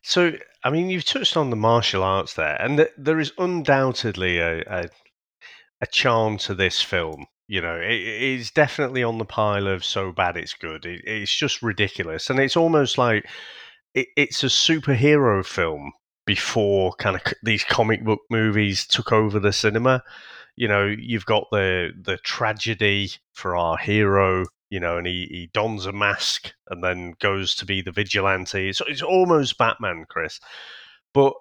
So, 0.03 0.35
I 0.63 0.71
mean, 0.71 0.91
you've 0.91 1.05
touched 1.05 1.37
on 1.37 1.51
the 1.51 1.57
martial 1.57 2.05
arts 2.05 2.35
there, 2.35 2.57
and 2.61 2.77
th- 2.77 2.93
there 2.97 3.19
is 3.19 3.33
undoubtedly 3.39 4.39
a, 4.39 4.61
a 4.61 4.89
a 5.81 5.87
charm 5.87 6.39
to 6.39 6.55
this 6.55 6.83
film. 6.83 7.27
You 7.49 7.61
know, 7.61 7.77
it, 7.77 7.93
is 7.93 8.51
definitely 8.51 9.03
on 9.05 9.19
the 9.19 9.25
pile 9.25 9.69
of 9.69 9.85
so 9.85 10.11
bad 10.11 10.37
it's 10.37 10.55
good. 10.55 10.85
It, 10.85 11.03
it's 11.07 11.35
just 11.35 11.63
ridiculous, 11.63 12.29
and 12.29 12.41
it's 12.41 12.57
almost 12.57 12.99
like 12.99 13.27
it, 13.95 14.09
it's 14.17 14.43
a 14.43 14.49
superhero 14.49 15.45
film 15.45 15.93
before 16.27 16.93
kind 16.95 17.17
of 17.17 17.23
these 17.43 17.63
comic 17.63 18.05
book 18.05 18.21
movies 18.31 18.87
took 18.87 19.13
over 19.13 19.39
the 19.39 19.53
cinema. 19.53 20.03
You 20.57 20.67
know, 20.67 20.87
you've 20.87 21.27
got 21.27 21.47
the 21.53 21.93
the 22.01 22.17
tragedy 22.19 23.11
for 23.33 23.57
our 23.57 23.77
hero. 23.77 24.47
You 24.69 24.81
know, 24.81 24.99
and 24.99 25.07
he, 25.07 25.29
he 25.31 25.51
dons 25.55 25.87
a 25.87 25.93
mask 25.93 26.53
and 26.69 26.83
then 26.83 27.15
goes 27.21 27.55
to 27.55 27.65
be 27.65 27.83
the 27.83 27.93
vigilante. 27.93 28.69
It's, 28.69 28.83
it's 28.89 29.01
almost 29.01 29.59
Batman, 29.59 30.07
Chris. 30.09 30.41
But 31.15 31.35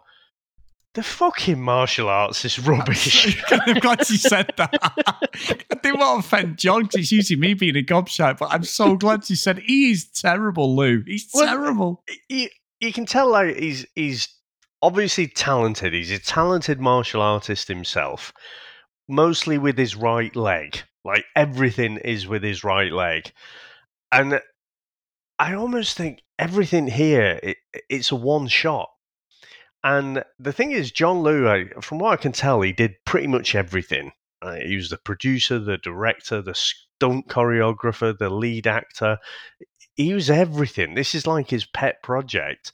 the 0.96 1.04
fucking 1.04 1.62
martial 1.62 2.10
arts 2.10 2.44
is 2.46 2.58
rubbish. 2.60 3.42
I'm 3.52 3.76
glad 3.76 4.10
you 4.10 4.18
said 4.18 4.52
that. 4.58 4.78
I 4.82 5.76
didn't 5.84 6.00
want 6.00 6.24
to 6.24 6.28
offend 6.28 6.58
John 6.58 6.84
because 6.84 7.02
it's 7.02 7.12
usually 7.12 7.40
me 7.40 7.54
being 7.54 7.76
a 7.78 7.82
gobshite, 7.84 8.38
but 8.40 8.52
I'm 8.52 8.64
so 8.64 8.96
glad 8.96 9.30
you 9.30 9.36
said 9.36 9.60
he 9.60 9.92
is 9.92 10.06
terrible, 10.10 10.76
Liu. 10.76 11.04
He's 11.06 11.30
Well, 11.34 11.46
terrible. 11.46 12.04
you, 12.30 12.50
you 12.80 12.94
can 12.94 13.06
tell 13.06 13.30
like 13.30 13.58
he's 13.58 13.86
he's 13.96 14.28
obviously 14.82 15.28
talented. 15.28 15.94
He's 15.94 16.12
a 16.12 16.20
talented 16.20 16.80
martial 16.80 17.22
artist 17.22 17.68
himself, 17.68 18.32
mostly 19.08 19.58
with 19.58 19.78
his 19.78 19.96
right 19.96 20.36
leg. 20.36 20.82
Like 21.04 21.26
everything 21.36 21.98
is 21.98 22.26
with 22.26 22.42
his 22.42 22.64
right 22.64 22.92
leg, 22.92 23.32
and 24.12 24.40
I 25.38 25.54
almost 25.54 25.98
think 25.98 26.22
everything 26.40 26.88
here 26.88 27.40
it, 27.44 27.58
it's 27.90 28.12
a 28.12 28.16
one 28.16 28.48
shot. 28.48 28.90
And 29.86 30.24
the 30.39 30.52
thing 30.52 30.71
is, 30.71 30.91
John 30.91 31.21
Liu, 31.21 31.69
from 31.80 32.00
what 32.00 32.12
I 32.12 32.15
can 32.21 32.32
tell, 32.32 32.62
he 32.62 32.74
did 32.74 32.95
pretty 33.06 33.28
much 33.28 33.54
everything. 33.54 34.13
Uh, 34.41 34.56
he 34.56 34.76
was 34.76 34.89
the 34.89 34.98
producer, 34.98 35.60
the 35.60 35.78
director, 35.78 36.41
the 36.41 36.56
stunt 36.56 37.28
choreographer, 37.28 38.17
the 38.17 38.32
lead 38.32 38.65
actor. 38.65 39.19
He 39.95 40.12
was 40.15 40.28
everything. 40.32 40.95
This 40.95 41.13
is 41.13 41.28
like 41.28 41.52
his 41.52 41.65
pet 41.65 42.02
project. 42.02 42.71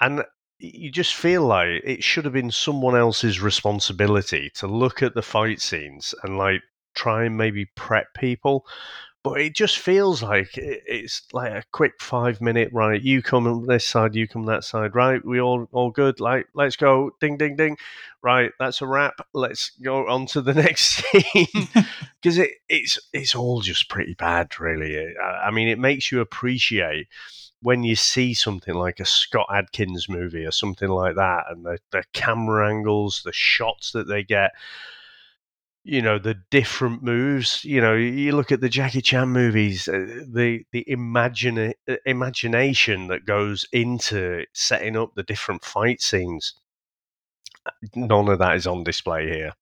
And 0.00 0.24
you 0.58 0.90
just 0.90 1.14
feel 1.14 1.42
like 1.42 1.82
it 1.84 2.02
should 2.02 2.24
have 2.24 2.32
been 2.32 2.50
someone 2.50 2.96
else's 2.96 3.42
responsibility 3.42 4.50
to 4.54 4.66
look 4.66 5.02
at 5.02 5.14
the 5.14 5.20
fight 5.20 5.60
scenes 5.60 6.14
and 6.22 6.38
like 6.38 6.62
try 6.94 7.24
and 7.24 7.36
maybe 7.36 7.66
prep 7.76 8.14
people. 8.14 8.64
But 9.24 9.40
it 9.40 9.54
just 9.54 9.78
feels 9.78 10.22
like 10.22 10.50
it's 10.58 11.22
like 11.32 11.50
a 11.50 11.64
quick 11.72 11.94
five 11.98 12.42
minute 12.42 12.68
right. 12.74 13.00
You 13.00 13.22
come 13.22 13.46
on 13.46 13.66
this 13.66 13.86
side, 13.86 14.14
you 14.14 14.28
come 14.28 14.44
that 14.44 14.64
side. 14.64 14.94
Right, 14.94 15.24
we 15.24 15.40
all 15.40 15.66
all 15.72 15.90
good. 15.90 16.20
Like 16.20 16.46
let's 16.54 16.76
go. 16.76 17.10
Ding 17.20 17.38
ding 17.38 17.56
ding. 17.56 17.78
Right, 18.22 18.52
that's 18.58 18.82
a 18.82 18.86
wrap. 18.86 19.26
Let's 19.32 19.70
go 19.82 20.06
on 20.06 20.26
to 20.26 20.42
the 20.42 20.52
next 20.62 21.02
scene 21.02 21.68
because 22.22 22.36
it 22.36 22.50
it's 22.68 22.98
it's 23.14 23.34
all 23.34 23.62
just 23.62 23.88
pretty 23.88 24.12
bad, 24.12 24.60
really. 24.60 25.14
I, 25.16 25.46
I 25.46 25.50
mean, 25.50 25.68
it 25.68 25.78
makes 25.78 26.12
you 26.12 26.20
appreciate 26.20 27.08
when 27.62 27.82
you 27.82 27.96
see 27.96 28.34
something 28.34 28.74
like 28.74 29.00
a 29.00 29.06
Scott 29.06 29.46
Adkins 29.50 30.06
movie 30.06 30.44
or 30.44 30.50
something 30.50 30.90
like 30.90 31.14
that, 31.14 31.44
and 31.48 31.64
the, 31.64 31.78
the 31.92 32.04
camera 32.12 32.68
angles, 32.68 33.22
the 33.24 33.32
shots 33.32 33.92
that 33.92 34.06
they 34.06 34.22
get, 34.22 34.50
you 35.84 36.00
know, 36.00 36.18
the 36.18 36.34
different 36.50 37.02
moves. 37.02 37.62
You 37.64 37.80
know, 37.80 37.94
you 37.94 38.32
look 38.32 38.50
at 38.50 38.62
the 38.62 38.70
Jackie 38.70 39.02
Chan 39.02 39.28
movies, 39.28 39.86
uh, 39.86 40.24
the 40.26 40.64
the 40.72 40.84
imagine 40.90 41.74
uh, 41.88 41.96
imagination 42.06 43.08
that 43.08 43.26
goes 43.26 43.66
into 43.70 44.44
setting 44.54 44.96
up 44.96 45.14
the 45.14 45.22
different 45.22 45.62
fight 45.62 46.00
scenes. 46.00 46.54
None 47.94 48.28
of 48.28 48.38
that 48.38 48.56
is 48.56 48.66
on 48.66 48.82
display 48.82 49.28
here. 49.28 49.52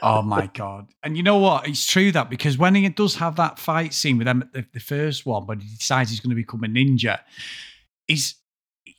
oh 0.00 0.22
my 0.22 0.46
god! 0.54 0.88
And 1.02 1.16
you 1.16 1.22
know 1.22 1.38
what? 1.38 1.68
It's 1.68 1.86
true 1.86 2.10
that 2.12 2.30
because 2.30 2.56
when 2.56 2.74
he 2.74 2.88
does 2.88 3.16
have 3.16 3.36
that 3.36 3.58
fight 3.58 3.92
scene 3.92 4.16
with 4.16 4.26
them, 4.26 4.48
the, 4.54 4.64
the 4.72 4.80
first 4.80 5.26
one, 5.26 5.44
but 5.44 5.60
he 5.60 5.76
decides 5.76 6.08
he's 6.08 6.20
going 6.20 6.30
to 6.30 6.36
become 6.36 6.64
a 6.64 6.68
ninja, 6.68 7.18
he's 8.06 8.36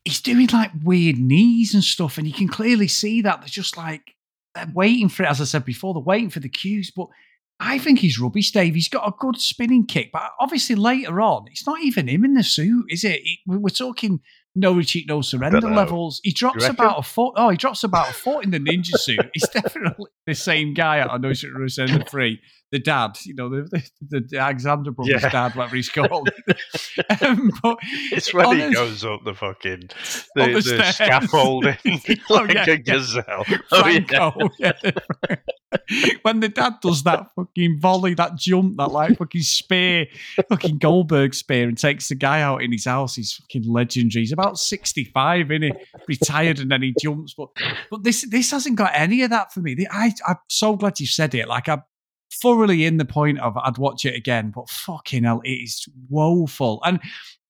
he's 0.06 0.21
doing 0.21 0.47
like 0.54 0.71
weird 0.84 1.17
knees 1.17 1.73
and 1.73 1.84
stuff, 1.84 2.19
and 2.19 2.28
you 2.28 2.34
can 2.34 2.47
clearly 2.47 2.88
see 2.88 3.21
that 3.23 3.41
they're 3.41 3.47
just 3.47 3.78
like 3.78 4.13
they're 4.55 4.71
waiting 4.73 5.09
for 5.09 5.23
it. 5.23 5.29
As 5.29 5.41
I 5.41 5.45
said 5.45 5.65
before, 5.65 5.93
they're 5.93 6.01
waiting 6.03 6.29
for 6.29 6.39
the 6.39 6.49
cues, 6.49 6.91
but 6.95 7.07
I 7.59 7.77
think 7.77 7.99
he's 7.99 8.19
rubbish, 8.19 8.51
Dave. 8.51 8.73
He's 8.75 8.89
got 8.89 9.07
a 9.07 9.13
good 9.17 9.39
spinning 9.39 9.85
kick, 9.85 10.11
but 10.11 10.23
obviously 10.39 10.75
later 10.75 11.21
on, 11.21 11.45
it's 11.49 11.65
not 11.65 11.81
even 11.81 12.07
him 12.07 12.25
in 12.25 12.33
the 12.33 12.43
suit, 12.43 12.85
is 12.89 13.03
it? 13.03 13.21
He- 13.23 13.39
We're 13.45 13.69
talking 13.69 14.19
no 14.55 14.73
retreat, 14.73 15.05
no 15.07 15.21
surrender 15.21 15.61
levels. 15.61 16.21
He 16.23 16.31
drops 16.31 16.65
about 16.65 16.99
a 16.99 17.03
foot. 17.03 17.33
Oh, 17.35 17.49
he 17.49 17.57
drops 17.57 17.83
about 17.83 18.09
a 18.09 18.13
foot 18.13 18.45
in 18.45 18.51
the 18.51 18.59
ninja 18.59 18.97
suit. 18.97 19.19
He's 19.33 19.49
definitely 19.53 20.09
the 20.27 20.35
same 20.35 20.73
guy 20.73 20.99
of 20.99 21.21
No 21.21 21.29
Retreat, 21.29 21.53
No 21.57 21.67
Surrender 21.67 22.03
Three. 22.09 22.39
The 22.71 22.79
dad, 22.79 23.17
you 23.23 23.35
know, 23.35 23.49
the, 23.49 23.83
the, 24.01 24.21
the 24.27 24.37
Alexander 24.39 24.89
brothers' 24.91 25.21
Yeah. 25.21 25.29
dad, 25.29 25.55
whatever 25.55 25.75
he's 25.75 25.89
called. 25.89 26.29
um, 27.21 27.51
but 27.61 27.77
It's 28.11 28.33
when 28.33 28.59
he 28.59 28.73
goes 28.73 29.05
up 29.05 29.23
the 29.23 29.35
fucking 29.35 29.89
the, 30.35 30.45
the 30.45 30.75
the 30.77 30.91
scaffolding 30.91 31.77
Oh, 32.31 32.33
like 32.35 32.53
yeah, 32.55 32.63
a 32.63 32.67
yeah. 32.69 32.75
gazelle. 32.77 33.45
Oh, 33.71 33.87
yeah. 33.87 34.03
Franco. 34.07 34.49
yeah. 34.57 34.71
when 36.21 36.39
the 36.39 36.49
dad 36.49 36.73
does 36.81 37.03
that 37.03 37.27
fucking 37.36 37.79
volley, 37.79 38.13
that 38.15 38.36
jump, 38.36 38.77
that 38.77 38.91
like 38.91 39.17
fucking 39.17 39.41
spear, 39.41 40.07
fucking 40.49 40.77
Goldberg 40.77 41.33
spear, 41.33 41.67
and 41.67 41.77
takes 41.77 42.09
the 42.09 42.15
guy 42.15 42.41
out 42.41 42.62
in 42.62 42.71
his 42.71 42.86
house, 42.86 43.15
he's 43.15 43.33
fucking 43.33 43.71
legendary. 43.71 44.23
He's 44.23 44.31
about 44.31 44.57
sixty-five, 44.57 45.51
isn't 45.51 45.63
he? 45.63 45.73
Retired, 46.07 46.59
and 46.59 46.71
then 46.71 46.81
he 46.81 46.93
jumps. 46.99 47.33
But 47.33 47.49
but 47.89 48.03
this 48.03 48.27
this 48.29 48.51
hasn't 48.51 48.75
got 48.75 48.91
any 48.93 49.23
of 49.23 49.29
that 49.29 49.53
for 49.53 49.62
me. 49.62 49.75
I 49.89 50.13
I'm 50.27 50.38
so 50.49 50.75
glad 50.75 50.99
you 50.99 51.07
said 51.07 51.36
it. 51.36 51.47
Like 51.47 51.69
I'm 51.69 51.83
thoroughly 52.41 52.86
in 52.86 52.97
the 52.97 53.05
point 53.05 53.39
of 53.39 53.57
I'd 53.57 53.77
watch 53.77 54.05
it 54.05 54.15
again, 54.15 54.51
but 54.53 54.69
fucking 54.69 55.23
hell, 55.23 55.41
it 55.43 55.49
is 55.49 55.86
woeful. 56.09 56.81
And 56.83 56.99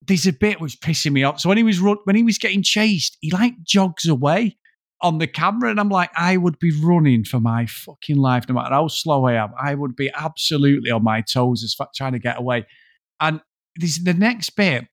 there's 0.05 0.27
a 0.27 0.33
bit 0.33 0.59
which 0.59 0.79
pissing 0.81 1.13
me 1.13 1.23
off. 1.23 1.39
So 1.39 1.49
when 1.49 1.57
he 1.57 1.63
was 1.63 1.81
when 1.81 2.15
he 2.15 2.23
was 2.23 2.37
getting 2.37 2.63
chased, 2.63 3.17
he 3.21 3.31
like 3.31 3.53
jogs 3.63 4.07
away 4.07 4.57
on 5.03 5.19
the 5.19 5.27
camera, 5.27 5.69
and 5.69 5.79
I'm 5.79 5.89
like, 5.89 6.09
I 6.15 6.37
would 6.37 6.57
be 6.59 6.71
running 6.81 7.23
for 7.25 7.39
my 7.39 7.65
fucking 7.67 8.15
life, 8.17 8.45
no 8.47 8.55
matter 8.55 8.73
how 8.73 8.87
slow 8.87 9.25
I 9.25 9.33
am. 9.33 9.51
I 9.61 9.75
would 9.75 9.95
be 9.95 10.09
absolutely 10.15 10.89
on 10.89 11.03
my 11.03 11.21
toes 11.21 11.63
as 11.63 11.75
trying 11.95 12.13
to 12.13 12.19
get 12.19 12.39
away. 12.39 12.65
And 13.19 13.41
this 13.75 14.01
the 14.03 14.13
next 14.13 14.51
bit 14.51 14.85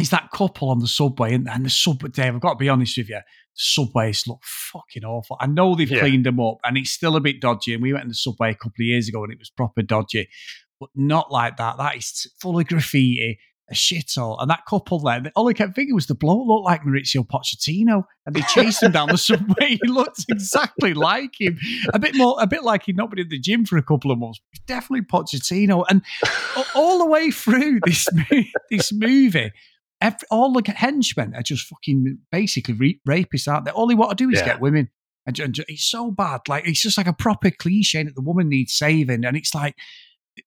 is 0.00 0.10
that 0.10 0.30
couple 0.32 0.70
on 0.70 0.78
the 0.80 0.88
subway, 0.88 1.34
and, 1.34 1.48
and 1.48 1.64
the 1.64 1.70
subway. 1.70 2.10
Dave, 2.10 2.34
I've 2.34 2.40
got 2.40 2.54
to 2.54 2.56
be 2.58 2.68
honest 2.68 2.96
with 2.98 3.08
you, 3.08 3.16
the 3.16 3.22
subways 3.54 4.26
look 4.26 4.40
fucking 4.42 5.04
awful. 5.04 5.36
I 5.40 5.46
know 5.46 5.74
they've 5.74 5.90
Yeah. 5.90 6.00
cleaned 6.00 6.26
them 6.26 6.40
up, 6.40 6.58
and 6.64 6.76
it's 6.76 6.90
still 6.90 7.16
a 7.16 7.20
bit 7.20 7.40
dodgy. 7.40 7.74
And 7.74 7.82
we 7.82 7.92
went 7.92 8.04
in 8.04 8.08
the 8.08 8.14
subway 8.14 8.50
a 8.50 8.54
couple 8.54 8.80
of 8.80 8.86
years 8.86 9.08
ago, 9.08 9.22
and 9.22 9.32
it 9.32 9.38
was 9.38 9.50
proper 9.50 9.82
dodgy, 9.82 10.28
but 10.80 10.90
not 10.94 11.30
like 11.30 11.56
that. 11.58 11.76
That 11.78 11.96
is 11.96 12.26
full 12.40 12.58
of 12.58 12.66
graffiti. 12.66 13.38
A 13.68 13.74
shithole, 13.74 14.40
and 14.40 14.48
that 14.48 14.64
couple 14.68 15.00
there. 15.00 15.20
All 15.34 15.48
I 15.48 15.52
kept 15.52 15.74
thinking 15.74 15.92
was 15.94 16.06
the 16.06 16.14
bloke 16.14 16.46
looked 16.46 16.64
like 16.66 16.82
Mauricio 16.82 17.26
Pochettino, 17.26 18.04
and 18.24 18.32
they 18.36 18.42
chased 18.42 18.80
him 18.80 18.92
down 18.92 19.08
the 19.08 19.18
subway. 19.18 19.76
He 19.82 19.88
looked 19.88 20.24
exactly 20.28 20.94
like 20.94 21.32
him, 21.40 21.58
a 21.92 21.98
bit 21.98 22.14
more, 22.14 22.36
a 22.40 22.46
bit 22.46 22.62
like 22.62 22.84
he'd 22.84 22.96
not 22.96 23.10
been 23.10 23.18
in 23.18 23.28
the 23.28 23.40
gym 23.40 23.64
for 23.64 23.76
a 23.76 23.82
couple 23.82 24.12
of 24.12 24.18
months. 24.20 24.40
Definitely 24.68 25.06
Pochettino, 25.06 25.84
and 25.90 26.02
all 26.76 26.98
the 27.00 27.06
way 27.06 27.32
through 27.32 27.80
this 27.84 28.06
this 28.70 28.92
movie, 28.92 29.50
every, 30.00 30.18
all 30.30 30.52
the 30.52 30.62
henchmen 30.70 31.34
are 31.34 31.42
just 31.42 31.66
fucking 31.66 32.18
basically 32.30 32.74
re- 32.74 33.00
rapists, 33.08 33.52
aren't 33.52 33.64
they? 33.64 33.72
All 33.72 33.88
they 33.88 33.94
want 33.96 34.16
to 34.16 34.24
do 34.24 34.30
is 34.30 34.38
Yeah. 34.38 34.46
get 34.46 34.60
women. 34.60 34.90
And, 35.26 35.36
and 35.40 35.58
it's 35.66 35.84
so 35.90 36.12
bad. 36.12 36.42
Like 36.46 36.68
it's 36.68 36.80
just 36.80 36.96
like 36.96 37.08
a 37.08 37.12
proper 37.12 37.50
cliche 37.50 38.04
that 38.04 38.14
the 38.14 38.22
woman 38.22 38.48
needs 38.48 38.74
saving, 38.76 39.24
and 39.24 39.36
it's 39.36 39.56
like 39.56 39.74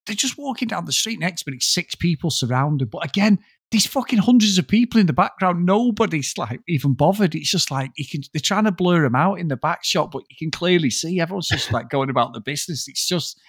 they're 0.06 0.16
just 0.16 0.38
walking 0.38 0.68
down 0.68 0.86
the 0.86 0.92
street 0.92 1.20
next 1.20 1.44
it's 1.48 1.74
six 1.74 1.96
people 1.96 2.30
surrounded. 2.30 2.90
But 2.90 3.06
again, 3.06 3.40
these 3.72 3.86
fucking 3.86 4.20
hundreds 4.20 4.58
of 4.58 4.68
people 4.68 5.00
in 5.00 5.06
the 5.06 5.14
background, 5.14 5.66
nobody's 5.66 6.38
like 6.38 6.60
even 6.68 6.94
bothered. 6.94 7.36
It's 7.36 7.52
just 7.52 7.70
like 7.70 7.92
you 7.98 8.06
can 8.10 8.22
they're 8.34 8.42
trying 8.42 8.64
to 8.66 8.72
blur 8.72 9.04
them 9.04 9.16
out 9.16 9.40
in 9.40 9.48
the 9.48 9.58
back 9.58 9.84
shot, 9.84 10.12
but 10.12 10.24
you 10.30 10.36
can 10.38 10.52
clearly 10.52 10.90
see 10.90 11.20
everyone's 11.20 11.48
just 11.48 11.72
like 11.72 11.90
going 11.90 12.10
about 12.10 12.34
the 12.34 12.42
business. 12.42 12.88
It's 12.88 13.08
just 13.08 13.40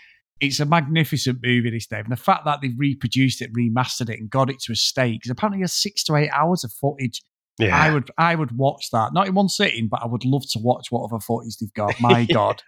it's 0.41 0.61
a 0.61 0.65
magnificent 0.65 1.39
movie, 1.43 1.71
this 1.71 1.87
Dave. 1.87 2.05
And 2.05 2.13
the 2.13 2.17
fact 2.17 2.45
that 2.47 2.61
they've 2.63 2.79
reproduced 2.79 3.43
it, 3.43 3.53
remastered 3.53 4.09
it, 4.09 4.19
and 4.19 4.31
got 4.31 4.51
it 4.51 4.59
to 4.61 4.73
a 4.73 4.77
state, 4.77 5.21
because 5.21 5.31
apparently 5.31 5.61
has 5.61 5.73
six 5.73 6.03
to 6.05 6.17
eight 6.17 6.31
hours 6.31 6.65
of 6.65 6.73
footage. 6.73 7.23
Yeah. 7.61 7.77
I 7.77 7.93
would 7.93 8.11
I 8.19 8.35
would 8.35 8.57
watch 8.57 8.91
that. 8.93 9.13
Not 9.13 9.29
in 9.29 9.35
one 9.35 9.49
sitting, 9.49 9.89
but 9.89 10.03
I 10.03 10.07
would 10.07 10.25
love 10.25 10.45
to 10.53 10.59
watch 10.59 10.91
whatever 10.91 11.21
footage 11.21 11.57
they've 11.59 11.73
got. 11.75 12.01
My 12.01 12.25
God. 12.33 12.63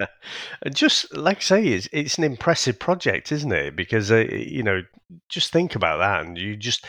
And 0.62 0.74
just 0.74 1.14
like 1.16 1.38
I 1.38 1.40
say, 1.40 1.66
it's, 1.66 1.88
it's 1.92 2.18
an 2.18 2.24
impressive 2.24 2.78
project, 2.78 3.32
isn't 3.32 3.52
it? 3.52 3.76
Because 3.76 4.10
uh, 4.10 4.26
you 4.30 4.62
know, 4.62 4.82
just 5.28 5.52
think 5.52 5.74
about 5.74 5.98
that, 5.98 6.24
and 6.24 6.38
you 6.38 6.56
just 6.56 6.84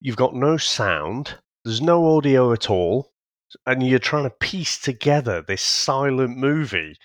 you've 0.00 0.16
got 0.16 0.34
no 0.34 0.56
sound, 0.56 1.36
there's 1.64 1.82
no 1.82 2.16
audio 2.16 2.52
at 2.52 2.70
all, 2.70 3.12
and 3.66 3.86
you're 3.86 3.98
trying 3.98 4.24
to 4.24 4.30
piece 4.30 4.78
together 4.78 5.42
this 5.42 5.62
silent 5.62 6.36
movie, 6.36 6.96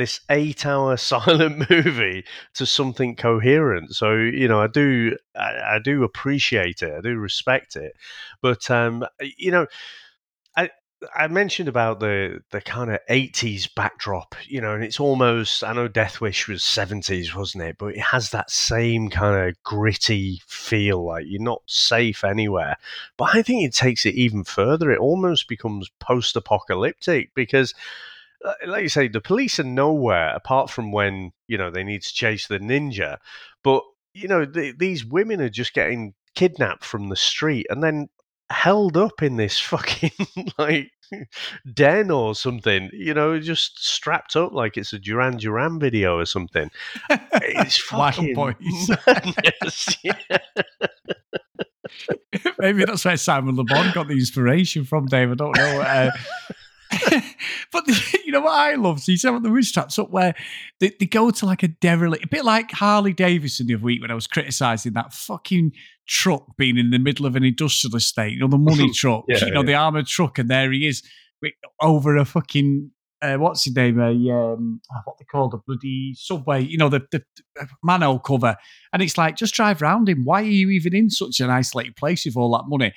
this 0.00 0.20
eight-hour 0.30 0.96
silent 0.98 1.70
movie, 1.70 2.24
to 2.54 2.66
something 2.66 3.14
coherent. 3.16 3.94
So 3.94 4.14
you 4.16 4.48
know, 4.48 4.60
I 4.60 4.66
do, 4.66 5.16
I, 5.36 5.76
I 5.76 5.78
do 5.82 6.02
appreciate 6.02 6.82
it, 6.82 6.92
I 6.92 7.00
do 7.00 7.16
respect 7.16 7.76
it, 7.76 7.94
but 8.42 8.70
um, 8.70 9.04
you 9.36 9.50
know. 9.50 9.66
I, 10.56 10.70
I 11.16 11.28
mentioned 11.28 11.68
about 11.68 12.00
the 12.00 12.40
the 12.50 12.60
kind 12.60 12.90
of 12.90 12.98
eighties 13.08 13.66
backdrop, 13.66 14.34
you 14.46 14.60
know, 14.60 14.74
and 14.74 14.84
it's 14.84 15.00
almost 15.00 15.64
I 15.64 15.72
know 15.72 15.88
Death 15.88 16.20
Wish 16.20 16.46
was 16.48 16.62
seventies, 16.62 17.34
wasn't 17.34 17.64
it? 17.64 17.76
But 17.78 17.94
it 17.94 18.00
has 18.00 18.30
that 18.30 18.50
same 18.50 19.08
kind 19.08 19.48
of 19.48 19.62
gritty 19.62 20.42
feel, 20.46 21.06
like 21.06 21.24
you're 21.26 21.40
not 21.40 21.62
safe 21.66 22.22
anywhere. 22.24 22.76
But 23.16 23.34
I 23.34 23.42
think 23.42 23.64
it 23.64 23.74
takes 23.74 24.04
it 24.04 24.14
even 24.14 24.44
further. 24.44 24.90
It 24.90 24.98
almost 24.98 25.48
becomes 25.48 25.88
post 26.00 26.36
apocalyptic 26.36 27.32
because 27.34 27.74
like 28.66 28.82
you 28.82 28.88
say, 28.88 29.08
the 29.08 29.20
police 29.20 29.58
are 29.60 29.64
nowhere 29.64 30.34
apart 30.34 30.70
from 30.70 30.92
when 30.92 31.32
you 31.46 31.58
know 31.58 31.70
they 31.70 31.84
need 31.84 32.02
to 32.02 32.14
chase 32.14 32.46
the 32.46 32.58
ninja. 32.58 33.18
But 33.62 33.82
you 34.14 34.28
know, 34.28 34.44
th- 34.44 34.76
these 34.78 35.04
women 35.04 35.40
are 35.40 35.48
just 35.48 35.74
getting 35.74 36.14
kidnapped 36.34 36.84
from 36.84 37.08
the 37.08 37.16
street 37.16 37.66
and 37.70 37.82
then 37.82 38.08
held 38.50 38.96
up 38.96 39.22
in 39.22 39.36
this 39.36 39.58
fucking 39.60 40.10
like 40.58 40.90
den 41.72 42.10
or 42.10 42.34
something. 42.34 42.90
You 42.92 43.14
know, 43.14 43.38
just 43.40 43.84
strapped 43.84 44.36
up 44.36 44.52
like 44.52 44.76
it's 44.76 44.92
a 44.92 44.98
Duran 44.98 45.36
Duran 45.36 45.78
video 45.78 46.18
or 46.18 46.26
something. 46.26 46.70
It's 47.10 47.78
fucking 47.82 48.34
boys. 48.34 48.56
madness. 49.06 49.96
Maybe 52.58 52.84
that's 52.84 53.04
where 53.04 53.16
Simon 53.16 53.56
Le 53.56 53.64
Bon 53.64 53.90
got 53.92 54.08
the 54.08 54.14
inspiration 54.14 54.84
from, 54.84 55.06
Dave. 55.06 55.32
I 55.32 55.34
don't 55.34 55.56
know. 55.56 55.80
Uh, 55.80 56.10
but 57.72 57.86
the, 57.86 58.18
you 58.24 58.32
know 58.32 58.40
what 58.40 58.52
I 58.58 58.74
love? 58.74 59.00
See, 59.00 59.16
some 59.16 59.34
of 59.34 59.42
the 59.42 59.50
witch 59.50 59.72
traps 59.72 59.98
up 59.98 60.10
where 60.10 60.34
they, 60.80 60.90
they 60.98 61.06
go 61.06 61.30
to 61.30 61.46
like 61.46 61.62
a 61.62 61.68
derelict, 61.68 62.24
a 62.24 62.28
bit 62.28 62.44
like 62.44 62.70
Harley 62.72 63.12
Davidson 63.12 63.66
the 63.66 63.74
other 63.74 63.84
week 63.84 64.00
when 64.02 64.10
I 64.10 64.14
was 64.14 64.26
criticizing 64.26 64.92
that 64.94 65.12
fucking 65.12 65.72
truck 66.06 66.56
being 66.56 66.76
in 66.76 66.90
the 66.90 66.98
middle 66.98 67.26
of 67.26 67.36
an 67.36 67.44
industrial 67.44 67.96
estate, 67.96 68.32
you 68.32 68.40
know, 68.40 68.48
the 68.48 68.58
money 68.58 68.90
truck, 68.94 69.24
Yeah, 69.28 69.44
you 69.44 69.52
know, 69.52 69.60
yeah. 69.60 69.66
the 69.66 69.74
armored 69.74 70.06
truck, 70.06 70.38
and 70.38 70.50
there 70.50 70.72
he 70.72 70.86
is 70.88 71.02
over 71.80 72.16
a 72.16 72.24
fucking. 72.24 72.90
Uh, 73.22 73.36
what's 73.36 73.64
his 73.64 73.76
name? 73.76 74.00
A 74.00 74.08
um, 74.32 74.80
oh, 74.90 75.00
what 75.04 75.18
they 75.18 75.26
call 75.26 75.50
the 75.50 75.58
bloody 75.66 76.14
subway? 76.14 76.64
You 76.64 76.78
know, 76.78 76.88
the, 76.88 77.02
the 77.12 77.22
the 77.54 77.68
manhole 77.82 78.18
cover, 78.18 78.56
and 78.94 79.02
it's 79.02 79.18
like 79.18 79.36
just 79.36 79.52
drive 79.54 79.82
around 79.82 80.08
him. 80.08 80.24
Why 80.24 80.40
are 80.40 80.46
you 80.46 80.70
even 80.70 80.96
in 80.96 81.10
such 81.10 81.38
an 81.40 81.50
isolated 81.50 81.96
place 81.96 82.24
with 82.24 82.36
all 82.38 82.50
that 82.52 82.64
money? 82.66 82.94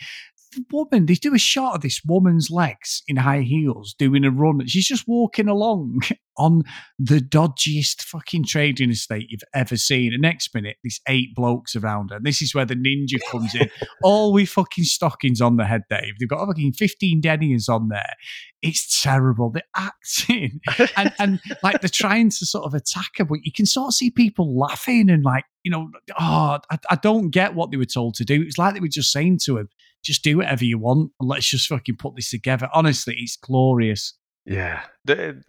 Woman, 0.71 1.05
they 1.05 1.15
do 1.15 1.33
a 1.33 1.39
shot 1.39 1.75
of 1.75 1.81
this 1.81 2.01
woman's 2.05 2.49
legs 2.49 3.03
in 3.07 3.17
high 3.17 3.41
heels 3.41 3.93
doing 3.97 4.23
a 4.25 4.31
run. 4.31 4.65
She's 4.67 4.87
just 4.87 5.07
walking 5.07 5.47
along 5.47 6.01
on 6.37 6.63
the 6.97 7.19
dodgiest 7.19 8.01
fucking 8.01 8.45
trading 8.45 8.89
estate 8.89 9.27
you've 9.29 9.43
ever 9.53 9.77
seen. 9.77 10.13
And 10.13 10.21
next 10.21 10.53
minute, 10.53 10.77
there's 10.83 10.99
eight 11.07 11.35
blokes 11.35 11.75
around 11.75 12.09
her. 12.09 12.17
And 12.17 12.25
this 12.25 12.41
is 12.41 12.55
where 12.55 12.65
the 12.65 12.75
ninja 12.75 13.19
comes 13.31 13.53
in. 13.53 13.69
All 14.03 14.33
with 14.33 14.49
fucking 14.49 14.85
stockings 14.85 15.41
on 15.41 15.57
the 15.57 15.65
head, 15.65 15.83
Dave. 15.89 16.13
They've 16.19 16.29
got 16.29 16.45
fucking 16.47 16.73
15 16.73 17.21
deniers 17.21 17.69
on 17.69 17.89
there. 17.89 18.13
It's 18.61 19.01
terrible. 19.01 19.51
The 19.51 19.63
acting 19.75 20.61
and, 20.97 21.13
and 21.19 21.39
like 21.61 21.81
they're 21.81 21.89
trying 21.89 22.29
to 22.29 22.45
sort 22.45 22.65
of 22.65 22.73
attack 22.73 23.11
her, 23.17 23.25
but 23.25 23.39
you 23.43 23.51
can 23.51 23.65
sort 23.65 23.89
of 23.89 23.93
see 23.93 24.09
people 24.09 24.57
laughing 24.57 25.09
and 25.09 25.23
like, 25.23 25.45
you 25.63 25.71
know, 25.71 25.89
oh, 26.19 26.59
I, 26.69 26.77
I 26.89 26.95
don't 26.95 27.29
get 27.29 27.55
what 27.55 27.71
they 27.71 27.77
were 27.77 27.85
told 27.85 28.15
to 28.15 28.25
do. 28.25 28.41
It's 28.41 28.57
like 28.57 28.73
they 28.73 28.79
were 28.79 28.87
just 28.87 29.11
saying 29.11 29.39
to 29.45 29.57
him, 29.57 29.69
just 30.03 30.23
do 30.23 30.37
whatever 30.37 30.65
you 30.65 30.77
want 30.77 31.11
and 31.19 31.29
let's 31.29 31.47
just 31.49 31.67
fucking 31.67 31.97
put 31.97 32.15
this 32.15 32.29
together. 32.29 32.69
Honestly, 32.73 33.15
it's 33.17 33.37
glorious. 33.37 34.13
Yeah. 34.45 34.81
The, 35.05 35.41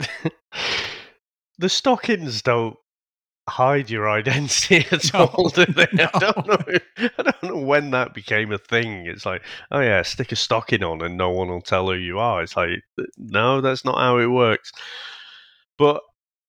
the 1.58 1.68
stockings 1.68 2.42
don't 2.42 2.76
hide 3.48 3.90
your 3.90 4.08
identity 4.08 4.86
at 4.92 5.12
No, 5.12 5.26
all, 5.26 5.48
do 5.48 5.66
they? 5.66 5.82
I 6.14 6.18
don't 6.18 6.46
know. 6.46 6.78
I 7.18 7.22
don't 7.22 7.42
know 7.42 7.58
when 7.58 7.90
that 7.90 8.14
became 8.14 8.52
a 8.52 8.58
thing. 8.58 9.06
It's 9.06 9.26
like, 9.26 9.42
oh 9.70 9.80
yeah, 9.80 10.02
stick 10.02 10.32
a 10.32 10.36
stocking 10.36 10.82
on 10.82 11.02
and 11.02 11.16
no 11.16 11.30
one 11.30 11.48
will 11.48 11.60
tell 11.60 11.88
who 11.88 11.94
you 11.94 12.18
are. 12.18 12.42
It's 12.42 12.56
like, 12.56 12.80
no, 13.18 13.60
that's 13.60 13.84
not 13.84 13.98
how 13.98 14.18
it 14.18 14.26
works. 14.26 14.72
But 15.76 16.00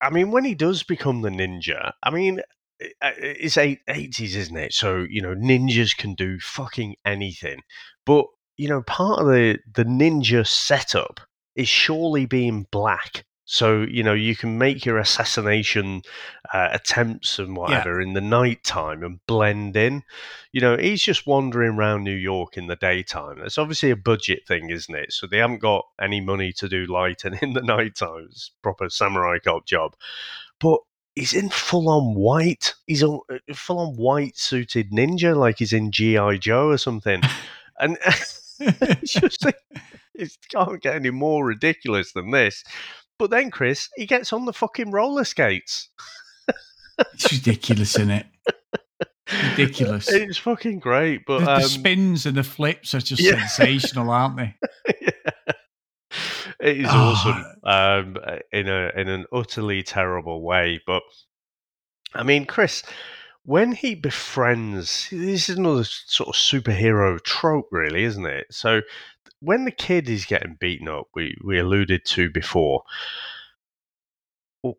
I 0.01 0.09
mean, 0.09 0.31
when 0.31 0.45
he 0.45 0.55
does 0.55 0.83
become 0.83 1.21
the 1.21 1.29
ninja, 1.29 1.91
I 2.03 2.11
mean, 2.11 2.41
it's 2.79 3.57
eight 3.57 3.79
eighties, 3.87 4.35
isn't 4.35 4.57
it? 4.57 4.73
So 4.73 5.05
you 5.09 5.21
know, 5.21 5.35
ninjas 5.35 5.95
can 5.95 6.13
do 6.15 6.39
fucking 6.39 6.95
anything. 7.05 7.61
But 8.05 8.25
you 8.57 8.69
know, 8.69 8.81
part 8.81 9.19
of 9.19 9.27
the 9.27 9.59
the 9.73 9.85
ninja 9.85 10.45
setup 10.47 11.19
is 11.55 11.69
surely 11.69 12.25
being 12.25 12.67
black 12.71 13.25
So 13.47 13.83
you 13.83 14.01
know 14.03 14.13
you 14.13 14.35
can 14.35 14.57
make 14.57 14.85
your 14.85 14.97
assassination 14.97 16.01
uh, 16.51 16.69
attempts 16.71 17.37
and 17.37 17.55
whatever 17.55 18.01
in 18.01 18.13
the 18.13 18.21
night 18.21 18.63
time 18.63 19.03
and 19.03 19.19
blend 19.27 19.75
in. 19.77 20.03
You 20.51 20.61
know 20.61 20.77
he's 20.77 21.03
just 21.03 21.27
wandering 21.27 21.75
around 21.75 22.03
New 22.03 22.15
York 22.15 22.57
in 22.57 22.65
the 22.67 22.75
daytime. 22.75 23.39
It's 23.41 23.59
obviously 23.59 23.91
a 23.91 23.95
budget 23.95 24.47
thing, 24.47 24.69
isn't 24.71 24.95
it? 24.95 25.13
So 25.13 25.27
they 25.27 25.37
haven't 25.37 25.59
got 25.59 25.85
any 26.01 26.21
money 26.21 26.53
to 26.53 26.67
do 26.67 26.85
lighting 26.87 27.37
in 27.41 27.53
the 27.53 27.61
night 27.61 27.95
time. 27.95 28.27
It's 28.31 28.51
proper 28.63 28.89
samurai 28.89 29.37
cop 29.39 29.65
job, 29.67 29.95
but 30.59 30.79
he's 31.15 31.33
in 31.33 31.49
full 31.49 31.89
on 31.89 32.15
white. 32.15 32.73
He's 32.87 33.03
a 33.03 33.17
full 33.53 33.79
on 33.79 33.95
white 33.95 34.37
suited 34.37 34.91
ninja, 34.91 35.35
like 35.35 35.59
he's 35.59 35.73
in 35.73 35.91
GI 35.91 36.39
Joe 36.39 36.69
or 36.69 36.77
something, 36.77 37.21
and. 37.79 37.97
it's 38.59 39.11
just 39.11 39.45
it 40.13 40.31
can't 40.49 40.81
get 40.81 40.95
any 40.95 41.09
more 41.09 41.45
ridiculous 41.45 42.13
than 42.13 42.31
this. 42.31 42.63
But 43.17 43.29
then, 43.29 43.51
Chris, 43.51 43.89
he 43.95 44.05
gets 44.05 44.33
on 44.33 44.45
the 44.45 44.53
fucking 44.53 44.91
roller 44.91 45.23
skates. 45.23 45.89
it's 47.13 47.31
ridiculous, 47.31 47.95
isn't 47.95 48.11
it? 48.11 48.25
Ridiculous. 49.51 50.09
It's 50.13 50.37
fucking 50.37 50.79
great, 50.79 51.25
but 51.25 51.39
the, 51.39 51.51
um, 51.51 51.61
the 51.61 51.67
spins 51.67 52.25
and 52.25 52.37
the 52.37 52.43
flips 52.43 52.93
are 52.93 52.99
just 52.99 53.21
yeah. 53.21 53.45
sensational, 53.47 54.09
aren't 54.09 54.37
they? 54.37 54.55
yeah. 55.01 55.09
It 56.65 56.79
is 56.79 56.87
oh. 56.89 57.13
awesome 57.13 57.45
um, 57.63 58.17
in 58.51 58.67
a 58.67 58.91
in 58.95 59.07
an 59.07 59.25
utterly 59.31 59.83
terrible 59.83 60.41
way, 60.41 60.81
but 60.87 61.03
I 62.15 62.23
mean, 62.23 62.45
Chris, 62.45 62.81
when 63.43 63.73
he 63.73 63.93
befriends, 63.93 65.07
this 65.11 65.49
is 65.49 65.57
another 65.57 65.83
sort 65.83 66.29
of 66.29 66.35
superhero 66.35 67.21
trope, 67.21 67.67
really, 67.71 68.03
isn't 68.03 68.25
it? 68.25 68.47
So 68.49 68.81
when 69.41 69.65
the 69.65 69.71
kid 69.71 70.09
is 70.09 70.25
getting 70.25 70.57
beaten 70.59 70.87
up, 70.87 71.07
we, 71.13 71.37
we 71.43 71.59
alluded 71.59 72.05
to 72.05 72.31
before, 72.31 72.81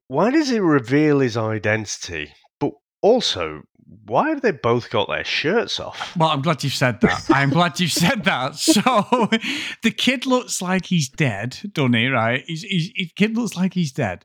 why 0.08 0.30
does 0.30 0.48
he 0.48 0.58
reveal 0.58 1.20
his 1.20 1.36
identity? 1.36 2.32
But 2.58 2.72
also, 3.02 3.62
why 4.06 4.30
have 4.30 4.40
they 4.40 4.50
both 4.50 4.90
got 4.90 5.08
their 5.08 5.24
shirts 5.24 5.78
off? 5.78 6.16
Well, 6.16 6.30
I'm 6.30 6.42
glad 6.42 6.64
you've 6.64 6.72
said 6.72 7.00
that. 7.02 7.24
I'm 7.30 7.50
glad 7.50 7.78
you've 7.78 7.92
said 7.92 8.24
that. 8.24 8.56
So 8.66 8.82
the 9.82 9.90
kid 9.90 10.26
looks 10.26 10.60
like 10.60 10.86
he's 10.86 11.08
dead, 11.08 11.58
doesn't 11.72 11.94
he? 11.94 12.08
Right? 12.08 12.42
He's, 12.46 12.62
he's, 12.62 12.90
his 12.94 13.12
kid 13.12 13.36
looks 13.36 13.56
like 13.56 13.74
he's 13.74 13.92
dead. 13.92 14.24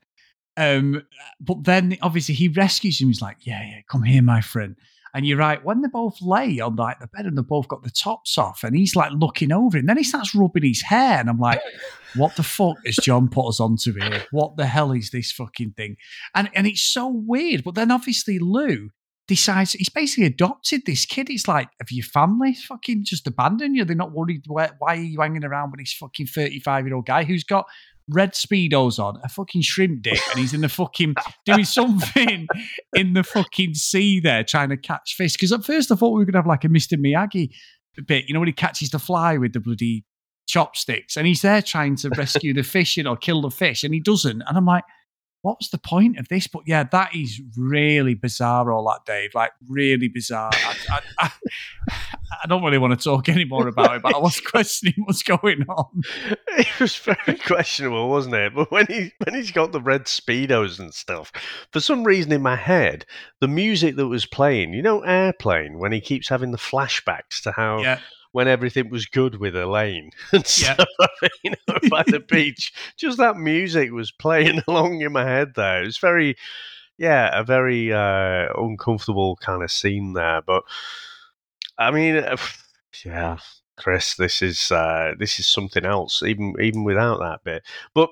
Um, 0.58 1.04
but 1.40 1.64
then 1.64 1.98
obviously 2.02 2.36
he 2.36 2.48
rescues 2.48 3.00
him. 3.00 3.08
He's 3.08 3.22
like, 3.22 3.38
"Yeah, 3.42 3.62
yeah, 3.62 3.82
come 3.90 4.04
here, 4.04 4.22
my 4.22 4.42
friend." 4.42 4.76
And 5.14 5.26
you're 5.26 5.38
right, 5.38 5.64
when 5.64 5.82
they 5.82 5.90
both 5.90 6.22
lay 6.22 6.60
on 6.60 6.76
like 6.76 7.00
the 7.00 7.08
bed 7.08 7.26
and 7.26 7.38
they 7.38 7.42
both 7.42 7.68
got 7.68 7.84
the 7.84 7.90
tops 7.90 8.38
off, 8.38 8.64
and 8.64 8.76
he's 8.76 8.96
like 8.96 9.12
looking 9.14 9.52
over 9.52 9.78
it, 9.78 9.82
and 9.82 9.90
then 9.90 9.98
he 9.98 10.04
starts 10.04 10.36
rubbing 10.36 10.64
his 10.64 10.82
hair, 10.82 11.20
and 11.20 11.30
I'm 11.30 11.40
like, 11.40 11.62
what 12.16 12.36
the 12.36 12.44
fuck 12.44 12.78
has 12.86 12.98
John 12.98 13.30
put 13.30 13.48
us 13.48 13.60
onto 13.60 13.94
here? 13.94 14.24
What 14.32 14.58
the 14.58 14.66
hell 14.66 14.92
is 14.92 15.10
this 15.12 15.32
fucking 15.32 15.74
thing? 15.78 15.98
And 16.36 16.50
and 16.54 16.68
it's 16.68 16.84
so 16.84 17.08
weird. 17.08 17.64
But 17.64 17.76
then 17.76 17.92
obviously 17.92 18.40
Liu 18.40 18.90
decides 19.28 19.74
he's 19.74 19.90
basically 19.90 20.26
adopted 20.26 20.82
this 20.86 21.06
kid. 21.06 21.30
It's 21.30 21.48
like, 21.48 21.70
have 21.80 21.92
your 21.92 22.06
family 22.06 22.54
fucking 22.54 23.06
just 23.06 23.28
abandoned 23.28 23.76
you? 23.76 23.86
They're 23.86 23.96
not 23.96 24.12
worried 24.12 24.44
why, 24.48 24.72
why 24.80 24.98
are 24.98 25.02
you 25.02 25.22
hanging 25.22 25.46
around 25.46 25.72
with 25.72 25.80
this 25.80 25.94
fucking 25.94 26.28
35 26.28 26.86
year 26.86 26.96
old 26.96 27.06
guy 27.06 27.24
who's 27.24 27.44
got 27.44 27.66
red 28.10 28.34
speedos 28.34 29.00
on, 29.00 29.20
a 29.24 29.30
fucking 29.30 29.62
shrimp 29.62 30.02
dick, 30.02 30.20
and 30.32 30.40
he's 30.40 30.54
in 30.54 30.62
the 30.62 30.70
fucking 30.70 31.16
doing 31.46 31.64
something 31.64 32.48
in 32.94 33.14
the 33.14 33.24
fucking 33.24 33.74
sea 33.74 34.20
there, 34.20 34.44
trying 34.44 34.70
to 34.70 34.78
catch 34.78 35.16
fish. 35.16 35.34
Because 35.34 35.52
at 35.52 35.64
first 35.64 35.92
I 35.92 35.96
thought 35.96 36.12
we 36.12 36.20
were 36.20 36.26
gonna 36.26 36.40
have 36.40 36.48
like 36.48 36.66
a 36.66 36.70
Mr. 36.70 36.98
Miyagi 36.98 37.52
bit, 38.06 38.26
you 38.28 38.34
know, 38.34 38.40
when 38.40 38.48
he 38.48 38.54
catches 38.54 38.90
the 38.90 39.00
fly 39.00 39.38
with 39.38 39.54
the 39.54 39.60
bloody 39.60 40.06
chopsticks, 40.48 41.16
and 41.16 41.26
he's 41.28 41.42
there 41.42 41.62
trying 41.62 41.96
to 41.98 42.10
rescue 42.10 42.54
the 42.54 42.64
fish, 42.64 42.98
you 42.98 43.04
know, 43.04 43.16
kill 43.16 43.42
the 43.42 43.52
fish, 43.52 43.84
and 43.84 43.94
he 43.94 44.00
doesn't. 44.00 44.42
And 44.42 44.58
I'm 44.58 44.66
like, 44.66 44.84
what's 45.42 45.70
the 45.70 45.78
point 45.78 46.18
of 46.18 46.28
this? 46.28 46.48
But 46.48 46.64
yeah, 46.66 46.84
that 46.92 47.16
is 47.16 47.42
really 47.58 48.14
bizarre, 48.14 48.72
all 48.72 48.86
that, 48.86 49.06
Dave. 49.06 49.32
Like, 49.34 49.52
really 49.68 50.08
bizarre. 50.08 50.52
I, 50.54 50.76
I, 50.90 51.02
I, 51.20 51.32
I, 52.44 52.48
don't 52.48 52.64
really 52.64 52.78
want 52.78 52.98
to 52.98 53.04
talk 53.04 53.30
anymore 53.30 53.68
about 53.68 53.96
it, 53.96 54.02
but 54.02 54.16
I 54.16 54.20
was 54.20 54.40
questioning 54.46 54.96
what's 55.06 55.24
going 55.24 55.64
on. 55.68 56.04
It 56.58 56.80
was 56.80 56.96
very 56.96 57.38
questionable, 57.46 58.10
wasn't 58.10 58.36
it? 58.36 58.54
But 58.54 58.72
when 58.72 58.86
he 58.88 59.12
when 59.24 59.36
he's 59.36 59.52
got 59.52 59.72
the 59.72 59.82
red 59.82 60.06
speedos 60.06 60.80
and 60.80 60.94
stuff, 60.94 61.32
for 61.72 61.80
some 61.80 62.04
reason 62.04 62.32
in 62.32 62.42
my 62.42 62.56
head, 62.56 63.06
the 63.40 63.48
music 63.48 63.96
that 63.96 64.08
was 64.08 64.26
playing, 64.26 64.74
you 64.74 64.82
know, 64.82 65.02
Airplane, 65.02 65.80
when 65.80 65.92
he 65.92 66.02
keeps 66.02 66.30
having 66.30 66.52
the 66.52 66.58
flashbacks 66.58 67.42
to 67.44 67.52
how. 67.52 67.82
Yeah 67.82 68.00
when 68.32 68.48
everything 68.48 68.90
was 68.90 69.06
good 69.06 69.36
with 69.36 69.56
Elaine 69.56 70.12
and 70.32 70.46
stuff, 70.46 70.86
yeah. 71.00 71.30
you 71.44 71.52
know, 71.52 71.78
by 71.90 72.04
the 72.08 72.20
beach. 72.30 72.74
Just 72.98 73.18
that 73.18 73.38
music 73.38 73.92
was 73.92 74.12
playing 74.12 74.62
along 74.68 75.02
in 75.02 75.12
my 75.12 75.26
head 75.26 75.54
there. 75.56 75.84
It 75.84 75.86
was 75.86 75.98
very, 75.98 76.36
yeah, 76.98 77.38
a 77.38 77.44
very 77.44 77.92
uh, 77.94 78.48
uncomfortable 78.58 79.38
kind 79.38 79.64
of 79.64 79.72
scene 79.72 80.14
there. 80.14 80.42
But 80.42 80.64
I 81.78 81.92
mean, 81.92 82.18
uh, 82.18 82.38
yeah, 83.06 83.38
Chris, 83.78 84.16
this 84.16 84.42
is 84.42 84.72
uh, 84.72 85.14
this 85.18 85.40
is 85.40 85.48
something 85.48 85.86
else, 85.86 86.24
even 86.24 86.54
even 86.62 86.84
without 86.84 87.20
that 87.20 87.44
bit. 87.44 87.64
But 87.94 88.10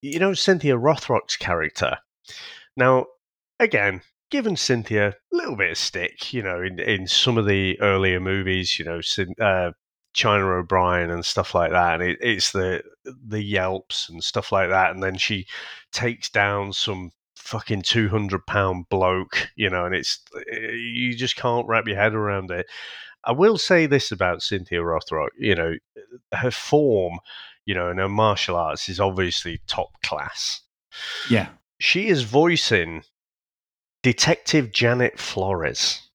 you 0.00 0.18
know, 0.18 0.32
Cynthia 0.34 0.76
Rothrock's 0.76 1.36
character. 1.36 1.98
Now, 2.76 3.06
again, 3.58 4.02
given 4.30 4.56
Cynthia 4.56 5.08
a 5.32 5.36
little 5.36 5.56
bit 5.56 5.70
of 5.70 5.78
stick, 5.78 6.32
you 6.32 6.42
know, 6.42 6.62
in, 6.62 6.78
in 6.78 7.06
some 7.06 7.38
of 7.38 7.46
the 7.46 7.80
earlier 7.80 8.20
movies, 8.20 8.78
you 8.78 8.84
know, 8.84 9.00
uh, 9.40 9.72
China 10.12 10.46
O'Brien 10.46 11.10
and 11.10 11.24
stuff 11.24 11.54
like 11.54 11.70
that. 11.70 12.00
And 12.00 12.10
it, 12.10 12.18
it's 12.20 12.52
the 12.52 12.82
the 13.04 13.42
yelps 13.42 14.08
and 14.08 14.22
stuff 14.22 14.52
like 14.52 14.68
that. 14.70 14.90
And 14.90 15.02
then 15.02 15.16
she 15.16 15.46
takes 15.92 16.28
down 16.28 16.72
some 16.72 17.12
fucking 17.36 17.82
200 17.82 18.46
pound 18.46 18.88
bloke, 18.90 19.48
you 19.56 19.70
know, 19.70 19.86
and 19.86 19.94
it's, 19.94 20.20
eh, 20.52 20.72
you 20.72 21.14
just 21.14 21.36
can't 21.36 21.66
wrap 21.66 21.86
your 21.86 21.96
head 21.96 22.14
around 22.14 22.50
it. 22.50 22.66
I 23.24 23.32
will 23.32 23.58
say 23.58 23.86
this 23.86 24.12
about 24.12 24.42
Cynthia 24.42 24.80
Rothrock, 24.80 25.28
you 25.38 25.54
know, 25.54 25.74
her 26.32 26.50
form, 26.50 27.18
you 27.64 27.74
know, 27.74 27.88
and 27.88 27.98
her 27.98 28.08
martial 28.08 28.56
arts 28.56 28.88
is 28.88 29.00
obviously 29.00 29.60
top 29.66 29.90
class. 30.02 30.62
Yeah. 31.30 31.48
She 31.80 32.08
is 32.08 32.22
voicing 32.22 33.02
Detective 34.02 34.72
Janet 34.72 35.18
Flores, 35.18 36.08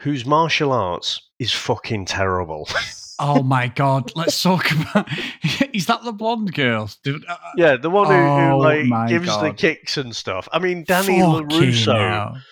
whose 0.00 0.26
martial 0.26 0.72
arts 0.72 1.20
is 1.38 1.52
fucking 1.52 2.06
terrible. 2.06 2.68
oh 3.20 3.42
my 3.42 3.68
god! 3.68 4.12
Let's 4.16 4.42
talk 4.42 4.70
about. 4.70 5.08
is 5.72 5.86
that 5.86 6.02
the 6.04 6.12
blonde 6.12 6.54
girl? 6.54 6.90
Uh, 7.06 7.12
uh, 7.28 7.36
yeah, 7.56 7.76
the 7.76 7.90
one 7.90 8.08
who, 8.08 8.12
oh 8.12 8.50
who 8.50 8.88
like 8.88 9.08
gives 9.08 9.26
god. 9.26 9.44
the 9.44 9.52
kicks 9.52 9.96
and 9.96 10.14
stuff. 10.14 10.48
I 10.52 10.58
mean, 10.58 10.84
Danny 10.84 11.20
fucking 11.20 11.48
LaRusso. 11.48 12.10
Hell. 12.10 12.42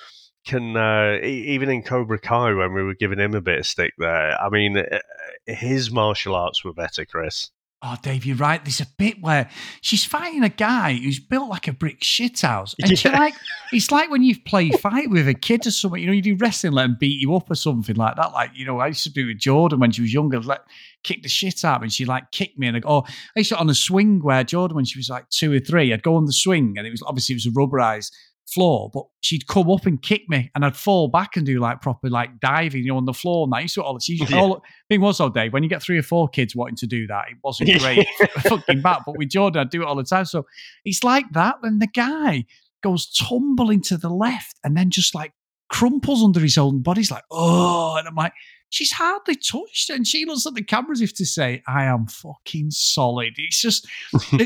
Can 0.47 0.77
uh, 0.77 1.19
even 1.23 1.69
in 1.69 1.83
Cobra 1.83 2.19
Kai 2.19 2.55
when 2.55 2.73
we 2.73 2.83
were 2.83 2.95
giving 2.95 3.19
him 3.19 3.35
a 3.35 3.43
bit 3.43 3.59
of 3.59 3.67
stick 3.67 3.93
there, 3.99 4.41
I 4.41 4.49
mean, 4.49 4.79
uh, 4.79 4.99
his 5.47 5.91
martial 5.91 6.35
arts 6.35 6.65
were 6.65 6.73
better, 6.73 7.05
Chris. 7.05 7.51
Oh, 7.83 7.97
Dave, 8.03 8.27
you're 8.27 8.37
right. 8.37 8.63
There's 8.63 8.83
a 8.83 8.87
bit 8.99 9.23
where 9.23 9.49
she's 9.81 10.05
fighting 10.05 10.45
a 10.45 10.51
guy 10.51 10.93
who's 10.93 11.19
built 11.19 11.49
like 11.49 11.67
a 11.67 11.73
brick 11.73 12.01
shithouse. 12.01 12.75
And 12.79 12.91
yeah. 12.91 12.97
she 12.97 13.09
like 13.09 13.35
it's 13.73 13.91
like 13.91 14.11
when 14.11 14.23
you 14.23 14.39
play 14.39 14.71
fight 14.71 15.09
with 15.09 15.27
a 15.27 15.33
kid 15.33 15.67
or 15.67 15.71
something, 15.71 15.99
you 15.99 16.07
know, 16.07 16.13
you 16.13 16.21
do 16.21 16.37
wrestling, 16.37 16.75
let 16.75 16.83
them 16.83 16.97
beat 17.01 17.21
you 17.21 17.35
up 17.35 17.51
or 17.51 17.55
something 17.55 17.97
like 17.97 18.17
that. 18.17 18.33
Like, 18.33 18.51
you 18.55 18.67
know, 18.67 18.81
I 18.81 18.89
used 18.89 19.05
to 19.05 19.13
do 19.13 19.27
with 19.27 19.39
Jordan 19.39 19.81
when 19.81 19.93
she 19.93 20.03
was 20.03 20.13
younger, 20.13 20.41
like 20.41 20.61
kick 21.05 21.23
the 21.23 21.31
shit 21.31 21.65
out 21.65 21.83
and 21.83 21.91
she 21.91 22.05
like 22.05 22.31
kicked 22.33 22.59
me 22.59 22.67
and 22.67 22.77
I 22.77 22.81
go, 22.81 22.89
oh, 22.91 23.03
I 23.07 23.41
used 23.41 23.51
to 23.51 23.57
on 23.57 23.71
a 23.71 23.75
swing 23.75 24.21
where 24.23 24.45
Jordan, 24.45 24.77
when 24.77 24.85
she 24.85 24.99
was 24.99 25.09
like 25.09 25.31
two 25.31 25.51
or 25.51 25.61
three, 25.61 25.95
I'd 25.95 26.03
go 26.03 26.17
on 26.17 26.27
the 26.27 26.35
swing 26.35 26.75
and 26.77 26.87
it 26.87 26.91
was 26.91 27.03
obviously 27.03 27.33
it 27.33 27.37
was 27.37 27.47
a 27.47 27.51
rubberized 27.51 28.11
floor, 28.53 28.91
but 28.93 29.05
she'd 29.23 29.47
come 29.47 29.71
up 29.71 29.87
and 29.87 30.03
kick 30.03 30.29
me, 30.29 30.51
and 30.55 30.65
I'd 30.65 30.77
fall 30.77 31.09
back 31.09 31.37
and 31.37 31.47
do 31.47 31.59
like 31.61 31.81
proper 31.81 32.09
like 32.09 32.41
diving, 32.41 32.83
you 32.83 32.91
know, 32.91 32.97
on 32.97 33.05
the 33.05 33.15
floor. 33.15 33.45
And 33.45 33.53
that 33.53 33.63
used 33.63 33.75
to 33.75 33.83
all. 33.83 33.99
She, 33.99 34.15
yeah. 34.29 34.39
all 34.39 34.63
thing 34.89 35.01
was, 35.01 35.21
all 35.21 35.31
day 35.31 35.49
when 35.49 35.63
you 35.63 35.69
get 35.69 35.83
three 35.83 35.99
or 35.99 36.03
four 36.03 36.29
kids 36.29 36.57
wanting 36.57 36.77
to 36.77 36.87
do 36.87 37.07
that, 37.07 37.27
it 37.31 37.39
wasn't 37.43 37.71
great 37.81 38.07
fucking 38.43 38.83
back. 38.83 39.03
But 39.07 39.17
with 39.17 39.31
Jordan, 39.31 39.61
I'd 39.61 39.71
do 39.71 39.83
it 39.83 39.87
all 39.87 39.97
the 39.97 40.05
time. 40.05 40.25
So 40.25 40.47
it's 40.85 41.05
like 41.05 41.27
that 41.33 41.57
when 41.61 41.79
the 41.79 41.87
guy 41.87 42.45
goes 42.83 43.11
tumbling 43.13 43.83
to 43.83 43.97
the 43.97 44.09
left 44.09 44.57
and 44.65 44.77
then 44.77 44.91
just 44.91 45.15
like 45.15 45.33
crumples 45.69 46.25
under 46.25 46.41
his 46.41 46.59
own 46.59 46.83
body. 46.83 47.01
He's 47.01 47.11
like, 47.11 47.25
oh, 47.31 47.97
and 47.99 48.09
I'm 48.09 48.15
like. 48.15 48.33
She's 48.73 48.93
hardly 48.93 49.35
touched, 49.35 49.91
and 49.91 50.07
she 50.07 50.25
looks 50.27 50.47
at 50.47 50.55
the 50.55 50.63
camera 50.63 50.93
as 50.93 51.01
if 51.01 51.13
to 51.17 51.27
say, 51.27 51.61
"I 51.67 51.87
am 51.87 52.07
fucking 52.07 52.71
solid." 52.71 53.33
It's 53.37 53.61
just, 53.61 53.85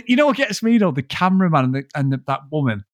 you 0.06 0.16
know, 0.16 0.28
what 0.28 0.38
gets 0.38 0.62
me 0.62 0.78
though. 0.78 0.92
The 0.92 1.02
cameraman 1.02 1.64
and, 1.66 1.74
the, 1.74 1.84
and 1.94 2.10
the, 2.10 2.22
that 2.26 2.40
woman, 2.50 2.86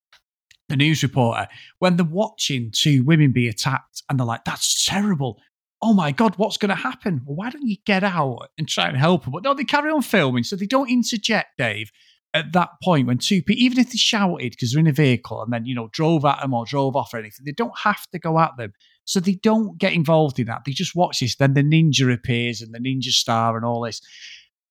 the 0.71 0.77
news 0.77 1.03
reporter, 1.03 1.47
when 1.79 1.97
they're 1.97 2.05
watching 2.05 2.71
two 2.71 3.03
women 3.03 3.31
be 3.31 3.47
attacked 3.47 4.01
and 4.09 4.19
they're 4.19 4.25
like, 4.25 4.45
that's 4.45 4.85
terrible. 4.85 5.39
Oh 5.81 5.93
my 5.93 6.11
God, 6.11 6.35
what's 6.37 6.57
going 6.57 6.69
to 6.69 6.75
happen? 6.75 7.21
Well, 7.25 7.35
why 7.35 7.49
don't 7.49 7.67
you 7.67 7.77
get 7.85 8.03
out 8.03 8.49
and 8.57 8.67
try 8.67 8.87
and 8.87 8.97
help 8.97 9.23
them? 9.23 9.33
But 9.33 9.43
no, 9.43 9.53
they 9.53 9.63
carry 9.63 9.91
on 9.91 10.01
filming. 10.01 10.43
So 10.43 10.55
they 10.55 10.65
don't 10.65 10.89
interject, 10.89 11.57
Dave, 11.57 11.91
at 12.33 12.53
that 12.53 12.69
point 12.83 13.07
when 13.07 13.17
two 13.17 13.41
people, 13.41 13.61
even 13.63 13.79
if 13.79 13.91
they 13.91 13.97
shouted 13.97 14.51
because 14.51 14.71
they're 14.71 14.79
in 14.79 14.87
a 14.87 14.93
vehicle 14.93 15.41
and 15.41 15.51
then, 15.51 15.65
you 15.65 15.75
know, 15.75 15.89
drove 15.91 16.23
at 16.25 16.41
them 16.41 16.53
or 16.53 16.65
drove 16.65 16.95
off 16.95 17.13
or 17.13 17.17
anything, 17.17 17.45
they 17.45 17.51
don't 17.51 17.77
have 17.79 18.07
to 18.11 18.19
go 18.19 18.39
at 18.39 18.55
them. 18.57 18.73
So 19.05 19.19
they 19.19 19.33
don't 19.33 19.77
get 19.77 19.93
involved 19.93 20.39
in 20.39 20.45
that. 20.47 20.61
They 20.65 20.71
just 20.71 20.95
watch 20.95 21.19
this. 21.19 21.35
Then 21.35 21.55
the 21.55 21.63
ninja 21.63 22.13
appears 22.13 22.61
and 22.61 22.73
the 22.73 22.79
ninja 22.79 23.09
star 23.09 23.57
and 23.57 23.65
all 23.65 23.81
this. 23.81 24.01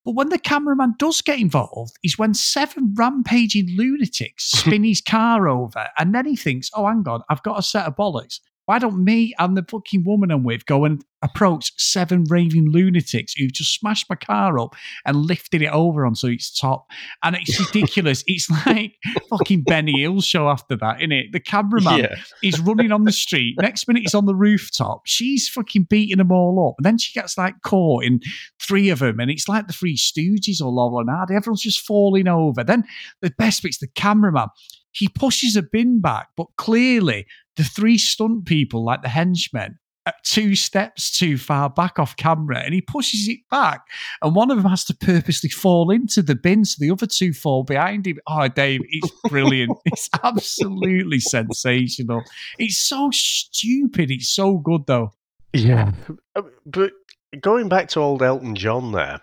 But 0.04 0.14
when 0.14 0.30
the 0.30 0.38
cameraman 0.38 0.94
does 0.98 1.20
get 1.20 1.38
involved, 1.38 1.92
is 2.02 2.18
when 2.18 2.34
seven 2.34 2.94
rampaging 2.94 3.68
lunatics 3.76 4.50
spin 4.50 4.84
his 4.90 5.00
car 5.00 5.48
over, 5.48 5.88
and 5.98 6.14
then 6.14 6.26
he 6.26 6.36
thinks, 6.36 6.70
"Oh, 6.74 6.86
hang 6.86 7.06
on, 7.06 7.22
I've 7.28 7.42
got 7.42 7.58
a 7.58 7.62
set 7.62 7.86
of 7.86 7.96
bollocks. 7.96 8.40
Why 8.70 8.78
don't 8.78 9.02
me 9.02 9.34
and 9.40 9.56
the 9.56 9.64
fucking 9.68 10.04
woman 10.06 10.30
I'm 10.30 10.44
with 10.44 10.64
go 10.64 10.84
and 10.84 11.04
approach 11.22 11.72
seven 11.76 12.22
raving 12.30 12.70
lunatics 12.70 13.34
who've 13.34 13.52
just 13.52 13.74
smashed 13.74 14.06
my 14.08 14.14
car 14.14 14.60
up 14.60 14.76
and 15.04 15.16
lifted 15.16 15.60
it 15.60 15.72
over 15.72 16.06
onto 16.06 16.28
its 16.28 16.56
top? 16.56 16.86
And 17.24 17.34
it's 17.34 17.58
ridiculous. 17.74 18.22
it's 18.28 18.48
like 18.64 18.94
fucking 19.28 19.62
Benny 19.64 20.02
Hill 20.02 20.20
show 20.20 20.48
after 20.48 20.76
that, 20.76 21.00
isn't 21.00 21.10
it? 21.10 21.32
The 21.32 21.40
cameraman 21.40 21.98
Yeah. 21.98 22.14
is 22.44 22.60
running 22.60 22.92
on 22.92 23.02
the 23.02 23.10
street. 23.10 23.56
Next 23.60 23.88
minute, 23.88 24.02
he's 24.02 24.14
on 24.14 24.26
the 24.26 24.36
rooftop. 24.36 25.02
She's 25.04 25.48
fucking 25.48 25.88
beating 25.90 26.18
them 26.18 26.30
all 26.30 26.68
up. 26.68 26.76
And 26.78 26.84
then 26.86 26.96
she 26.98 27.12
gets 27.12 27.36
like 27.36 27.60
caught 27.62 28.04
in 28.04 28.20
three 28.62 28.88
of 28.90 29.00
them. 29.00 29.18
And 29.18 29.32
it's 29.32 29.48
like 29.48 29.66
the 29.66 29.72
Three 29.72 29.96
Stooges 29.96 30.60
or 30.60 30.70
Laurel 30.70 31.00
and 31.00 31.10
Hardy. 31.10 31.34
Everyone's 31.34 31.62
just 31.62 31.80
falling 31.84 32.28
over. 32.28 32.62
Then 32.62 32.84
the 33.20 33.32
best 33.36 33.64
bit's 33.64 33.78
the 33.78 33.88
cameraman. 33.88 34.46
He 34.92 35.08
pushes 35.08 35.56
a 35.56 35.62
bin 35.62 36.00
back, 36.00 36.28
but 36.36 36.46
clearly 36.56 37.26
the 37.56 37.64
three 37.64 37.98
stunt 37.98 38.46
people, 38.46 38.84
like 38.84 39.02
the 39.02 39.08
henchmen, 39.08 39.78
are 40.06 40.14
two 40.24 40.54
steps 40.54 41.16
too 41.16 41.36
far 41.36 41.68
back 41.68 41.98
off 41.98 42.16
camera 42.16 42.58
and 42.60 42.72
he 42.72 42.80
pushes 42.80 43.28
it 43.28 43.40
back 43.50 43.82
and 44.22 44.34
one 44.34 44.50
of 44.50 44.56
them 44.56 44.70
has 44.70 44.84
to 44.84 44.94
purposely 44.94 45.50
fall 45.50 45.90
into 45.90 46.22
the 46.22 46.34
bin 46.34 46.64
so 46.64 46.76
the 46.80 46.90
other 46.90 47.06
two 47.06 47.32
fall 47.32 47.64
behind 47.64 48.06
him. 48.06 48.18
Oh 48.26 48.48
dave 48.48 48.80
it's 48.88 49.12
brilliant. 49.28 49.76
It's 49.86 50.08
absolutely 50.22 51.20
sensational. 51.20 52.22
It's 52.58 52.78
so 52.78 53.10
stupid. 53.12 54.10
It's 54.10 54.30
so 54.30 54.58
good 54.58 54.86
though. 54.86 55.12
Yeah. 55.52 55.92
Uh, 56.34 56.42
But 56.64 56.92
going 57.40 57.68
back 57.68 57.88
to 57.90 58.00
old 58.00 58.22
Elton 58.22 58.54
John 58.54 58.92
there, 58.92 59.20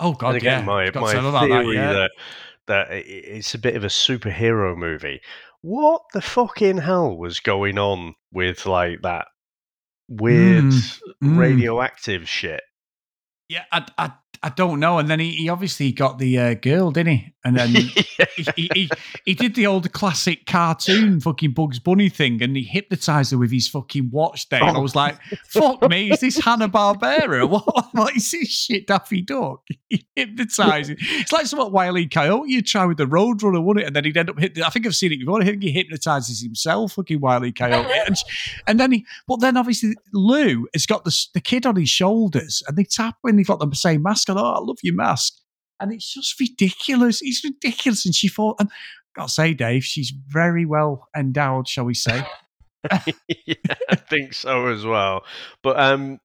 oh 0.00 0.14
god 0.14 0.30
and 0.30 0.36
again, 0.38 0.60
yeah. 0.60 0.66
my, 0.66 0.90
my 0.90 1.12
theory 1.12 1.76
that, 1.76 1.82
yeah. 1.82 1.92
that, 1.92 2.10
that 2.72 2.88
it's 2.90 3.54
a 3.54 3.58
bit 3.58 3.76
of 3.76 3.84
a 3.84 3.88
superhero 3.88 4.74
movie. 4.76 5.20
What 5.60 6.02
the 6.14 6.22
fucking 6.22 6.78
hell 6.78 7.16
was 7.16 7.38
going 7.40 7.78
on 7.78 8.14
with 8.32 8.64
like 8.66 9.02
that 9.02 9.26
weird 10.08 10.64
Mm, 10.64 10.98
mm. 11.22 11.38
radioactive 11.38 12.28
shit? 12.28 12.62
yeah 13.48 13.64
I, 13.70 13.86
I, 13.98 14.12
I 14.42 14.48
don't 14.50 14.80
know 14.80 14.98
and 14.98 15.08
then 15.08 15.20
he, 15.20 15.32
he 15.32 15.48
obviously 15.48 15.92
got 15.92 16.18
the 16.18 16.38
uh, 16.38 16.54
girl 16.54 16.90
didn't 16.90 17.12
he 17.12 17.32
and 17.44 17.56
then 17.56 17.68
he, 17.74 18.06
he, 18.56 18.70
he, 18.74 18.90
he 19.24 19.34
did 19.34 19.54
the 19.54 19.66
old 19.66 19.92
classic 19.92 20.46
cartoon 20.46 21.20
fucking 21.20 21.52
Bugs 21.52 21.78
Bunny 21.78 22.08
thing 22.08 22.42
and 22.42 22.56
he 22.56 22.62
hypnotized 22.62 23.32
her 23.32 23.38
with 23.38 23.50
his 23.50 23.68
fucking 23.68 24.10
watch 24.12 24.48
there. 24.48 24.62
And 24.62 24.76
I 24.76 24.80
was 24.80 24.94
like, 24.94 25.20
fuck 25.46 25.88
me, 25.88 26.10
is 26.12 26.20
this 26.20 26.38
Hanna 26.38 26.68
Barbera? 26.68 27.42
What, 27.52 27.88
what 27.92 28.16
is 28.16 28.30
this 28.30 28.48
shit, 28.48 28.86
Daffy 28.86 29.20
Duck? 29.20 29.60
He 29.88 30.06
hypnotized 30.16 30.90
it. 30.90 30.98
It's 31.00 31.32
like 31.32 31.44
somewhat 31.44 31.70
Wiley 31.70 32.06
Coyote 32.06 32.50
you 32.50 32.62
try 32.62 32.86
with 32.86 32.96
the 32.96 33.04
Roadrunner, 33.04 33.62
wouldn't 33.62 33.84
it? 33.84 33.86
And 33.88 33.96
then 33.96 34.04
he'd 34.04 34.16
end 34.16 34.30
up 34.30 34.38
hitting, 34.38 34.62
I 34.62 34.70
think 34.70 34.86
I've 34.86 34.94
seen 34.94 35.12
it 35.12 35.18
before. 35.18 35.42
I 35.42 35.44
think 35.44 35.62
he 35.62 35.70
hypnotizes 35.70 36.40
himself, 36.40 36.92
fucking 36.92 37.20
Wiley 37.20 37.52
Coyote. 37.52 37.90
And, 38.06 38.16
and 38.66 38.80
then 38.80 38.92
he, 38.92 39.06
but 39.28 39.40
then 39.40 39.56
obviously 39.56 39.94
Liu 40.14 40.66
has 40.72 40.86
got 40.86 41.04
the, 41.04 41.26
the 41.34 41.40
kid 41.40 41.66
on 41.66 41.76
his 41.76 41.90
shoulders 41.90 42.62
and 42.66 42.76
they 42.76 42.84
tap 42.84 43.16
when 43.20 43.36
they've 43.36 43.46
got 43.46 43.58
the 43.58 43.76
same 43.76 44.02
mask 44.02 44.21
on. 44.30 44.38
Oh, 44.38 44.54
I 44.54 44.58
love 44.60 44.78
your 44.82 44.94
mask 44.94 45.34
and 45.82 45.92
it's 45.92 46.14
just 46.14 46.38
ridiculous. 46.38 47.20
It's 47.22 47.44
ridiculous. 47.44 48.06
And 48.06 48.14
she 48.14 48.28
thought, 48.28 48.56
and 48.60 48.70
gotta 49.14 49.28
say, 49.28 49.52
Dave, 49.52 49.84
she's 49.84 50.10
very 50.28 50.64
well 50.64 51.08
endowed, 51.14 51.68
shall 51.68 51.84
we 51.84 51.94
say? 51.94 52.24
yeah, 53.46 53.54
I 53.90 53.96
think 53.96 54.32
so 54.32 54.68
as 54.68 54.86
well. 54.86 55.24
But 55.62 55.78
um, 55.78 56.20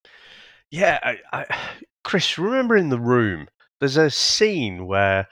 yeah, 0.69 0.99
I, 1.01 1.17
I, 1.33 1.57
Chris, 2.03 2.37
remember 2.37 2.77
in 2.77 2.89
the 2.89 2.99
room, 2.99 3.47
there's 3.79 3.97
a 3.97 4.11
scene 4.11 4.85
where 4.85 5.27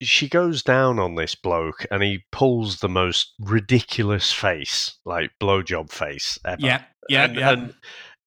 she 0.00 0.28
goes 0.28 0.62
down 0.62 1.00
on 1.00 1.16
this 1.16 1.34
bloke 1.34 1.84
and 1.90 2.04
he 2.04 2.24
pulls 2.30 2.78
the 2.78 2.88
most 2.88 3.34
ridiculous 3.40 4.32
face, 4.32 4.96
like 5.04 5.32
blowjob 5.40 5.90
face 5.90 6.38
ever. 6.44 6.60
Yeah, 6.60 6.82
yeah, 7.08 7.24
and, 7.24 7.34
yeah. 7.34 7.50
and 7.50 7.74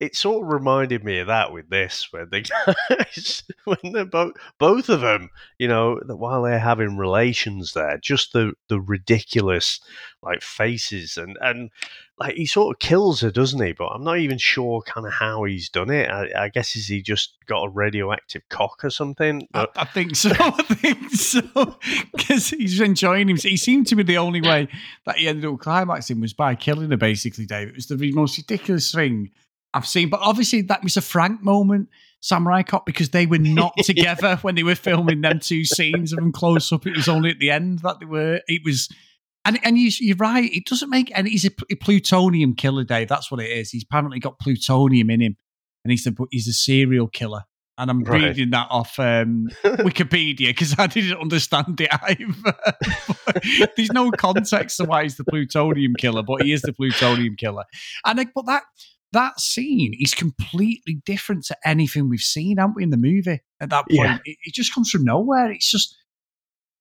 it 0.02 0.16
sort 0.16 0.44
of 0.44 0.52
reminded 0.52 1.04
me 1.04 1.20
of 1.20 1.28
that 1.28 1.54
with 1.54 1.70
this, 1.70 2.12
where 2.12 2.26
the 2.26 2.42
guys, 2.42 3.44
when 3.66 3.94
they're 3.94 4.04
both, 4.04 4.34
both 4.58 4.90
of 4.90 5.02
them, 5.02 5.30
you 5.60 5.68
know, 5.68 6.00
that 6.08 6.16
while 6.16 6.42
they're 6.42 6.58
having 6.58 6.98
relations 6.98 7.74
there, 7.74 8.00
just 8.00 8.34
the 8.34 8.54
the 8.68 8.82
ridiculous 8.82 9.80
like 10.24 10.42
faces 10.42 11.18
and 11.18 11.38
and 11.42 11.70
like 12.18 12.36
he 12.36 12.48
sort 12.48 12.76
of 12.76 12.80
kills 12.80 13.22
her, 13.22 13.30
doesn't 13.30 13.64
he? 13.64 13.74
But 13.74 13.90
I'm 13.90 14.04
not 14.04 14.18
even 14.18 14.40
sure 14.40 14.82
kind 14.82 15.06
of 15.06 15.14
how 15.14 15.44
he's 15.44 15.70
done 15.70 15.92
it. 15.92 16.10
I, 16.10 16.46
I 16.46 16.50
guess 16.50 16.76
is 16.76 16.88
he 16.88 17.04
just 17.04 17.36
got 17.46 17.66
a 17.66 17.70
radioactive 17.70 18.42
cock 18.50 18.84
or 18.84 18.90
something? 18.90 19.48
I, 19.54 19.68
I 19.76 19.86
think 19.86 20.16
so. 20.16 20.32
I 20.40 20.64
think 20.64 21.12
so. 21.12 21.78
Because 22.12 22.50
he's 22.50 22.82
enjoying 22.82 23.30
him. 23.30 23.38
He 23.38 23.58
seemed 23.58 23.86
to 23.88 23.96
be 23.96 24.04
the 24.04 24.18
only 24.18 24.42
way 24.42 24.68
that 25.06 25.18
he 25.18 25.28
ended 25.28 25.46
up 25.46 25.60
climaxing 25.60 26.22
was 26.22 26.34
by 26.34 26.56
killing 26.56 26.90
her, 26.90 26.98
basically, 26.98 27.46
Dave. 27.46 27.70
It 27.70 27.76
was 27.76 27.86
the 27.88 28.12
most 28.14 28.38
ridiculous 28.38 28.92
thing 28.92 29.32
I've 29.73 29.88
seen. 29.88 30.10
But 30.10 30.19
obviously, 30.21 30.62
that 30.63 30.84
was 30.84 30.97
a 30.97 31.01
Frank 31.01 31.41
moment, 31.43 31.89
Samurai 32.19 32.63
Cop, 32.63 32.86
because 32.86 33.10
they 33.10 33.25
were 33.25 33.38
not 33.39 33.73
together 33.84 34.38
when 34.41 34.55
they 34.55 34.63
were 34.63 34.75
filming 34.75 35.21
them 35.21 35.39
two 35.39 35.63
scenes 35.65 36.12
of 36.13 36.19
them 36.19 36.31
close 36.31 36.71
up. 36.71 36.86
It 36.86 36.95
was 36.95 37.07
only 37.07 37.29
at 37.31 37.39
the 37.39 37.51
end 37.51 37.79
that 37.79 37.99
they 37.99 38.05
were. 38.05 38.41
It 38.47 38.62
was. 38.65 38.89
And, 39.43 39.60
and 39.63 39.75
you, 39.77 39.89
you're 39.99 40.17
right. 40.17 40.51
It 40.53 40.65
doesn't 40.65 40.89
make 40.91 41.12
any. 41.17 41.31
He's 41.31 41.45
a, 41.45 41.51
pl- 41.51 41.67
plutonium 41.81 42.53
killer, 42.55 42.84
Dave. 42.84 43.07
That's 43.07 43.31
what 43.31 43.39
it 43.41 43.49
is. 43.49 43.71
He's 43.71 43.84
apparently 43.84 44.19
got 44.19 44.38
plutonium 44.39 45.10
in 45.10 45.19
him, 45.21 45.36
and 45.84 45.91
he's 45.91 46.05
a 46.05 46.13
he's 46.29 46.47
a 46.47 46.53
serial 46.53 47.07
killer. 47.07 47.41
And 47.77 47.89
I'm 47.89 48.03
Right. 48.03 48.21
reading 48.25 48.51
that 48.51 48.67
off 48.69 48.99
um, 48.99 49.47
Wikipedia 49.63 50.49
because 50.49 50.75
I 50.77 50.86
didn't 50.86 51.19
understand 51.19 51.81
it 51.81 51.89
either. 52.03 53.69
There's 53.75 53.91
no 53.91 54.12
context 54.12 54.77
to 54.77 54.84
why 54.84 55.03
he's 55.03 55.17
the 55.17 55.23
plutonium 55.23 55.95
killer, 55.97 56.21
but 56.21 56.43
he 56.43 56.53
is 56.53 56.62
the 56.62 56.73
plutonium 56.73 57.36
killer. 57.36 57.63
And 58.05 58.17
like, 58.19 58.29
but 58.36 58.45
that 58.45 58.63
that 59.13 59.39
scene 59.39 59.93
is 60.00 60.13
completely 60.13 61.02
different 61.06 61.45
to 61.45 61.58
anything 61.65 62.10
we've 62.10 62.19
seen, 62.21 62.58
haven't 62.58 62.76
we, 62.76 62.84
in 62.84 62.89
the 62.91 62.97
movie? 62.97 63.41
At 63.60 63.69
that 63.69 63.86
point, 63.89 63.91
Yeah. 64.10 64.17
it, 64.26 64.38
it 64.45 64.54
just 64.54 64.74
comes 64.74 64.89
from 64.89 65.04
nowhere. 65.04 65.52
It's 65.52 65.69
just 65.69 65.97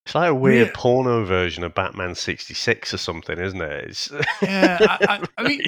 it's 0.07 0.15
like 0.15 0.31
a 0.31 0.35
weird 0.35 0.69
Yeah. 0.69 0.73
porno 0.75 1.25
version 1.25 1.63
of 1.65 1.75
Batman 1.75 2.15
'66 2.15 2.95
or 2.95 2.97
something, 2.99 3.39
isn't 3.39 3.61
it? 3.61 3.85
It's 3.89 4.11
yeah. 4.43 4.79
I, 4.81 4.99
I, 5.09 5.25
I 5.39 5.43
mean, 5.49 5.61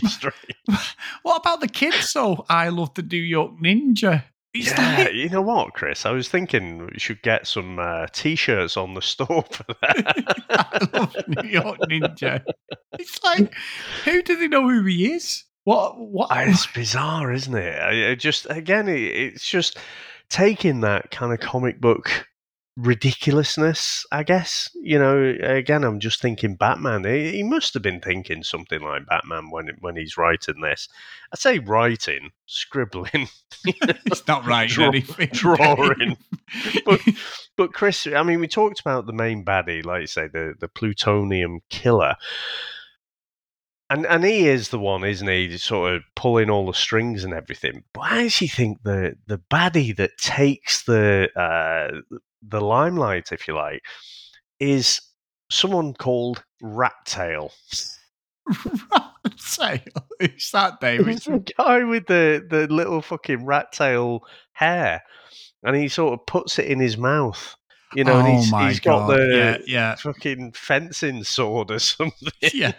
what 1.22 1.37
about 1.37 1.61
the 1.61 1.68
kids? 1.68 2.12
though? 2.12 2.44
I 2.48 2.68
love 2.70 2.94
the 2.94 3.03
New 3.03 3.18
York 3.18 3.53
Ninja. 3.62 4.25
It's 4.55 4.70
Yeah, 4.70 4.96
like, 4.98 5.14
you 5.14 5.29
know 5.31 5.40
what, 5.42 5.72
Chris? 5.72 6.05
I 6.05 6.11
was 6.12 6.29
thinking 6.29 6.87
we 6.92 6.98
should 6.98 7.22
get 7.22 7.46
some 7.46 7.79
uh, 7.79 8.07
t-shirts 8.12 8.77
on 8.77 8.92
the 8.94 9.01
store 9.01 9.44
for 9.51 9.64
that. 9.81 10.44
I 10.51 10.98
love 10.98 11.16
New 11.27 11.48
York 11.48 11.79
Ninja. 11.88 12.42
It's 12.98 13.22
like, 13.25 13.55
who 14.05 14.22
do 14.22 14.37
they 14.37 14.48
know 14.48 14.68
who 14.68 14.85
he 14.85 15.12
is? 15.12 15.44
What? 15.64 15.98
What? 15.98 16.29
It's 16.48 16.66
bizarre, 16.66 17.33
isn't 17.33 17.55
it? 17.55 17.79
I, 17.79 18.11
I 18.11 18.14
just 18.14 18.46
again, 18.51 18.88
it, 18.88 18.98
it's 19.01 19.46
just 19.46 19.79
taking 20.29 20.81
that 20.81 21.11
kind 21.11 21.33
of 21.33 21.40
comic 21.40 21.81
book 21.81 22.27
ridiculousness. 22.77 24.07
I 24.11 24.22
guess 24.22 24.70
you 24.75 24.98
know. 24.98 25.35
Again, 25.40 25.85
I'm 25.85 26.01
just 26.01 26.20
thinking 26.20 26.57
Batman. 26.57 27.05
He, 27.05 27.33
he 27.33 27.42
must 27.42 27.75
have 27.75 27.83
been 27.83 28.01
thinking 28.01 28.42
something 28.42 28.81
like 28.83 29.07
Batman 29.07 29.51
when 29.51 29.68
when 29.81 29.96
he's 29.96 30.16
writing 30.16 30.61
this. 30.62 30.88
I 31.33 31.37
say 31.37 31.59
writing, 31.59 32.31
scribbling. 32.46 33.29
It's 33.64 34.27
not 34.27 34.44
writing 34.44 34.75
Draw- 34.75 34.88
anything. 34.88 35.29
drawing. 35.33 36.16
but, 36.85 37.01
but 37.57 37.72
Chris, 37.72 38.09
I 38.09 38.25
mean, 38.25 38.40
we 38.40 38.48
talked 38.48 38.81
about 38.81 39.07
the 39.07 39.12
main 39.12 39.44
baddie, 39.44 39.85
like 39.85 40.01
you 40.01 40.07
say, 40.09 40.27
the, 40.27 40.55
the 40.59 40.66
plutonium 40.66 41.61
killer. 41.70 42.16
And 43.92 44.07
and 44.07 44.24
he 44.24 44.48
is 44.48 44.70
the 44.70 44.78
one, 44.78 45.05
isn't 45.05 45.28
he? 45.28 45.59
Sort 45.59 45.92
of 45.94 46.02
pulling 46.16 46.48
all 46.48 46.64
the 46.64 46.72
strings 46.72 47.24
and 47.24 47.35
everything. 47.35 47.85
But 47.92 48.00
I 48.00 48.24
actually 48.24 48.48
think 48.48 48.83
the 48.85 49.16
the 49.26 49.37
baddie 49.50 49.94
that 49.96 50.16
takes 50.16 50.85
the 50.85 51.28
uh, 51.37 52.16
the 52.40 52.62
limelight, 52.62 53.33
if 53.33 53.46
you 53.46 53.55
like, 53.55 53.83
is 54.59 55.02
someone 55.50 55.92
called 55.92 56.42
Rat 56.62 56.94
Tail. 57.05 57.52
Rat 58.46 59.38
Tail? 59.55 59.81
who's 60.20 60.50
that, 60.52 60.81
David? 60.81 61.09
It's 61.09 61.26
the 61.26 61.52
guy 61.59 61.85
with 61.85 62.07
the, 62.07 62.46
the 62.48 62.66
little 62.68 63.02
fucking 63.02 63.44
rat 63.44 63.72
tail 63.72 64.22
hair, 64.52 65.02
and 65.62 65.76
he 65.76 65.88
sort 65.88 66.18
of 66.18 66.24
puts 66.24 66.59
it 66.59 66.64
in 66.64 66.81
his 66.81 66.96
mouth. 66.96 67.57
You 67.94 68.05
know, 68.05 68.18
and 68.18 68.28
Oh 68.28 68.37
he's, 68.37 68.68
he's 68.68 68.81
got 68.81 69.07
God, 69.07 69.18
the 69.18 69.37
yeah, 69.37 69.59
yeah. 69.66 69.94
fucking 69.96 70.52
fencing 70.52 71.25
sword 71.25 71.71
or 71.71 71.79
something. 71.79 72.31
Yeah. 72.52 72.73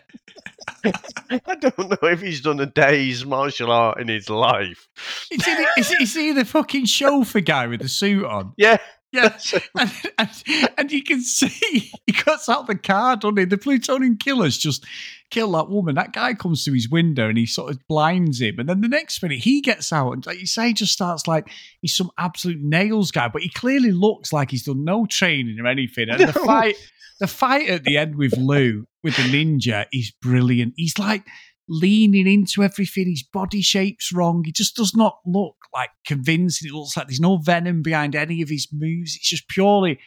I 0.85 1.55
don't 1.55 1.77
know 1.79 2.09
if 2.09 2.21
he's 2.21 2.41
done 2.41 2.59
a 2.59 2.65
day's 2.65 3.25
martial 3.25 3.71
art 3.71 3.99
in 3.99 4.07
his 4.07 4.29
life. 4.29 4.88
Is 5.31 5.45
he, 5.45 5.55
the, 5.55 5.67
is, 5.77 5.91
is 5.91 6.15
he 6.15 6.31
the 6.31 6.45
fucking 6.45 6.85
chauffeur 6.85 7.41
guy 7.41 7.67
with 7.67 7.81
the 7.81 7.89
suit 7.89 8.25
on? 8.25 8.53
Yeah. 8.57 8.77
Yeah. 9.11 9.38
And, 9.79 9.91
and, 10.17 10.29
and 10.75 10.91
you 10.91 11.03
can 11.03 11.21
see 11.21 11.91
he 12.07 12.13
cuts 12.13 12.49
out 12.49 12.65
the 12.65 12.75
car, 12.75 13.15
doesn't 13.15 13.38
he? 13.38 13.45
The 13.45 13.59
plutonium 13.59 14.17
killer's 14.17 14.57
just 14.57 14.85
kill 15.34 15.51
that 15.53 15.69
woman. 15.69 15.95
That 15.95 16.13
guy 16.13 16.34
comes 16.34 16.63
to 16.65 16.73
his 16.73 16.89
window 16.89 17.27
and 17.27 17.38
he 17.38 17.45
sort 17.45 17.71
of 17.71 17.79
blinds 17.88 18.39
him. 18.39 18.59
And 18.59 18.69
then 18.69 18.81
the 18.81 18.88
next 18.88 19.21
minute 19.23 19.39
he 19.39 19.61
gets 19.61 19.91
out 19.91 20.11
and 20.11 20.25
like 20.25 20.39
you 20.39 20.45
say, 20.45 20.71
just 20.73 20.93
starts 20.93 21.27
like 21.27 21.49
he's 21.81 21.95
some 21.95 22.11
absolute 22.17 22.61
nails 22.61 23.11
guy, 23.11 23.27
but 23.27 23.41
he 23.41 23.49
clearly 23.49 23.91
looks 23.91 24.31
like 24.31 24.51
he's 24.51 24.63
done 24.63 24.84
no 24.84 25.05
training 25.05 25.59
or 25.59 25.67
anything. 25.67 26.09
And 26.09 26.19
No. 26.19 26.25
the 26.27 26.34
fight 26.34 26.75
the 27.19 27.27
fight 27.27 27.69
at 27.69 27.84
the 27.84 27.97
end 27.97 28.15
with 28.15 28.38
Liu 28.38 28.86
with 29.03 29.15
the 29.15 29.23
ninja 29.23 29.86
is 29.91 30.11
brilliant. 30.21 30.73
He's 30.77 30.97
like 30.97 31.25
leaning 31.67 32.27
into 32.27 32.63
everything. 32.63 33.09
His 33.09 33.23
body 33.23 33.61
shape's 33.61 34.11
wrong. 34.11 34.43
He 34.45 34.51
just 34.51 34.75
does 34.75 34.95
not 34.95 35.17
look 35.25 35.55
like 35.73 35.89
convincing. 36.05 36.69
It 36.69 36.73
looks 36.75 36.95
like 36.97 37.07
there's 37.07 37.19
no 37.19 37.38
venom 37.38 37.81
behind 37.81 38.15
any 38.15 38.41
of 38.41 38.49
his 38.49 38.67
moves. 38.71 39.15
It's 39.15 39.29
just 39.29 39.47
purely 39.47 39.99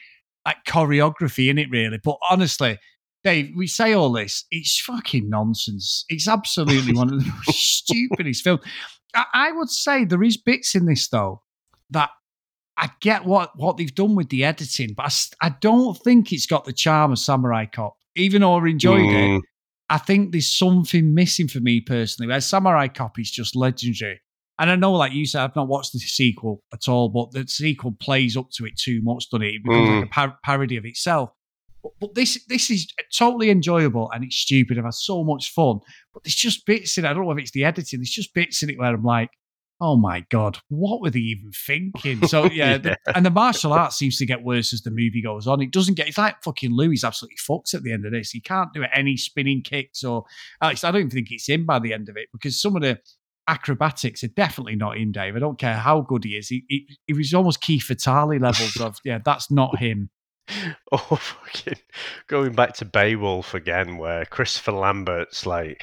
like 0.44 0.58
choreography 0.68 1.48
in 1.48 1.58
it, 1.58 1.68
really. 1.70 1.98
But 2.02 2.18
honestly, 2.30 2.78
Dave, 3.26 3.52
we 3.56 3.66
say 3.66 3.92
all 3.92 4.12
this, 4.12 4.44
it's 4.52 4.80
fucking 4.80 5.28
nonsense. 5.28 6.04
It's 6.08 6.28
absolutely 6.28 6.94
one 6.94 7.12
of 7.12 7.24
the 7.24 7.32
stupidest 7.52 8.44
films. 8.44 8.62
I, 9.14 9.24
I 9.34 9.52
would 9.52 9.68
say 9.68 10.04
there 10.04 10.22
is 10.22 10.36
bits 10.36 10.74
in 10.76 10.86
this 10.86 11.08
though 11.08 11.42
that 11.90 12.10
I 12.78 12.90
get 13.00 13.24
what 13.24 13.58
what 13.58 13.76
they've 13.78 13.94
done 13.94 14.14
with 14.14 14.28
the 14.28 14.44
editing, 14.44 14.94
but 14.96 15.12
I 15.42 15.48
don't 15.60 15.94
think 15.98 16.32
it's 16.32 16.46
got 16.46 16.64
the 16.66 16.72
charm 16.72 17.12
of 17.12 17.18
Samurai 17.18 17.66
Cop. 17.66 17.96
Even 18.14 18.42
though 18.42 18.54
I 18.58 18.68
enjoyed 18.68 19.00
Mm. 19.00 19.38
it, 19.38 19.44
I 19.90 19.98
think 19.98 20.32
there's 20.32 20.50
something 20.50 21.12
missing 21.14 21.48
for 21.48 21.60
me 21.60 21.80
personally. 21.80 22.28
Where 22.28 22.40
Samurai 22.40 22.88
Cop 22.88 23.18
is 23.18 23.30
just 23.30 23.56
legendary. 23.56 24.20
And 24.58 24.70
I 24.70 24.76
know, 24.76 24.92
like 24.92 25.12
you 25.12 25.26
said, 25.26 25.42
I've 25.42 25.56
not 25.56 25.68
watched 25.68 25.92
the 25.92 25.98
sequel 25.98 26.62
at 26.72 26.88
all, 26.88 27.08
but 27.10 27.30
the 27.32 27.46
sequel 27.48 27.92
plays 28.00 28.36
up 28.36 28.50
to 28.52 28.64
it 28.66 28.76
too 28.78 29.00
much, 29.02 29.28
doesn't 29.30 29.42
it? 29.46 29.54
It 29.56 29.62
becomes 29.64 29.88
Mm. 29.88 29.96
like 30.00 30.06
a 30.06 30.12
par- 30.12 30.38
parody 30.44 30.76
of 30.76 30.84
itself. 30.86 31.30
But, 31.86 31.92
but 32.00 32.14
this 32.14 32.44
this 32.48 32.70
is 32.70 32.86
totally 33.16 33.50
enjoyable 33.50 34.10
and 34.12 34.24
it's 34.24 34.36
stupid. 34.36 34.78
I've 34.78 34.84
had 34.84 34.94
so 34.94 35.22
much 35.22 35.52
fun. 35.52 35.80
But 36.12 36.24
there's 36.24 36.34
just 36.34 36.66
bits 36.66 36.98
in 36.98 37.04
it. 37.04 37.08
I 37.10 37.12
don't 37.12 37.24
know 37.24 37.32
if 37.32 37.38
it's 37.38 37.52
the 37.52 37.64
editing. 37.64 38.00
There's 38.00 38.10
just 38.10 38.34
bits 38.34 38.62
in 38.62 38.70
it 38.70 38.78
where 38.78 38.92
I'm 38.94 39.04
like, 39.04 39.30
oh 39.80 39.96
my 39.96 40.24
god, 40.30 40.58
what 40.68 41.02
were 41.02 41.10
they 41.10 41.18
even 41.20 41.50
thinking? 41.52 42.26
So 42.26 42.44
yeah, 42.52 42.78
the- 42.78 42.96
and 43.14 43.24
the 43.26 43.30
martial 43.30 43.72
arts 43.72 43.96
seems 43.96 44.16
to 44.18 44.26
get 44.26 44.42
worse 44.42 44.72
as 44.72 44.82
the 44.82 44.90
movie 44.90 45.22
goes 45.22 45.46
on. 45.46 45.62
It 45.62 45.70
doesn't 45.70 45.94
get. 45.94 46.08
It's 46.08 46.18
like 46.18 46.42
fucking 46.42 46.72
Louis 46.72 47.04
absolutely 47.04 47.36
fucks 47.36 47.74
at 47.74 47.82
the 47.82 47.92
end 47.92 48.04
of 48.06 48.12
this. 48.12 48.30
He 48.30 48.40
can't 48.40 48.72
do 48.72 48.84
any 48.94 49.16
spinning 49.16 49.62
kicks 49.62 50.02
or. 50.02 50.24
At 50.62 50.70
least 50.70 50.84
I 50.84 50.90
don't 50.90 51.00
even 51.00 51.10
think 51.10 51.28
it's 51.30 51.48
in 51.48 51.66
by 51.66 51.78
the 51.78 51.92
end 51.92 52.08
of 52.08 52.16
it 52.16 52.28
because 52.32 52.60
some 52.60 52.74
of 52.76 52.82
the 52.82 52.98
acrobatics 53.48 54.24
are 54.24 54.28
definitely 54.28 54.76
not 54.76 54.96
in 54.96 55.12
Dave. 55.12 55.36
I 55.36 55.38
don't 55.38 55.58
care 55.58 55.76
how 55.76 56.00
good 56.00 56.24
he 56.24 56.30
is. 56.30 56.48
He, 56.48 56.64
he, 56.68 56.88
he 57.06 57.12
was 57.12 57.32
almost 57.32 57.60
Keith 57.60 57.86
Vitali 57.86 58.38
levels 58.38 58.76
of 58.80 58.98
yeah, 59.04 59.18
that's 59.24 59.50
not 59.50 59.78
him. 59.78 60.10
Oh, 60.92 60.98
fucking 60.98 61.78
going 62.28 62.52
back 62.52 62.74
to 62.74 62.84
Beowulf 62.84 63.54
again, 63.54 63.98
where 63.98 64.24
Christopher 64.24 64.72
Lambert's 64.72 65.44
like 65.44 65.82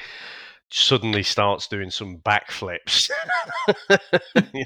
suddenly 0.70 1.22
starts 1.22 1.68
doing 1.68 1.90
some 1.90 2.18
backflips. 2.18 3.10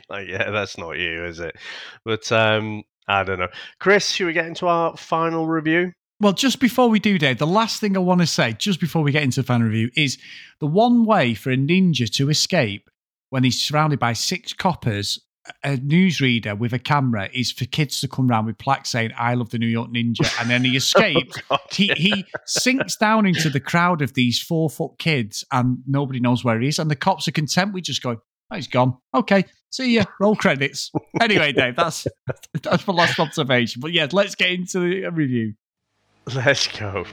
Like, 0.08 0.28
yeah, 0.28 0.50
that's 0.50 0.78
not 0.78 0.98
you, 0.98 1.24
is 1.24 1.40
it? 1.40 1.56
But 2.04 2.30
um, 2.32 2.82
I 3.06 3.24
don't 3.24 3.38
know. 3.38 3.48
Chris, 3.78 4.10
should 4.10 4.26
we 4.26 4.32
get 4.32 4.46
into 4.46 4.66
our 4.66 4.96
final 4.96 5.46
review? 5.46 5.92
Well, 6.20 6.32
just 6.32 6.60
before 6.60 6.88
we 6.88 6.98
do, 6.98 7.18
Dave, 7.18 7.38
the 7.38 7.46
last 7.46 7.80
thing 7.80 7.96
I 7.96 8.00
want 8.00 8.20
to 8.20 8.26
say, 8.26 8.52
just 8.52 8.80
before 8.80 9.02
we 9.02 9.12
get 9.12 9.22
into 9.22 9.40
the 9.40 9.46
fan 9.46 9.62
review, 9.62 9.90
is 9.96 10.18
the 10.60 10.66
one 10.66 11.04
way 11.04 11.34
for 11.34 11.50
a 11.50 11.56
ninja 11.56 12.10
to 12.14 12.30
escape 12.30 12.90
when 13.30 13.44
he's 13.44 13.60
surrounded 13.60 13.98
by 13.98 14.14
six 14.14 14.52
coppers, 14.52 15.20
a 15.64 15.76
newsreader 15.76 16.58
with 16.58 16.72
a 16.72 16.78
camera, 16.78 17.28
is 17.32 17.50
for 17.52 17.64
kids 17.64 18.00
to 18.00 18.08
come 18.08 18.28
round 18.28 18.46
with 18.46 18.58
plaques 18.58 18.90
saying, 18.90 19.10
I 19.16 19.34
love 19.34 19.50
the 19.50 19.58
New 19.58 19.66
York 19.66 19.90
Ninja. 19.90 20.30
And 20.40 20.50
then 20.50 20.64
he 20.64 20.72
oh, 20.74 20.76
escapes. 20.76 21.40
God, 21.48 21.60
he, 21.70 21.88
he 21.96 22.24
sinks 22.46 22.96
down 22.96 23.26
into 23.26 23.50
the 23.50 23.60
crowd 23.60 24.02
of 24.02 24.14
these 24.14 24.40
four 24.40 24.70
foot 24.70 24.98
kids 24.98 25.44
and 25.52 25.78
nobody 25.86 26.20
knows 26.20 26.44
where 26.44 26.60
he 26.60 26.68
is. 26.68 26.78
And 26.78 26.90
the 26.90 26.96
cops 26.96 27.28
are 27.28 27.32
content 27.32 27.72
with 27.72 27.84
just 27.84 28.02
going, 28.02 28.18
oh, 28.50 28.56
he's 28.56 28.68
gone. 28.68 28.96
Okay, 29.14 29.44
see 29.70 29.94
ya. 29.94 30.04
Roll 30.20 30.36
credits. 30.36 30.90
Anyway, 31.20 31.50
Dave, 31.50 31.74
that's 31.74 32.06
that's 32.62 32.86
my 32.86 32.94
last 32.94 33.18
observation. 33.18 33.80
But 33.80 33.90
yeah, 33.90 34.06
let's 34.12 34.36
get 34.36 34.50
into 34.50 34.78
the 34.78 35.08
review. 35.08 35.54
Let's 36.32 36.68
go. 36.68 37.04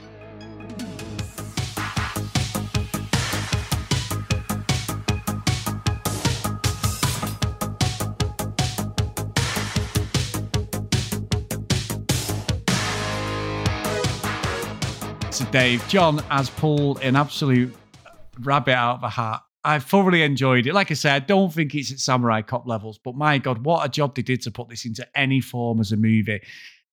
So, 15.36 15.44
Dave, 15.50 15.86
John 15.86 16.16
has 16.30 16.48
pulled 16.48 17.02
an 17.02 17.14
absolute 17.14 17.76
rabbit 18.40 18.72
out 18.72 18.96
of 18.96 19.02
a 19.02 19.10
hat. 19.10 19.42
I 19.62 19.78
thoroughly 19.80 20.22
enjoyed 20.22 20.66
it. 20.66 20.72
Like 20.72 20.90
I 20.90 20.94
said, 20.94 21.12
I 21.12 21.18
don't 21.18 21.52
think 21.52 21.74
it's 21.74 21.92
at 21.92 21.98
Samurai 21.98 22.40
Cop 22.40 22.66
levels, 22.66 22.98
but 23.04 23.16
my 23.16 23.36
God, 23.36 23.62
what 23.62 23.84
a 23.84 23.90
job 23.90 24.14
they 24.14 24.22
did 24.22 24.40
to 24.42 24.50
put 24.50 24.70
this 24.70 24.86
into 24.86 25.06
any 25.14 25.42
form 25.42 25.78
as 25.78 25.92
a 25.92 25.98
movie. 25.98 26.40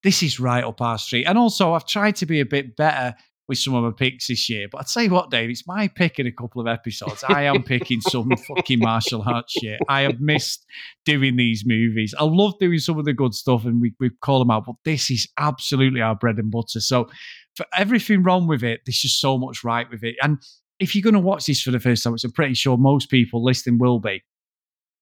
This 0.04 0.22
is 0.22 0.42
right 0.42 0.62
up 0.62 0.82
our 0.82 0.98
street. 0.98 1.24
And 1.24 1.38
also, 1.38 1.72
I've 1.72 1.88
tried 1.88 2.18
to 2.18 2.26
be 2.26 2.42
a 2.42 2.46
bit 2.46 2.76
better 2.76 3.16
with 3.48 3.60
some 3.60 3.76
of 3.76 3.84
my 3.86 3.92
picks 3.92 4.28
this 4.28 4.50
year, 4.50 4.68
but 4.70 4.80
I'd 4.80 4.90
say 4.90 5.08
what, 5.08 5.30
Dave, 5.30 5.50
it's 5.50 5.66
my 5.66 5.88
pick 5.88 6.20
in 6.20 6.28
a 6.28 6.32
couple 6.32 6.60
of 6.60 6.68
episodes. 6.68 7.24
I 7.26 7.44
am 7.44 7.64
picking 7.64 8.02
some 8.02 8.30
fucking 8.48 8.80
martial 8.80 9.24
arts 9.26 9.54
shit. 9.54 9.80
I 9.88 10.02
have 10.02 10.20
missed 10.20 10.66
doing 11.06 11.38
these 11.38 11.64
movies. 11.66 12.14
I 12.20 12.26
love 12.26 12.56
doing 12.60 12.80
some 12.80 13.00
of 13.00 13.06
the 13.06 13.14
good 13.14 13.34
stuff 13.34 13.64
and 13.64 13.80
we, 13.82 13.94
we 14.02 14.10
call 14.22 14.40
them 14.40 14.52
out, 14.52 14.66
but 14.66 14.76
this 14.84 15.10
is 15.10 15.30
absolutely 15.38 16.02
our 16.02 16.16
bread 16.16 16.38
and 16.38 16.52
butter. 16.52 16.82
So, 16.82 17.10
for 17.56 17.66
everything 17.76 18.24
wrong 18.24 18.48
with 18.48 18.64
it, 18.64 18.82
there's 18.86 19.00
just 19.00 19.20
so 19.20 19.38
much 19.38 19.64
right 19.64 19.90
with 19.90 20.04
it. 20.04 20.16
And 20.22 20.40
if 20.80 20.96
you're 20.96 21.04
going 21.04 21.14
to 21.14 21.20
watch 21.20 21.46
this 21.46 21.62
for 21.62 21.72
the 21.72 21.80
first 21.80 22.04
time, 22.04 22.14
which 22.14 22.24
I'm 22.24 22.32
pretty 22.32 22.56
sure 22.56 22.78
most 22.78 23.10
people 23.10 23.44
listening 23.44 23.80
will 23.80 24.00
be, 24.00 24.24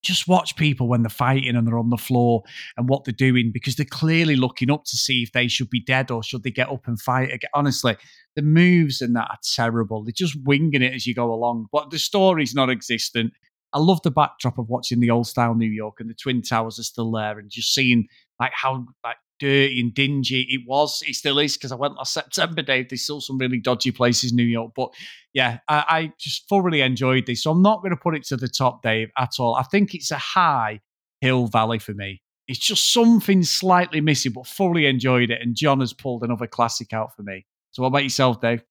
just 0.02 0.26
watch 0.26 0.56
people 0.56 0.88
when 0.88 1.02
they're 1.02 1.10
fighting 1.10 1.54
and 1.54 1.66
they're 1.66 1.78
on 1.78 1.90
the 1.90 1.96
floor 1.96 2.42
and 2.76 2.88
what 2.88 3.04
they're 3.04 3.12
doing 3.12 3.52
because 3.52 3.76
they're 3.76 3.86
clearly 3.86 4.34
looking 4.34 4.70
up 4.70 4.84
to 4.84 4.96
see 4.96 5.22
if 5.22 5.32
they 5.32 5.46
should 5.46 5.70
be 5.70 5.80
dead 5.80 6.10
or 6.10 6.22
should 6.22 6.42
they 6.42 6.50
get 6.50 6.68
up 6.68 6.86
and 6.86 7.00
fight 7.00 7.32
again. 7.32 7.50
Honestly, 7.54 7.96
the 8.34 8.42
moves 8.42 9.00
and 9.00 9.14
that 9.14 9.28
are 9.30 9.38
terrible. 9.54 10.02
They're 10.02 10.12
just 10.12 10.36
winging 10.44 10.82
it 10.82 10.92
as 10.92 11.06
you 11.06 11.14
go 11.14 11.32
along, 11.32 11.66
but 11.72 11.90
the 11.90 11.98
story's 11.98 12.54
non 12.54 12.68
existent. 12.68 13.32
I 13.72 13.78
love 13.78 14.02
the 14.02 14.10
backdrop 14.10 14.58
of 14.58 14.68
watching 14.68 15.00
the 15.00 15.10
old 15.10 15.28
style 15.28 15.54
New 15.54 15.70
York 15.70 15.98
and 15.98 16.10
the 16.10 16.14
Twin 16.14 16.42
Towers 16.42 16.78
are 16.78 16.84
still 16.84 17.10
there 17.12 17.38
and 17.38 17.48
just 17.48 17.72
seeing 17.72 18.06
like 18.38 18.52
how 18.52 18.84
like 19.04 19.16
dirty 19.42 19.80
and 19.80 19.92
dingy 19.94 20.46
it 20.48 20.62
was. 20.66 21.02
It 21.06 21.14
still 21.14 21.38
is 21.38 21.56
because 21.56 21.72
I 21.72 21.76
went 21.76 21.96
last 21.96 22.14
September, 22.14 22.62
Dave. 22.62 22.88
There's 22.88 23.02
still 23.02 23.20
some 23.20 23.38
really 23.38 23.58
dodgy 23.58 23.90
places 23.90 24.30
in 24.30 24.36
New 24.36 24.44
York. 24.44 24.72
But 24.74 24.90
yeah, 25.32 25.58
I, 25.68 25.84
I 25.88 26.12
just 26.18 26.48
thoroughly 26.48 26.80
enjoyed 26.80 27.26
this. 27.26 27.42
So 27.42 27.50
I'm 27.50 27.62
not 27.62 27.82
going 27.82 27.90
to 27.90 27.96
put 27.96 28.14
it 28.14 28.24
to 28.26 28.36
the 28.36 28.48
top, 28.48 28.82
Dave, 28.82 29.10
at 29.18 29.32
all. 29.38 29.54
I 29.54 29.62
think 29.64 29.94
it's 29.94 30.10
a 30.10 30.18
high 30.18 30.80
hill 31.20 31.46
valley 31.46 31.78
for 31.78 31.92
me. 31.92 32.22
It's 32.48 32.58
just 32.58 32.92
something 32.92 33.42
slightly 33.42 34.00
missing, 34.00 34.32
but 34.32 34.46
fully 34.46 34.86
enjoyed 34.86 35.30
it. 35.30 35.40
And 35.40 35.54
John 35.56 35.80
has 35.80 35.92
pulled 35.92 36.22
another 36.22 36.46
classic 36.46 36.92
out 36.92 37.14
for 37.16 37.22
me. 37.22 37.46
So 37.70 37.82
what 37.82 37.88
about 37.88 38.02
yourself, 38.02 38.40
Dave? 38.40 38.62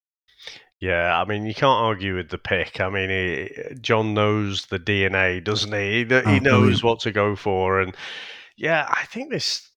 Yeah, 0.79 1.19
I 1.21 1.25
mean, 1.25 1.45
you 1.45 1.53
can't 1.53 1.65
argue 1.65 2.15
with 2.15 2.29
the 2.29 2.39
pick. 2.39 2.81
I 2.81 2.89
mean, 2.89 3.09
he, 3.09 3.75
John 3.81 4.13
knows 4.15 4.65
the 4.65 4.79
DNA, 4.79 5.43
doesn't 5.43 5.71
he? 5.71 6.03
He, 6.03 6.05
he 6.05 6.39
Oh, 6.39 6.39
knows 6.39 6.83
what 6.83 6.99
to 7.01 7.11
go 7.11 7.35
for. 7.35 7.79
And 7.81 7.95
yeah, 8.57 8.85
I 8.89 9.05
think 9.05 9.31
this, 9.31 9.69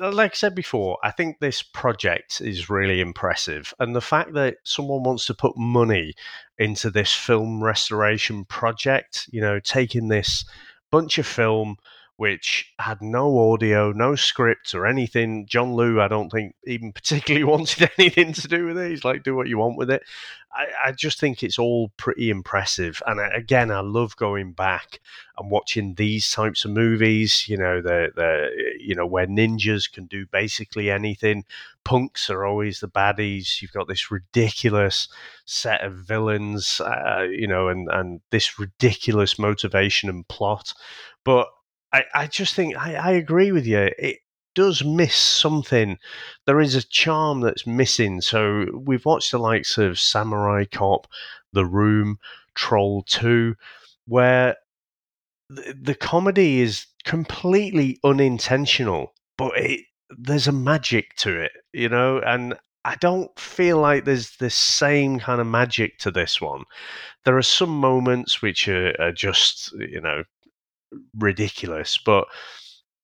Uh, 0.00 0.12
like 0.12 0.32
I 0.32 0.34
said 0.34 0.54
before, 0.54 0.98
I 1.02 1.10
think 1.10 1.38
this 1.38 1.62
project 1.62 2.40
is 2.40 2.70
really 2.70 3.00
impressive. 3.00 3.74
And 3.78 3.94
the 3.94 4.00
fact 4.00 4.34
that 4.34 4.56
someone 4.64 5.02
wants 5.02 5.26
to 5.26 5.34
put 5.34 5.56
money 5.56 6.14
into 6.58 6.90
this 6.90 7.12
film 7.12 7.62
restoration 7.62 8.44
project, 8.44 9.28
you 9.30 9.40
know, 9.40 9.60
taking 9.60 10.08
this 10.08 10.44
bunch 10.90 11.18
of 11.18 11.26
film 11.26 11.76
which 12.16 12.72
had 12.78 13.02
no 13.02 13.52
audio, 13.52 13.92
no 13.92 14.14
script 14.14 14.74
or 14.74 14.86
anything. 14.86 15.46
John 15.46 15.74
Liu, 15.74 16.00
I 16.00 16.08
don't 16.08 16.30
think 16.30 16.54
even 16.66 16.92
particularly 16.92 17.44
wanted 17.50 17.90
anything 17.98 18.32
to 18.32 18.48
do 18.48 18.66
with 18.66 18.78
it. 18.78 18.90
He's 18.90 19.04
like, 19.04 19.22
do 19.22 19.36
what 19.36 19.48
you 19.48 19.58
want 19.58 19.76
with 19.76 19.90
it. 19.90 20.02
I, 20.56 20.66
I 20.86 20.92
just 20.92 21.20
think 21.20 21.42
it's 21.42 21.58
all 21.58 21.90
pretty 21.98 22.30
impressive. 22.30 23.02
And 23.06 23.20
I, 23.20 23.28
again, 23.34 23.70
I 23.70 23.80
love 23.80 24.16
going 24.16 24.52
back 24.52 25.00
and 25.36 25.50
watching 25.50 25.94
these 25.94 26.30
types 26.30 26.64
of 26.64 26.70
movies. 26.70 27.46
You 27.48 27.58
know, 27.58 27.82
the 27.82 28.08
the 28.14 28.48
you 28.78 28.94
know 28.94 29.06
where 29.06 29.26
ninjas 29.26 29.92
can 29.92 30.06
do 30.06 30.26
basically 30.26 30.90
anything. 30.90 31.44
Punks 31.84 32.30
are 32.30 32.46
always 32.46 32.80
the 32.80 32.88
baddies. 32.88 33.60
You've 33.60 33.72
got 33.72 33.88
this 33.88 34.10
ridiculous 34.10 35.08
set 35.44 35.84
of 35.84 35.92
villains, 35.94 36.80
uh, 36.80 37.26
you 37.30 37.46
know, 37.46 37.68
and 37.68 37.88
and 37.90 38.20
this 38.30 38.58
ridiculous 38.58 39.38
motivation 39.38 40.08
and 40.08 40.26
plot. 40.26 40.72
But 41.22 41.48
I, 41.96 42.04
I 42.14 42.26
just 42.26 42.54
think 42.54 42.76
I, 42.76 42.94
I 42.94 43.10
agree 43.12 43.52
with 43.52 43.66
you. 43.66 43.90
It 43.98 44.18
does 44.54 44.84
miss 44.84 45.14
something. 45.14 45.98
There 46.46 46.60
is 46.60 46.74
a 46.74 46.86
charm 46.86 47.40
that's 47.40 47.66
missing. 47.66 48.20
So 48.20 48.66
we've 48.74 49.04
watched 49.04 49.30
the 49.30 49.38
likes 49.38 49.78
of 49.78 49.98
Samurai 49.98 50.64
Cop, 50.70 51.06
The 51.52 51.64
Room, 51.64 52.18
Troll 52.54 53.02
2, 53.02 53.54
where 54.06 54.56
the, 55.48 55.74
the 55.80 55.94
comedy 55.94 56.60
is 56.60 56.86
completely 57.04 57.98
unintentional, 58.04 59.14
but 59.38 59.56
it, 59.56 59.80
there's 60.10 60.48
a 60.48 60.52
magic 60.52 61.16
to 61.16 61.40
it, 61.40 61.52
you 61.72 61.88
know, 61.88 62.20
and 62.20 62.58
I 62.84 62.96
don't 62.96 63.36
feel 63.38 63.78
like 63.78 64.04
there's 64.04 64.36
the 64.36 64.50
same 64.50 65.18
kind 65.18 65.40
of 65.40 65.46
magic 65.46 65.98
to 66.00 66.10
this 66.10 66.40
one. 66.40 66.64
There 67.24 67.36
are 67.36 67.42
some 67.42 67.70
moments 67.70 68.42
which 68.42 68.68
are, 68.68 68.94
are 69.00 69.12
just, 69.12 69.72
you 69.72 70.00
know, 70.00 70.24
ridiculous, 71.16 71.98
but 71.98 72.26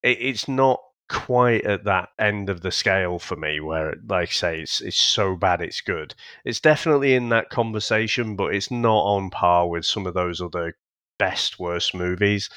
it, 0.03 0.19
it's 0.21 0.49
not 0.49 0.81
quite 1.09 1.65
at 1.67 1.85
that 1.85 2.09
end 2.19 2.49
of 2.49 2.63
the 2.63 2.71
scale 2.71 3.19
for 3.19 3.37
me 3.37 3.61
where 3.61 3.95
like 4.09 4.31
I 4.31 4.33
say 4.33 4.61
it's 4.63 4.81
it's 4.81 4.97
so 4.97 5.37
bad 5.37 5.61
it's 5.61 5.81
good. 5.81 6.15
It's 6.45 6.61
definitely 6.61 7.15
in 7.15 7.29
that 7.31 7.51
conversation, 7.51 8.37
but 8.37 8.55
it's 8.55 8.71
not 8.71 9.03
on 9.03 9.31
par 9.31 9.69
with 9.69 9.85
some 9.85 10.07
of 10.07 10.15
those 10.15 10.41
other 10.41 10.77
best 11.19 11.59
worst 11.59 11.95
movies. 11.95 12.49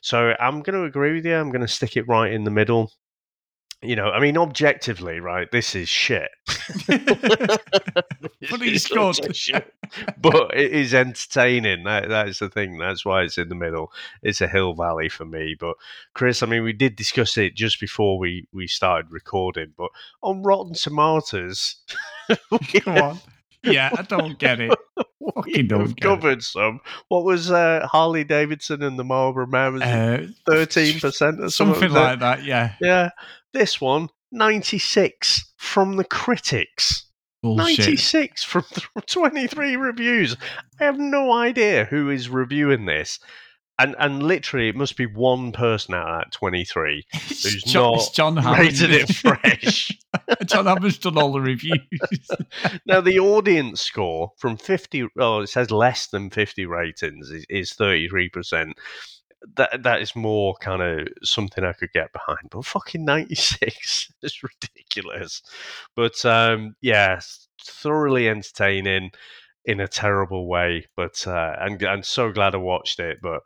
So 0.00 0.34
I'm 0.40 0.62
going 0.62 0.78
to 0.78 0.84
agree 0.84 1.14
with 1.14 1.26
you. 1.26 1.34
I'm 1.34 1.50
going 1.50 1.62
to 1.62 1.68
stick 1.68 1.96
it 1.96 2.08
right 2.08 2.32
in 2.32 2.44
the 2.44 2.50
middle. 2.50 2.92
You 3.80 3.94
know, 3.94 4.10
I 4.10 4.18
mean, 4.18 4.36
objectively, 4.36 5.20
right? 5.20 5.48
This 5.52 5.76
is 5.76 5.88
shit. 5.88 6.30
but 6.88 8.60
he's 8.60 8.86
good. 8.88 9.36
Shit. 9.36 9.72
But 10.20 10.56
it 10.56 10.72
is 10.72 10.92
entertaining. 10.94 11.84
That 11.84 12.08
that 12.08 12.28
is 12.28 12.40
the 12.40 12.48
thing. 12.48 12.78
That's 12.78 13.04
why 13.04 13.22
it's 13.22 13.38
in 13.38 13.48
the 13.48 13.54
middle. 13.54 13.92
It's 14.22 14.40
a 14.40 14.48
hill 14.48 14.74
valley 14.74 15.08
for 15.08 15.24
me. 15.24 15.56
But 15.58 15.76
Chris, 16.14 16.42
I 16.42 16.46
mean, 16.46 16.64
we 16.64 16.72
did 16.72 16.96
discuss 16.96 17.36
it 17.36 17.54
just 17.54 17.78
before 17.80 18.18
we 18.18 18.46
we 18.52 18.66
started 18.66 19.10
recording. 19.10 19.74
But 19.76 19.90
on 20.22 20.42
Rotten 20.42 20.74
Tomatoes, 20.74 21.76
Come 22.82 22.98
on. 22.98 23.18
Yeah, 23.62 23.90
I 23.96 24.02
don't 24.02 24.38
get 24.38 24.60
it. 24.60 24.76
Fucking 25.34 25.66
don't 25.66 25.78
We've 25.80 25.96
get 25.96 26.04
it. 26.04 26.08
covered 26.08 26.42
some. 26.44 26.80
What 27.08 27.24
was 27.24 27.50
uh, 27.50 27.86
Harley 27.90 28.24
Davidson 28.24 28.82
and 28.82 28.98
the 28.98 29.04
Marlboro 29.04 29.46
Man? 29.46 29.74
Was 29.74 29.82
Uh, 29.82 30.26
thirteen 30.46 31.00
percent 31.00 31.40
or 31.40 31.50
something? 31.50 31.74
Something 31.80 31.92
like 31.92 32.20
that, 32.20 32.44
yeah. 32.44 32.74
Yeah. 32.80 33.10
This 33.52 33.80
one, 33.80 34.08
96 34.32 35.52
from 35.56 35.96
the 35.96 36.04
critics. 36.04 37.04
Bullshit. 37.42 37.78
96 37.78 38.44
from 38.44 38.64
23 39.06 39.76
reviews. 39.76 40.36
I 40.80 40.84
have 40.84 40.98
no 40.98 41.32
idea 41.32 41.84
who 41.84 42.10
is 42.10 42.28
reviewing 42.28 42.86
this. 42.86 43.20
And 43.80 43.94
and 44.00 44.24
literally, 44.24 44.68
it 44.68 44.74
must 44.74 44.96
be 44.96 45.06
one 45.06 45.52
person 45.52 45.94
out 45.94 46.08
of 46.08 46.18
that 46.18 46.32
23 46.32 47.06
who's 47.12 47.62
John- 47.62 47.94
not 47.94 48.12
John 48.12 48.34
rated 48.58 48.90
it 48.90 49.08
fresh. 49.14 49.96
John 50.46 50.66
Hammond's 50.66 50.98
done 50.98 51.16
all 51.16 51.32
the 51.32 51.40
reviews. 51.40 51.78
now, 52.86 53.00
the 53.00 53.20
audience 53.20 53.80
score 53.80 54.32
from 54.36 54.56
50, 54.56 55.06
oh, 55.20 55.40
it 55.40 55.46
says 55.46 55.70
less 55.70 56.08
than 56.08 56.30
50 56.30 56.66
ratings 56.66 57.30
is, 57.30 57.46
is 57.48 57.72
33%. 57.72 58.72
That 59.56 59.82
That 59.82 60.00
is 60.00 60.16
more 60.16 60.54
kind 60.60 60.82
of 60.82 61.08
something 61.22 61.64
I 61.64 61.72
could 61.72 61.92
get 61.92 62.12
behind. 62.12 62.50
But 62.50 62.64
fucking 62.64 63.04
96 63.04 64.12
is 64.22 64.42
ridiculous. 64.42 65.42
But 65.94 66.24
um, 66.24 66.74
yeah, 66.80 67.20
thoroughly 67.64 68.28
entertaining 68.28 69.10
in 69.64 69.80
a 69.80 69.88
terrible 69.88 70.48
way. 70.48 70.86
But 70.96 71.26
uh, 71.26 71.54
and 71.60 71.82
I'm 71.82 72.02
so 72.02 72.32
glad 72.32 72.54
I 72.54 72.58
watched 72.58 73.00
it. 73.00 73.18
But 73.22 73.42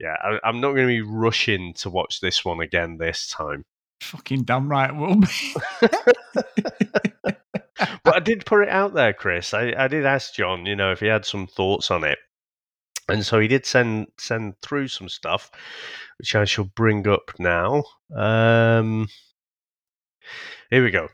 yeah, 0.00 0.16
I, 0.22 0.38
I'm 0.42 0.60
not 0.60 0.72
going 0.72 0.88
to 0.88 0.94
be 0.94 1.02
rushing 1.02 1.74
to 1.74 1.90
watch 1.90 2.20
this 2.20 2.44
one 2.44 2.60
again 2.60 2.96
this 2.98 3.28
time. 3.28 3.64
Fucking 4.00 4.44
damn 4.44 4.68
right 4.68 4.94
will 4.94 5.16
be. 5.16 5.54
but 8.04 8.14
I 8.14 8.20
did 8.20 8.46
put 8.46 8.62
it 8.62 8.68
out 8.68 8.94
there, 8.94 9.12
Chris. 9.12 9.54
I, 9.54 9.74
I 9.76 9.88
did 9.88 10.06
ask 10.06 10.34
John, 10.34 10.66
you 10.66 10.76
know, 10.76 10.92
if 10.92 11.00
he 11.00 11.06
had 11.06 11.24
some 11.24 11.46
thoughts 11.46 11.90
on 11.90 12.04
it. 12.04 12.18
And 13.08 13.24
so 13.24 13.38
he 13.38 13.48
did 13.48 13.64
send 13.64 14.08
send 14.18 14.60
through 14.60 14.88
some 14.88 15.08
stuff, 15.08 15.50
which 16.18 16.34
I 16.34 16.44
shall 16.44 16.64
bring 16.64 17.06
up 17.06 17.32
now. 17.38 17.84
Um, 18.14 19.08
here 20.70 20.82
we 20.82 20.90
go. 20.90 21.08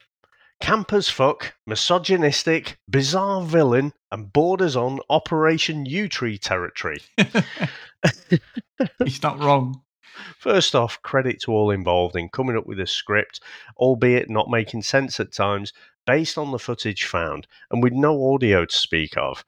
Camp 0.60 0.92
as 0.92 1.08
fuck, 1.08 1.54
misogynistic, 1.66 2.78
bizarre 2.88 3.42
villain, 3.42 3.92
and 4.12 4.32
borders 4.32 4.76
on 4.76 5.00
Operation 5.10 5.84
Yewtree 5.84 6.38
territory. 6.40 7.02
He's 9.04 9.22
not 9.22 9.40
wrong. 9.40 9.82
First 10.38 10.74
off, 10.74 11.00
credit 11.02 11.40
to 11.42 11.52
all 11.52 11.70
involved 11.70 12.16
in 12.16 12.28
coming 12.28 12.56
up 12.56 12.66
with 12.66 12.78
a 12.80 12.86
script, 12.86 13.40
albeit 13.76 14.30
not 14.30 14.50
making 14.50 14.82
sense 14.82 15.18
at 15.20 15.32
times, 15.32 15.72
based 16.06 16.38
on 16.38 16.50
the 16.50 16.58
footage 16.58 17.04
found, 17.04 17.46
and 17.70 17.82
with 17.82 17.92
no 17.92 18.34
audio 18.34 18.64
to 18.64 18.76
speak 18.76 19.16
of. 19.16 19.44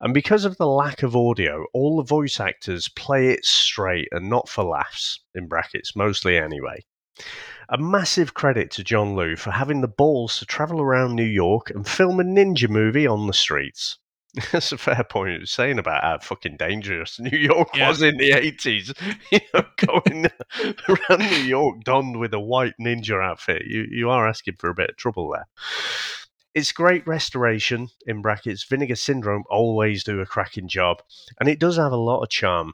And 0.00 0.14
because 0.14 0.44
of 0.44 0.56
the 0.56 0.66
lack 0.66 1.02
of 1.02 1.16
audio, 1.16 1.66
all 1.72 1.96
the 1.96 2.02
voice 2.02 2.38
actors 2.40 2.88
play 2.88 3.30
it 3.30 3.44
straight 3.44 4.08
and 4.12 4.30
not 4.30 4.48
for 4.48 4.64
laughs, 4.64 5.20
in 5.34 5.48
brackets, 5.48 5.96
mostly 5.96 6.36
anyway. 6.36 6.84
A 7.68 7.78
massive 7.78 8.32
credit 8.32 8.70
to 8.72 8.84
John 8.84 9.16
Liu 9.16 9.36
for 9.36 9.50
having 9.50 9.80
the 9.80 9.88
balls 9.88 10.38
to 10.38 10.46
travel 10.46 10.80
around 10.80 11.16
New 11.16 11.24
York 11.24 11.70
and 11.70 11.86
film 11.86 12.20
a 12.20 12.24
ninja 12.24 12.68
movie 12.68 13.06
on 13.06 13.26
the 13.26 13.32
streets. 13.32 13.98
That's 14.52 14.72
a 14.72 14.78
fair 14.78 15.04
point 15.04 15.42
of 15.42 15.48
saying 15.48 15.78
about 15.78 16.02
how 16.02 16.18
fucking 16.18 16.56
dangerous 16.58 17.18
New 17.20 17.36
York 17.38 17.70
Yeah. 17.74 17.88
was 17.88 18.02
in 18.02 18.16
the 18.18 18.30
80s. 18.30 18.96
You 19.32 19.40
know, 19.54 19.64
going 19.76 20.26
around 20.88 21.30
New 21.30 21.42
York 21.44 21.82
donned 21.84 22.18
with 22.18 22.32
a 22.34 22.40
white 22.40 22.74
ninja 22.80 23.22
outfit. 23.22 23.62
You, 23.66 23.86
you 23.90 24.10
are 24.10 24.28
asking 24.28 24.56
for 24.58 24.70
a 24.70 24.74
bit 24.74 24.90
of 24.90 24.96
trouble 24.96 25.30
there. 25.30 25.46
It's 26.54 26.72
great 26.72 27.06
restoration, 27.06 27.88
in 28.06 28.22
brackets. 28.22 28.64
Vinegar 28.64 28.96
Syndrome 28.96 29.44
always 29.50 30.02
do 30.02 30.20
a 30.20 30.26
cracking 30.26 30.66
job, 30.68 31.02
and 31.38 31.48
it 31.48 31.60
does 31.60 31.76
have 31.76 31.92
a 31.92 31.96
lot 31.96 32.22
of 32.22 32.30
charm. 32.30 32.72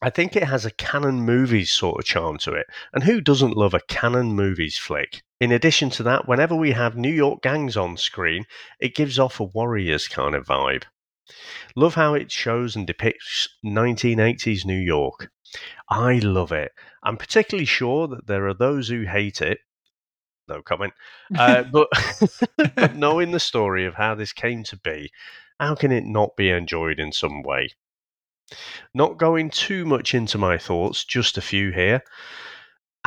I 0.00 0.10
think 0.10 0.36
it 0.36 0.44
has 0.44 0.64
a 0.64 0.70
Cannon 0.70 1.22
movies 1.22 1.70
sort 1.70 1.98
of 1.98 2.04
charm 2.04 2.38
to 2.38 2.52
it. 2.52 2.66
And 2.92 3.02
who 3.04 3.20
doesn't 3.20 3.56
love 3.56 3.74
a 3.74 3.80
Cannon 3.80 4.32
movies 4.34 4.78
flick? 4.78 5.22
In 5.40 5.52
addition 5.52 5.90
to 5.90 6.02
that, 6.02 6.26
whenever 6.26 6.54
we 6.56 6.72
have 6.72 6.96
New 6.96 7.12
York 7.12 7.42
gangs 7.42 7.76
on 7.76 7.96
screen, 7.96 8.44
it 8.80 8.94
gives 8.94 9.18
off 9.18 9.38
a 9.38 9.44
Warriors 9.44 10.08
kind 10.08 10.34
of 10.34 10.46
vibe. 10.46 10.84
Love 11.76 11.94
how 11.94 12.14
it 12.14 12.32
shows 12.32 12.74
and 12.74 12.86
depicts 12.86 13.48
1980s 13.64 14.64
New 14.64 14.78
York. 14.78 15.30
I 15.88 16.18
love 16.18 16.52
it. 16.52 16.72
I'm 17.02 17.16
particularly 17.16 17.66
sure 17.66 18.08
that 18.08 18.26
there 18.26 18.48
are 18.48 18.54
those 18.54 18.88
who 18.88 19.04
hate 19.04 19.40
it. 19.40 19.60
No 20.48 20.62
comment. 20.62 20.94
Uh, 21.36 21.62
but, 21.72 21.88
but 22.74 22.96
knowing 22.96 23.30
the 23.30 23.40
story 23.40 23.84
of 23.86 23.94
how 23.94 24.14
this 24.14 24.32
came 24.32 24.64
to 24.64 24.76
be, 24.76 25.10
how 25.60 25.74
can 25.74 25.92
it 25.92 26.04
not 26.04 26.36
be 26.36 26.50
enjoyed 26.50 26.98
in 26.98 27.12
some 27.12 27.42
way? 27.42 27.70
Not 28.94 29.18
going 29.18 29.50
too 29.50 29.84
much 29.84 30.14
into 30.14 30.38
my 30.38 30.56
thoughts, 30.56 31.04
just 31.04 31.36
a 31.36 31.42
few 31.42 31.70
here. 31.70 32.02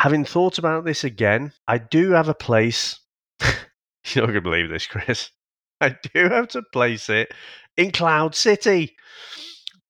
Having 0.02 0.26
thought 0.26 0.58
about 0.58 0.84
this 0.84 1.04
again, 1.04 1.54
I 1.68 1.78
do 1.78 2.14
have 2.14 2.28
a 2.28 2.34
place. 2.34 3.00
You're 3.44 4.26
not 4.26 4.32
going 4.32 4.34
to 4.34 4.42
believe 4.42 4.68
this, 4.68 4.88
Chris. 4.88 5.30
I 5.80 5.96
do 6.12 6.24
have 6.28 6.48
to 6.50 6.64
place 6.74 7.08
it 7.08 7.32
in 7.78 7.92
Cloud 7.92 8.34
City. 8.34 8.96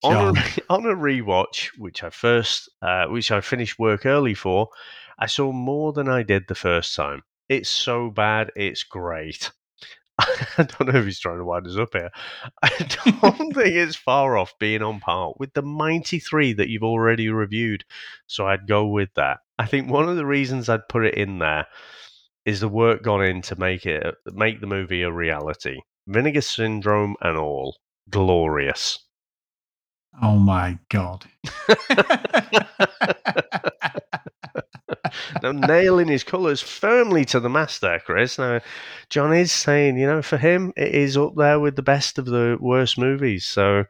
On 0.03 0.35
a, 0.35 0.43
on 0.69 0.85
a 0.85 0.93
rewatch, 0.93 1.69
which 1.77 2.03
I 2.03 2.09
first, 2.09 2.69
uh, 2.81 3.05
which 3.05 3.31
I 3.31 3.39
finished 3.39 3.79
work 3.79 4.05
early 4.05 4.33
for, 4.33 4.67
I 5.17 5.27
saw 5.27 5.53
more 5.53 5.93
than 5.93 6.09
I 6.09 6.23
did 6.23 6.43
the 6.49 6.55
first 6.55 6.93
time. 6.93 7.21
It's 7.47 7.69
so 7.69 8.09
bad, 8.09 8.51
it's 8.57 8.83
great. 8.83 9.49
I 10.19 10.63
don't 10.63 10.87
know 10.93 10.99
if 10.99 11.05
he's 11.05 11.21
trying 11.21 11.37
to 11.37 11.45
wind 11.45 11.67
us 11.67 11.77
up 11.77 11.93
here. 11.93 12.09
I 12.61 12.69
don't 13.05 13.53
think 13.53 13.75
it's 13.75 13.95
far 13.95 14.37
off 14.37 14.59
being 14.59 14.81
on 14.81 14.99
par 14.99 15.33
with 15.39 15.53
the 15.53 15.61
93 15.61 16.51
that 16.53 16.67
you've 16.67 16.83
already 16.83 17.29
reviewed. 17.29 17.85
So 18.27 18.45
I'd 18.45 18.67
go 18.67 18.87
with 18.87 19.13
that. 19.15 19.37
I 19.61 19.67
think 19.67 19.91
one 19.91 20.09
of 20.09 20.15
the 20.15 20.25
reasons 20.25 20.69
I'd 20.69 20.89
put 20.89 21.05
it 21.05 21.13
in 21.13 21.37
there 21.37 21.67
is 22.47 22.61
the 22.61 22.67
work 22.67 23.03
gone 23.03 23.23
in 23.23 23.43
to 23.43 23.55
make 23.55 23.85
it 23.85 24.03
make 24.33 24.59
the 24.59 24.65
movie 24.65 25.03
a 25.03 25.11
reality. 25.11 25.81
Vinegar 26.07 26.41
Syndrome 26.41 27.15
and 27.21 27.37
all. 27.37 27.77
Glorious. 28.09 28.97
Oh 30.19 30.39
my 30.39 30.79
god. 30.89 31.25
now 35.43 35.51
nailing 35.51 36.07
his 36.07 36.23
colours 36.23 36.61
firmly 36.63 37.23
to 37.25 37.39
the 37.39 37.47
mast 37.47 37.81
there, 37.81 37.99
Chris. 37.99 38.39
Now, 38.39 38.61
John 39.11 39.31
is 39.31 39.51
saying, 39.51 39.95
you 39.99 40.07
know, 40.07 40.23
for 40.23 40.37
him, 40.37 40.73
it 40.75 40.95
is 40.95 41.15
up 41.15 41.35
there 41.35 41.59
with 41.59 41.75
the 41.75 41.83
best 41.83 42.17
of 42.17 42.25
the 42.25 42.57
worst 42.59 42.97
movies. 42.97 43.45
So 43.45 43.83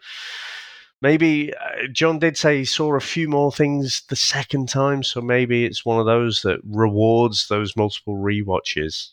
maybe 1.01 1.53
uh, 1.53 1.87
John 1.91 2.19
did 2.19 2.37
say 2.37 2.59
he 2.59 2.65
saw 2.65 2.95
a 2.95 2.99
few 2.99 3.27
more 3.27 3.51
things 3.51 4.03
the 4.09 4.15
second 4.15 4.69
time. 4.69 5.03
So 5.03 5.21
maybe 5.21 5.65
it's 5.65 5.85
one 5.85 5.99
of 5.99 6.05
those 6.05 6.41
that 6.41 6.59
rewards 6.63 7.47
those 7.47 7.75
multiple 7.75 8.15
rewatches. 8.17 9.09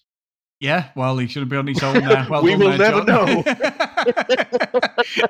Yeah, 0.61 0.89
well, 0.97 1.17
he 1.19 1.29
should 1.29 1.43
have 1.43 1.49
been 1.49 1.61
on 1.61 1.67
his 1.69 1.81
own 1.85 2.05
there. 2.05 2.27
Well 2.29 2.43
We 2.43 2.57
will 2.57 2.77
there, 2.77 2.91
never 2.91 3.05
John. 3.05 3.27
know. 3.27 3.43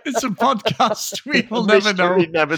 it's 0.07 0.25
a 0.25 0.31
podcast. 0.31 1.21
We 1.27 1.47
will 1.51 1.67
never 1.67 1.93
know. 1.93 2.17
Never. 2.17 2.57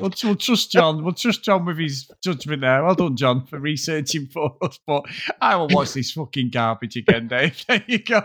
we'll 0.00 0.36
trust 0.36 0.72
John. 0.72 1.04
We'll 1.04 1.12
trust 1.12 1.44
John 1.44 1.66
with 1.66 1.76
his 1.78 2.10
judgment 2.24 2.62
there. 2.62 2.82
Well 2.82 2.94
done, 2.94 3.16
John, 3.16 3.44
for 3.44 3.58
researching 3.58 4.26
for 4.26 4.56
us. 4.62 4.78
But 4.86 5.04
I 5.42 5.56
will 5.56 5.68
watch 5.68 5.92
this 5.92 6.12
fucking 6.12 6.48
garbage 6.50 6.96
again, 6.96 7.28
Dave. 7.28 7.62
There 7.68 7.84
you 7.86 7.98
go. 7.98 8.22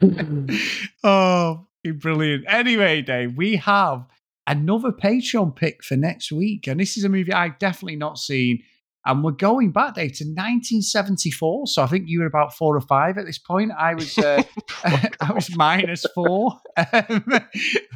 oh, 1.04 1.66
brilliant. 1.84 2.44
Anyway, 2.48 3.02
Dave, 3.02 3.36
we 3.36 3.56
have 3.56 4.06
another 4.46 4.92
Patreon 4.92 5.54
pick 5.54 5.84
for 5.84 5.96
next 5.96 6.32
week. 6.32 6.66
And 6.66 6.80
this 6.80 6.96
is 6.96 7.04
a 7.04 7.08
movie 7.08 7.32
I've 7.32 7.58
definitely 7.58 7.96
not 7.96 8.18
seen. 8.18 8.62
And 9.06 9.24
we're 9.24 9.32
going 9.32 9.72
back, 9.72 9.94
Dave, 9.94 10.12
to 10.18 10.24
1974. 10.24 11.68
So 11.68 11.82
I 11.82 11.86
think 11.86 12.04
you 12.06 12.20
were 12.20 12.26
about 12.26 12.54
four 12.54 12.76
or 12.76 12.82
five 12.82 13.16
at 13.16 13.24
this 13.24 13.38
point. 13.38 13.72
I 13.78 13.94
was, 13.94 14.18
uh, 14.18 14.42
I 14.84 15.32
was 15.32 15.54
minus 15.56 16.04
four. 16.14 16.58
Um, 16.76 17.24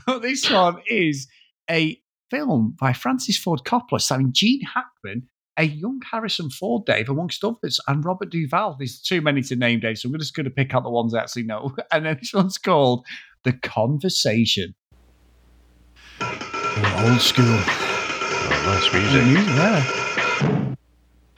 but 0.06 0.22
this 0.22 0.50
one 0.50 0.76
is 0.86 1.28
a 1.70 2.00
film 2.30 2.76
by 2.80 2.92
Francis 2.92 3.36
Ford 3.36 3.60
Coppola 3.64 4.00
starring 4.00 4.32
Gene 4.32 4.62
Hackman, 4.62 5.28
a 5.56 5.64
young 5.64 6.00
Harrison 6.10 6.50
Ford, 6.50 6.84
Dave, 6.84 7.08
amongst 7.08 7.44
others, 7.44 7.80
and 7.86 8.04
Robert 8.04 8.30
Duvall. 8.30 8.76
There's 8.78 9.00
too 9.00 9.20
many 9.20 9.42
to 9.42 9.56
name, 9.56 9.80
Dave, 9.80 9.98
so 9.98 10.08
I'm 10.08 10.18
just 10.18 10.34
going 10.34 10.44
to 10.44 10.50
pick 10.50 10.74
out 10.74 10.82
the 10.82 10.90
ones 10.90 11.14
I 11.14 11.20
actually 11.20 11.44
know. 11.44 11.74
And 11.92 12.06
then 12.06 12.18
this 12.20 12.32
one's 12.32 12.58
called 12.58 13.06
The 13.44 13.52
Conversation. 13.52 14.74
Oh, 16.20 17.06
old 17.08 17.20
school. 17.20 17.44
Oh, 17.46 18.62
nice 18.66 18.88
Good 18.90 19.02
music. 19.02 19.26
music 19.26 19.54
there. 19.54 20.76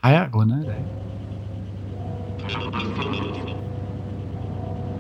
I 0.03 0.23
ain't 0.23 0.33
going 0.33 0.49
there, 0.49 0.75
Dave. 0.75 0.87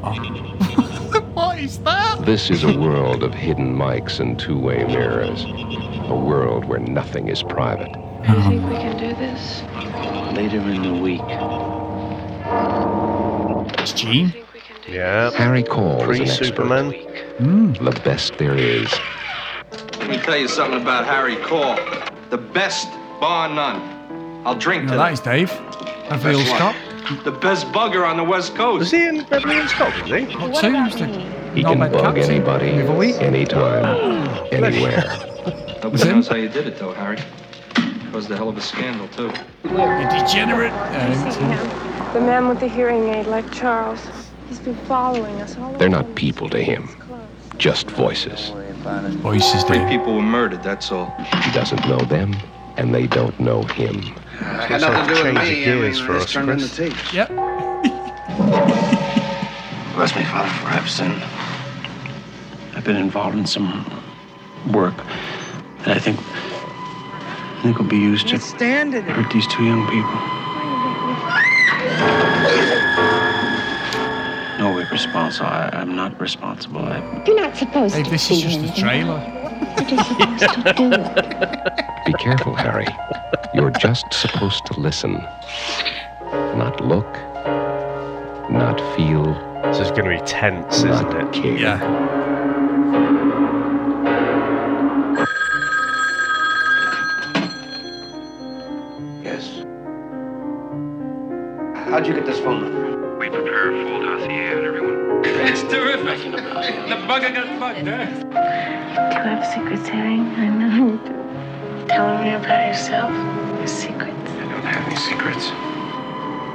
Oh. 0.02 1.20
what 1.34 1.58
is 1.58 1.78
that? 1.78 2.24
This 2.26 2.50
is 2.50 2.64
a 2.64 2.78
world 2.78 3.22
of 3.22 3.32
hidden 3.32 3.74
mics 3.74 4.20
and 4.20 4.38
two 4.38 4.58
way 4.58 4.84
mirrors. 4.84 5.44
A 5.44 6.14
world 6.14 6.66
where 6.66 6.80
nothing 6.80 7.28
is 7.28 7.42
private. 7.42 8.05
Do 8.26 8.32
you 8.32 8.42
think 8.42 8.68
we 8.68 8.74
can 8.76 8.96
do 8.98 9.14
this? 9.14 9.62
Later 10.36 10.58
in 10.58 10.82
the 10.82 10.94
week. 11.00 11.20
It's 13.80 13.92
Gene. 13.92 14.34
Yeah. 14.88 15.30
Harry 15.32 15.62
Caul 15.62 16.00
is 16.00 16.06
Pre 16.06 16.20
an 16.22 16.26
Superman. 16.26 16.92
Mm. 17.38 17.70
expert. 17.70 17.84
The 17.94 18.00
best 18.00 18.38
there 18.38 18.56
is. 18.56 18.92
Let 19.98 20.10
me 20.10 20.18
tell 20.18 20.36
you 20.36 20.48
something 20.48 20.80
about 20.80 21.04
Harry 21.06 21.36
Caul. 21.36 21.76
The 22.30 22.38
best, 22.38 22.88
bar 23.20 23.48
none. 23.48 24.42
I'll 24.46 24.54
drink 24.56 24.84
No, 24.84 24.92
to 24.92 24.96
that 24.98 25.12
is 25.12 25.20
Dave. 25.20 25.50
Beverly 26.08 26.34
Hills 26.36 26.48
Best 26.50 26.58
Cop. 26.58 27.24
The 27.24 27.32
best 27.32 27.66
bugger 27.68 28.04
on 28.08 28.16
the 28.16 28.24
West 28.24 28.54
Coast. 28.56 28.80
Was 28.80 28.90
he 28.90 29.06
in 29.06 29.24
Beverly 29.24 29.54
Hills 29.56 29.72
Cop, 29.72 29.92
was 30.02 30.10
he? 30.10 30.24
What 30.36 30.60
two 30.60 30.72
was 30.72 30.94
He 31.54 31.62
can 31.62 31.78
Nomad 31.78 31.92
bug 31.92 32.16
Captain 32.16 32.30
anybody, 32.30 32.70
the 32.72 32.82
other 32.84 32.94
week? 32.98 33.16
anytime, 33.20 34.28
anywhere. 34.52 35.04
Nobody 35.82 36.04
knows 36.10 36.28
how 36.28 36.36
you 36.36 36.48
did 36.48 36.66
it, 36.66 36.78
though, 36.78 36.92
Harry. 36.92 37.18
Caused 38.12 38.30
a 38.30 38.36
hell 38.36 38.48
of 38.48 38.56
a 38.56 38.60
scandal, 38.62 39.08
too. 39.08 39.30
You 39.64 40.08
degenerate. 40.08 40.72
Uh, 40.72 41.30
See 41.30 41.40
him. 41.40 42.12
The 42.14 42.20
man 42.20 42.48
with 42.48 42.60
the 42.60 42.68
hearing 42.68 43.08
aid, 43.10 43.26
like 43.26 43.50
Charles. 43.52 44.00
He's 44.48 44.58
been 44.60 44.76
following 44.86 45.40
us 45.42 45.56
all 45.58 45.72
They're 45.74 45.88
not 45.90 46.14
people 46.14 46.48
to 46.50 46.62
him, 46.62 46.88
just 47.58 47.90
voices. 47.90 48.50
voices, 49.20 49.64
Three 49.64 49.78
Dave. 49.78 49.88
people 49.88 50.14
were 50.14 50.22
murdered, 50.22 50.62
that's 50.62 50.90
all. 50.92 51.10
He 51.42 51.50
doesn't 51.52 51.86
know 51.88 51.98
them, 51.98 52.34
and 52.78 52.94
they 52.94 53.06
don't 53.06 53.38
know 53.40 53.62
him. 53.64 54.00
had 54.38 54.80
Looks 54.80 54.82
like 54.84 54.92
nothing 55.08 55.08
to 55.08 55.14
do 55.14 55.24
with 55.24 55.34
me. 55.48 55.64
gears 55.64 55.96
I 55.98 56.00
mean, 56.00 56.06
for 56.06 56.12
us, 56.16 56.22
just 56.22 56.32
turned 56.34 56.50
in 56.50 56.58
the 56.58 56.62
Chris. 56.62 56.76
tapes. 56.76 57.12
Yep. 57.12 57.28
Bless 59.94 60.14
me, 60.16 60.24
Father, 60.24 60.48
for 60.48 60.66
I've 60.68 60.88
sinned. 60.88 61.22
I've 62.74 62.84
been 62.84 62.96
involved 62.96 63.36
in 63.36 63.46
some 63.46 63.84
work 64.72 64.94
that 65.84 65.96
I 65.96 65.98
think 65.98 66.18
I 66.20 66.55
think 67.66 67.78
will 67.78 67.86
be 67.86 67.96
used 67.96 68.28
to 68.28 68.38
hurt 68.38 69.30
these 69.32 69.46
two 69.48 69.64
young 69.64 69.84
people. 69.88 70.14
No 74.60 74.72
way 74.76 74.86
responsible. 74.90 75.48
I, 75.48 75.68
I'm 75.72 75.96
not 75.96 76.18
responsible. 76.20 76.80
I, 76.80 77.24
You're 77.26 77.40
not 77.40 77.56
supposed 77.56 77.94
Dave, 77.96 78.04
to 78.04 78.10
this 78.12 78.30
is 78.30 78.38
see 78.38 78.42
just 78.48 78.78
a 78.78 78.80
trailer. 78.80 79.18
What 79.18 79.52
are 79.80 79.90
you 79.90 79.98
supposed 80.38 80.54
to 80.54 80.72
do? 80.74 80.90
Be 82.06 82.12
careful, 82.22 82.54
Harry. 82.54 82.86
You're 83.52 83.72
just 83.72 84.06
supposed 84.12 84.64
to 84.66 84.78
listen. 84.80 85.14
Not 86.62 86.80
look, 86.80 87.12
not 88.48 88.78
feel, 88.96 89.24
This 89.64 89.80
is 89.80 89.90
going 89.90 90.04
to 90.04 90.10
be 90.18 90.24
tense, 90.24 90.76
isn't 90.78 90.90
not 90.90 91.34
it? 91.36 91.42
care. 91.42 91.56
Yeah. 91.58 92.55
How'd 101.96 102.06
you 102.06 102.12
get 102.12 102.26
this 102.26 102.40
phone 102.40 102.60
number? 102.60 103.16
We 103.16 103.30
prepare 103.30 103.72
a 103.72 103.88
full 103.88 104.02
dossier 104.02 104.52
on 104.52 104.66
everyone. 104.66 105.24
It's 105.24 105.62
terrific. 105.62 106.30
The 106.30 106.96
bugger 107.08 107.32
got 107.32 107.58
bugged, 107.58 107.88
huh? 107.88 108.04
Do 108.04 109.16
you 109.16 109.24
have 109.24 109.46
secrets, 109.46 109.88
Harry? 109.88 110.20
I 110.20 110.48
know 110.50 110.68
you 110.76 110.98
do. 110.98 111.88
Tell 111.88 112.22
me 112.22 112.34
about 112.34 112.68
yourself. 112.68 113.10
Your 113.56 113.66
secrets. 113.66 114.30
I 114.30 114.44
don't 114.44 114.60
have 114.60 114.86
any 114.86 114.96
secrets. 114.96 115.48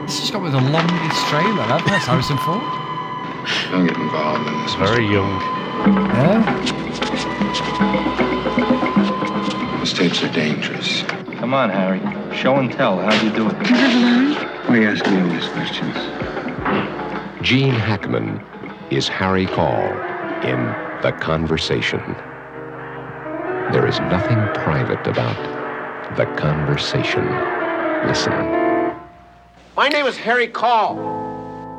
This 0.06 0.20
has 0.20 0.30
got 0.30 0.44
with 0.44 0.52
the 0.52 0.62
longest 0.62 1.26
trailer 1.26 1.66
ever. 1.74 1.90
It's 1.96 2.06
Harrison 2.06 2.38
Ford. 2.46 2.62
Don't 3.72 3.88
get 3.88 3.98
involved 3.98 4.46
in 4.46 4.54
this. 4.62 4.76
Very 4.76 5.08
young. 5.10 5.42
Yeah. 6.22 6.46
Those 9.80 9.94
tapes 9.94 10.22
are 10.22 10.32
dangerous. 10.32 11.02
Come 11.40 11.56
on, 11.56 11.72
Harry. 11.72 12.00
Show 12.38 12.58
and 12.58 12.72
tell. 12.72 13.00
How 13.00 13.10
do 13.20 13.26
you 13.26 13.34
do 13.34 13.50
it? 13.50 14.41
Why 14.72 14.78
are 14.78 14.82
you 14.84 14.88
asking 14.88 15.16
me 15.16 15.22
all 15.22 15.28
these 15.28 15.50
questions? 15.50 15.94
Gene 17.42 17.74
Hackman 17.74 18.42
is 18.90 19.06
Harry 19.10 19.46
Caul 19.46 19.84
in 20.48 20.64
The 21.02 21.12
Conversation. 21.20 22.00
There 23.74 23.86
is 23.86 24.00
nothing 24.00 24.38
private 24.64 25.06
about 25.06 25.36
The 26.16 26.24
Conversation. 26.38 27.26
Listen. 28.08 28.32
My 29.76 29.90
name 29.90 30.06
is 30.06 30.16
Harry 30.16 30.48
Caul. 30.48 30.96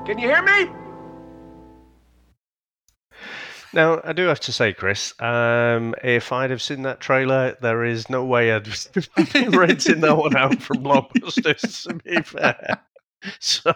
Can 0.05 0.19
you 0.19 0.29
hear 0.29 0.43
me? 0.43 0.82
Now, 3.75 4.01
I 4.05 4.13
do 4.13 4.27
have 4.27 4.41
to 4.41 4.53
say, 4.53 4.73
Chris, 4.73 5.15
um, 5.21 5.95
if 6.05 6.31
I'd 6.33 6.51
have 6.51 6.61
seen 6.61 6.83
that 6.83 7.01
trailer, 7.01 7.57
there 7.63 7.85
is 7.85 8.11
no 8.11 8.25
way 8.25 8.53
I'd 8.53 8.65
be 9.33 9.49
renting 9.49 10.01
that 10.01 10.17
one 10.17 10.37
out 10.37 10.61
from 10.63 10.79
Blockbusters, 10.79 11.89
to 11.89 11.95
be 11.95 12.23
fair. 12.23 12.81
So 13.39 13.73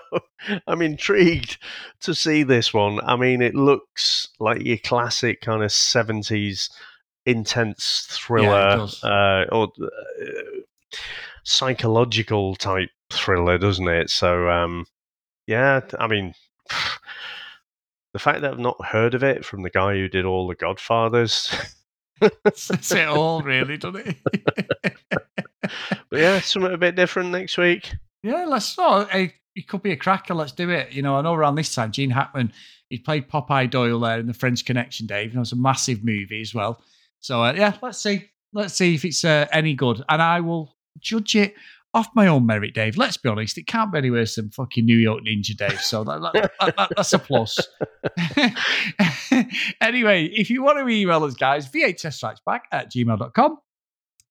I'm 0.66 0.82
intrigued 0.82 1.58
to 2.00 2.14
see 2.14 2.42
this 2.42 2.74
one. 2.74 3.00
I 3.04 3.16
mean, 3.16 3.40
it 3.40 3.54
looks 3.54 4.28
like 4.40 4.64
your 4.64 4.78
classic 4.78 5.40
kind 5.40 5.62
of 5.62 5.70
70s 5.70 6.68
intense 7.26 8.06
thriller 8.10 8.76
does. 8.78 9.02
uh, 9.04 9.44
or 9.52 9.68
uh, 9.80 9.86
psychological 11.44 12.56
type 12.56 12.90
thriller, 13.10 13.56
doesn't 13.56 13.88
it? 13.88 14.10
So, 14.10 14.48
um, 14.50 14.84
yeah, 15.46 15.80
I 15.98 16.08
mean, 16.08 16.34
the 18.16 18.20
fact 18.20 18.40
that 18.40 18.52
I've 18.52 18.58
not 18.58 18.82
heard 18.82 19.12
of 19.12 19.22
it 19.22 19.44
from 19.44 19.62
the 19.62 19.68
guy 19.68 19.92
who 19.92 20.08
did 20.08 20.24
all 20.24 20.46
the 20.48 20.54
Godfathers. 20.54 21.54
Says 22.54 22.92
it 22.92 23.06
all, 23.06 23.42
really, 23.42 23.76
doesn't 23.76 24.06
it? 24.06 24.96
But 26.10 26.20
yeah, 26.20 26.40
something 26.40 26.72
a 26.72 26.78
bit 26.78 26.96
different 26.96 27.30
next 27.30 27.58
week. 27.58 27.92
yeah, 28.22 28.46
let's 28.46 28.78
not. 28.78 29.14
It, 29.14 29.34
it 29.54 29.68
could 29.68 29.82
be 29.82 29.92
a 29.92 29.96
cracker. 29.96 30.32
Let's 30.32 30.52
do 30.52 30.70
it. 30.70 30.92
You 30.92 31.02
know, 31.02 31.16
I 31.16 31.20
know 31.20 31.34
around 31.34 31.56
this 31.56 31.74
time, 31.74 31.92
Gene 31.92 32.08
Hackman, 32.08 32.54
he 32.88 32.96
played 32.96 33.28
Popeye 33.28 33.68
Doyle 33.68 34.00
there 34.00 34.18
in 34.18 34.26
the 34.26 34.32
French 34.32 34.64
Connection, 34.64 35.06
Dave. 35.06 35.30
And 35.30 35.36
it 35.36 35.40
was 35.40 35.52
a 35.52 35.56
massive 35.56 36.04
movie 36.04 36.40
as 36.40 36.54
well. 36.54 36.80
So, 37.20 37.42
uh, 37.42 37.52
yeah, 37.52 37.74
let's 37.82 37.98
see. 37.98 38.30
Let's 38.54 38.72
see 38.72 38.94
if 38.94 39.04
it's 39.04 39.26
uh, 39.26 39.46
any 39.52 39.74
good. 39.74 40.02
And 40.08 40.22
I 40.22 40.40
will 40.40 40.74
judge 41.00 41.34
it 41.36 41.54
off 41.96 42.08
my 42.14 42.26
own 42.26 42.46
merit, 42.46 42.74
Dave. 42.74 42.96
Let's 42.96 43.16
be 43.16 43.28
honest. 43.28 43.58
It 43.58 43.66
can't 43.66 43.90
be 43.90 43.98
any 43.98 44.10
worse 44.10 44.36
than 44.36 44.50
fucking 44.50 44.84
New 44.84 44.96
York 44.98 45.22
Ninja, 45.26 45.56
Dave. 45.56 45.80
So 45.80 46.04
that, 46.04 46.20
that, 46.22 46.52
that- 46.60 46.76
that- 46.76 46.92
that's 46.96 47.12
a 47.12 47.18
plus. 47.18 47.58
anyway, 49.80 50.24
if 50.26 50.50
you 50.50 50.62
want 50.62 50.78
to 50.78 50.88
email 50.88 51.24
us, 51.24 51.34
guys, 51.34 51.68
VHS 51.70 52.14
Strikes 52.14 52.40
Back 52.44 52.64
at 52.72 52.92
gmail.com. 52.92 53.58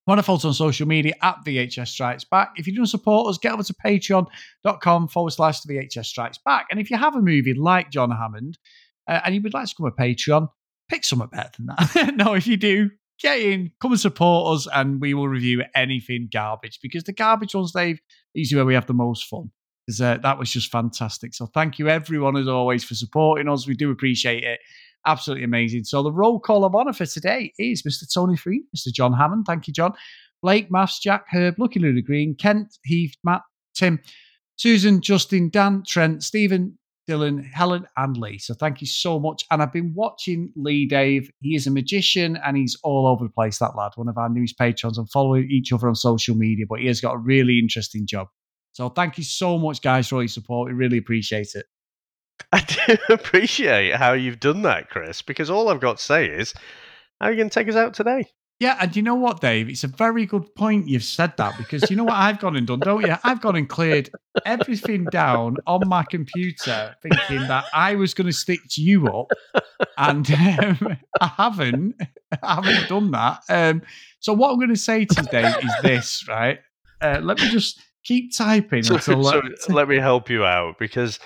Want 0.07 0.19
to 0.19 0.23
follow 0.23 0.37
us 0.37 0.45
on 0.45 0.53
social 0.53 0.87
media 0.87 1.13
at 1.23 1.37
VHS 1.43 1.87
Strikes 1.87 2.25
Back. 2.25 2.51
If 2.57 2.67
you 2.67 2.75
don't 2.75 2.85
support 2.85 3.27
us, 3.27 3.39
get 3.39 3.53
over 3.53 3.63
to 3.63 3.73
patreon.com 3.85 5.07
forward 5.07 5.31
slash 5.31 5.61
VHS 5.63 6.05
Strikes 6.05 6.37
Back. 6.45 6.67
And 6.69 6.79
if 6.79 6.91
you 6.91 6.97
have 6.97 7.15
a 7.15 7.21
movie 7.21 7.55
like 7.55 7.89
John 7.89 8.11
Hammond 8.11 8.59
uh, 9.07 9.21
and 9.25 9.33
you 9.33 9.41
would 9.41 9.55
like 9.55 9.67
to 9.67 9.73
become 9.75 9.91
a 9.97 9.99
Patreon, 10.01 10.47
pick 10.89 11.03
something 11.03 11.29
better 11.29 11.49
than 11.57 11.65
that. 11.67 12.13
no, 12.15 12.35
if 12.35 12.45
you 12.45 12.55
do, 12.55 12.91
get 13.21 13.39
in, 13.39 13.71
come 13.81 13.91
and 13.91 13.99
support 13.99 14.55
us, 14.55 14.67
and 14.73 15.01
we 15.01 15.13
will 15.13 15.27
review 15.27 15.63
anything 15.75 16.29
garbage 16.31 16.79
because 16.81 17.03
the 17.03 17.13
garbage 17.13 17.55
ones, 17.55 17.71
Dave, 17.71 17.99
usually 18.33 18.57
where 18.57 18.65
we 18.65 18.73
have 18.73 18.87
the 18.87 18.93
most 18.93 19.25
fun. 19.25 19.51
Because 19.85 20.01
uh, 20.01 20.17
that 20.23 20.39
was 20.39 20.51
just 20.51 20.71
fantastic. 20.71 21.33
So 21.35 21.45
thank 21.53 21.77
you, 21.77 21.87
everyone, 21.89 22.37
as 22.37 22.47
always, 22.47 22.83
for 22.83 22.95
supporting 22.95 23.47
us. 23.47 23.67
We 23.67 23.75
do 23.75 23.91
appreciate 23.91 24.43
it. 24.43 24.59
Absolutely 25.05 25.43
amazing. 25.43 25.83
So 25.83 26.01
the 26.01 26.11
roll 26.11 26.39
call 26.39 26.65
of 26.65 26.75
honour 26.75 26.93
for 26.93 27.05
today 27.05 27.53
is 27.59 27.83
Mr. 27.83 28.11
Tony 28.11 28.35
Free, 28.35 28.63
Mr. 28.75 28.91
John 28.91 29.13
Hammond. 29.13 29.45
Thank 29.45 29.67
you, 29.67 29.73
John. 29.73 29.93
Blake, 30.41 30.71
Maths, 30.71 30.99
Jack, 30.99 31.25
Herb, 31.31 31.55
Lucky 31.59 31.79
Luna 31.79 32.01
Green, 32.01 32.35
Kent, 32.35 32.77
Heath, 32.83 33.13
Matt, 33.23 33.41
Tim, 33.75 33.99
Susan, 34.57 35.01
Justin, 35.01 35.49
Dan, 35.49 35.83
Trent, 35.85 36.23
Stephen, 36.23 36.77
Dylan, 37.07 37.45
Helen, 37.45 37.87
and 37.97 38.17
Lee. 38.17 38.37
So 38.37 38.53
thank 38.53 38.81
you 38.81 38.87
so 38.87 39.19
much. 39.19 39.45
And 39.51 39.61
I've 39.61 39.73
been 39.73 39.93
watching 39.93 40.51
Lee, 40.55 40.85
Dave. 40.85 41.29
He 41.39 41.55
is 41.55 41.67
a 41.67 41.71
magician 41.71 42.37
and 42.43 42.57
he's 42.57 42.77
all 42.83 43.07
over 43.07 43.23
the 43.25 43.31
place, 43.31 43.59
that 43.59 43.75
lad. 43.75 43.91
One 43.95 44.09
of 44.09 44.17
our 44.17 44.29
newest 44.29 44.57
patrons 44.57 44.97
and 44.97 45.09
following 45.11 45.49
each 45.49 45.71
other 45.71 45.87
on 45.87 45.95
social 45.95 46.35
media, 46.35 46.65
but 46.67 46.79
he 46.79 46.87
has 46.87 47.01
got 47.01 47.13
a 47.13 47.17
really 47.17 47.59
interesting 47.59 48.07
job. 48.07 48.27
So 48.73 48.89
thank 48.89 49.17
you 49.17 49.23
so 49.23 49.57
much, 49.57 49.81
guys, 49.81 50.07
for 50.07 50.15
all 50.15 50.21
your 50.21 50.27
support. 50.27 50.67
We 50.67 50.73
really 50.73 50.97
appreciate 50.97 51.55
it. 51.55 51.65
I 52.51 52.61
do 52.61 52.97
appreciate 53.13 53.95
how 53.95 54.13
you've 54.13 54.39
done 54.39 54.63
that, 54.63 54.89
Chris, 54.89 55.21
because 55.21 55.49
all 55.49 55.69
I've 55.69 55.79
got 55.79 55.97
to 55.97 56.03
say 56.03 56.27
is, 56.27 56.53
how 57.21 57.27
are 57.27 57.31
you 57.31 57.37
going 57.37 57.49
to 57.49 57.53
take 57.53 57.69
us 57.69 57.75
out 57.75 57.93
today? 57.93 58.27
Yeah, 58.59 58.77
and 58.79 58.95
you 58.95 59.01
know 59.01 59.15
what, 59.15 59.41
Dave? 59.41 59.67
It's 59.67 59.83
a 59.83 59.89
very 59.89 60.25
good 60.25 60.55
point 60.55 60.87
you've 60.87 61.03
said 61.03 61.35
that 61.37 61.57
because 61.57 61.89
you 61.89 61.97
know 61.97 62.05
what 62.05 62.13
I've 62.13 62.39
gone 62.39 62.55
and 62.55 62.65
done, 62.65 62.79
don't 62.79 63.05
you? 63.05 63.13
I've 63.23 63.41
gone 63.41 63.57
and 63.57 63.67
cleared 63.67 64.09
everything 64.45 65.05
down 65.05 65.57
on 65.67 65.85
my 65.87 66.05
computer, 66.09 66.95
thinking 67.01 67.47
that 67.49 67.65
I 67.73 67.95
was 67.95 68.13
going 68.13 68.27
to 68.27 68.33
stitch 68.33 68.77
you 68.77 69.07
up, 69.07 69.27
and 69.97 70.31
um, 70.31 70.97
I 71.21 71.27
haven't. 71.35 71.95
I 72.41 72.55
haven't 72.55 72.87
done 72.87 73.11
that. 73.11 73.41
Um, 73.49 73.81
so 74.19 74.31
what 74.31 74.51
I'm 74.51 74.57
going 74.57 74.69
to 74.69 74.77
say 74.77 75.03
today 75.03 75.53
is 75.61 75.73
this, 75.81 76.27
right? 76.29 76.59
Uh, 77.01 77.19
let 77.21 77.39
me 77.41 77.49
just 77.49 77.81
keep 78.05 78.35
typing. 78.35 78.83
So, 78.83 78.95
until, 78.95 79.23
so 79.23 79.41
let 79.67 79.89
me 79.89 79.97
help 79.97 80.29
you 80.29 80.45
out 80.45 80.79
because, 80.79 81.19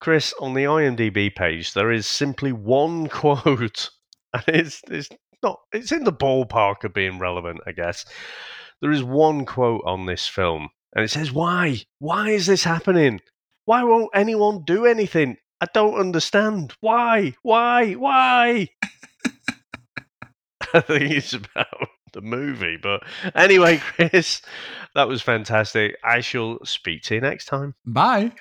Chris, 0.00 0.32
on 0.40 0.54
the 0.54 0.64
IMDb 0.64 1.34
page, 1.34 1.72
there 1.74 1.90
is 1.90 2.06
simply 2.06 2.52
one 2.52 3.08
quote, 3.08 3.90
and 4.32 4.44
it's, 4.46 4.82
it's 4.88 5.08
not 5.46 5.60
it's 5.72 5.92
in 5.92 6.04
the 6.04 6.12
ballpark 6.12 6.84
of 6.84 6.92
being 6.92 7.18
relevant, 7.18 7.60
I 7.66 7.72
guess. 7.72 8.04
There 8.80 8.92
is 8.92 9.02
one 9.02 9.46
quote 9.46 9.82
on 9.86 10.06
this 10.06 10.26
film, 10.26 10.68
and 10.94 11.04
it 11.04 11.08
says, 11.08 11.32
Why? 11.32 11.82
Why 11.98 12.30
is 12.30 12.46
this 12.46 12.64
happening? 12.64 13.20
Why 13.64 13.84
won't 13.84 14.10
anyone 14.14 14.64
do 14.64 14.86
anything? 14.86 15.36
I 15.60 15.66
don't 15.72 15.98
understand. 15.98 16.74
Why? 16.80 17.34
Why? 17.42 17.92
Why? 17.92 18.68
I 20.74 20.80
think 20.80 21.10
it's 21.12 21.32
about 21.32 21.88
the 22.12 22.20
movie. 22.20 22.76
But 22.76 23.02
anyway, 23.34 23.78
Chris, 23.96 24.42
that 24.94 25.08
was 25.08 25.22
fantastic. 25.22 25.96
I 26.04 26.20
shall 26.20 26.58
speak 26.64 27.02
to 27.04 27.14
you 27.14 27.20
next 27.20 27.46
time. 27.46 27.74
Bye. 27.84 28.32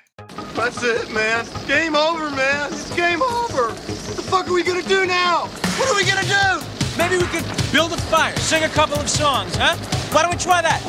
That's 0.56 0.84
it, 0.84 1.12
man. 1.12 1.46
Game 1.68 1.96
over, 1.96 2.30
man. 2.32 2.74
It's 2.74 2.94
game 2.96 3.22
over. 3.22 3.70
What 3.70 4.16
the 4.16 4.24
fuck 4.24 4.48
are 4.48 4.54
we 4.54 4.64
gonna 4.64 4.82
do 4.82 5.06
now? 5.06 5.48
What 5.78 5.90
are 5.90 5.96
we 5.96 6.06
gonna 6.06 6.24
do? 6.24 6.75
Maybe 6.98 7.18
we 7.18 7.26
could 7.26 7.46
build 7.72 7.92
a 7.92 7.98
fire, 7.98 8.36
sing 8.38 8.64
a 8.64 8.70
couple 8.70 8.98
of 9.00 9.10
songs, 9.10 9.56
huh? 9.56 9.76
Why 10.12 10.22
don't 10.22 10.32
we 10.32 10.38
try 10.38 10.62
that? 10.62 10.82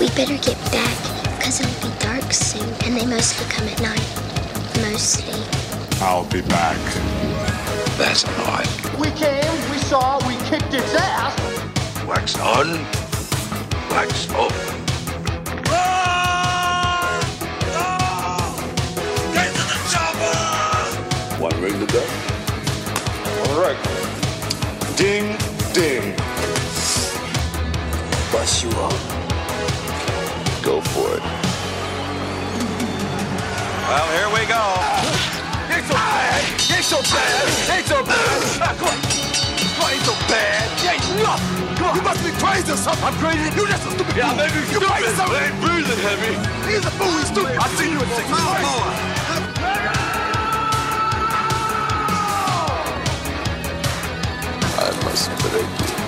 We 0.00 0.08
better 0.08 0.36
get 0.36 0.58
back, 0.72 0.96
because 1.38 1.60
it'll 1.60 1.88
be 1.88 1.94
dark 2.00 2.32
soon, 2.32 2.68
and 2.84 2.96
they 2.96 3.06
mostly 3.06 3.46
come 3.48 3.68
at 3.68 3.80
night. 3.80 4.02
Mostly. 4.82 5.40
I'll 6.02 6.24
be 6.24 6.42
back. 6.42 6.76
That's 7.96 8.26
not. 8.26 8.66
We 8.98 9.10
came, 9.12 9.70
we 9.70 9.78
saw, 9.78 10.18
we 10.26 10.34
kicked 10.48 10.74
its 10.74 10.94
ass. 10.94 11.38
Wax 12.04 12.36
on, 12.40 12.84
wax 13.90 14.28
off. 14.32 14.52
One 21.40 21.60
ring 21.60 21.78
to 21.78 21.92
go. 21.92 22.00
All 23.52 23.60
right. 23.60 24.03
Ding, 24.96 25.36
ding. 25.74 26.14
Bust 28.32 28.62
you 28.64 28.70
up. 28.70 28.94
Go 30.62 30.80
for 30.80 31.16
it. 31.16 31.22
Well, 33.74 34.08
here 34.16 34.30
we 34.30 34.46
go. 34.46 34.62
Ain't 35.70 35.86
so 35.86 35.94
bad. 35.94 36.42
Ain't 36.70 36.84
so 36.84 37.00
bad. 37.02 37.76
Ain't 37.76 37.86
so 37.86 38.04
bad. 38.04 38.40
Ah, 38.62 38.74
come 38.78 38.88
on. 38.88 38.98
Come 39.74 39.84
on, 39.84 39.90
ain't 39.92 40.04
so 40.06 40.14
bad. 40.30 40.62
Ain't 40.86 41.02
nothing. 41.22 41.76
Come 41.76 41.86
on. 41.90 41.96
You 41.96 42.02
must 42.02 42.22
be 42.24 42.30
crazy 42.42 42.72
or 42.72 42.76
something. 42.76 43.04
I'm 43.04 43.14
crazy. 43.18 43.44
You 43.58 43.66
just 43.66 43.86
a 43.86 43.90
stupid 43.90 44.16
Yeah, 44.16 44.34
maybe 44.34 44.54
you 44.60 44.66
stupid. 44.66 44.88
crazy. 44.88 45.20
I 45.20 45.50
ain't 45.50 45.58
breathing 45.60 46.00
heavy. 46.06 46.34
He's 46.70 46.84
a 46.86 46.90
fool. 46.94 47.10
He's 47.18 47.28
stupid. 47.28 47.56
I 47.58 47.68
see 47.76 47.90
you 47.90 47.98
in 48.00 48.08
six 48.14 48.26
months. 48.30 48.44
I 48.46 48.62
must 48.62 50.03
you. 55.14 56.03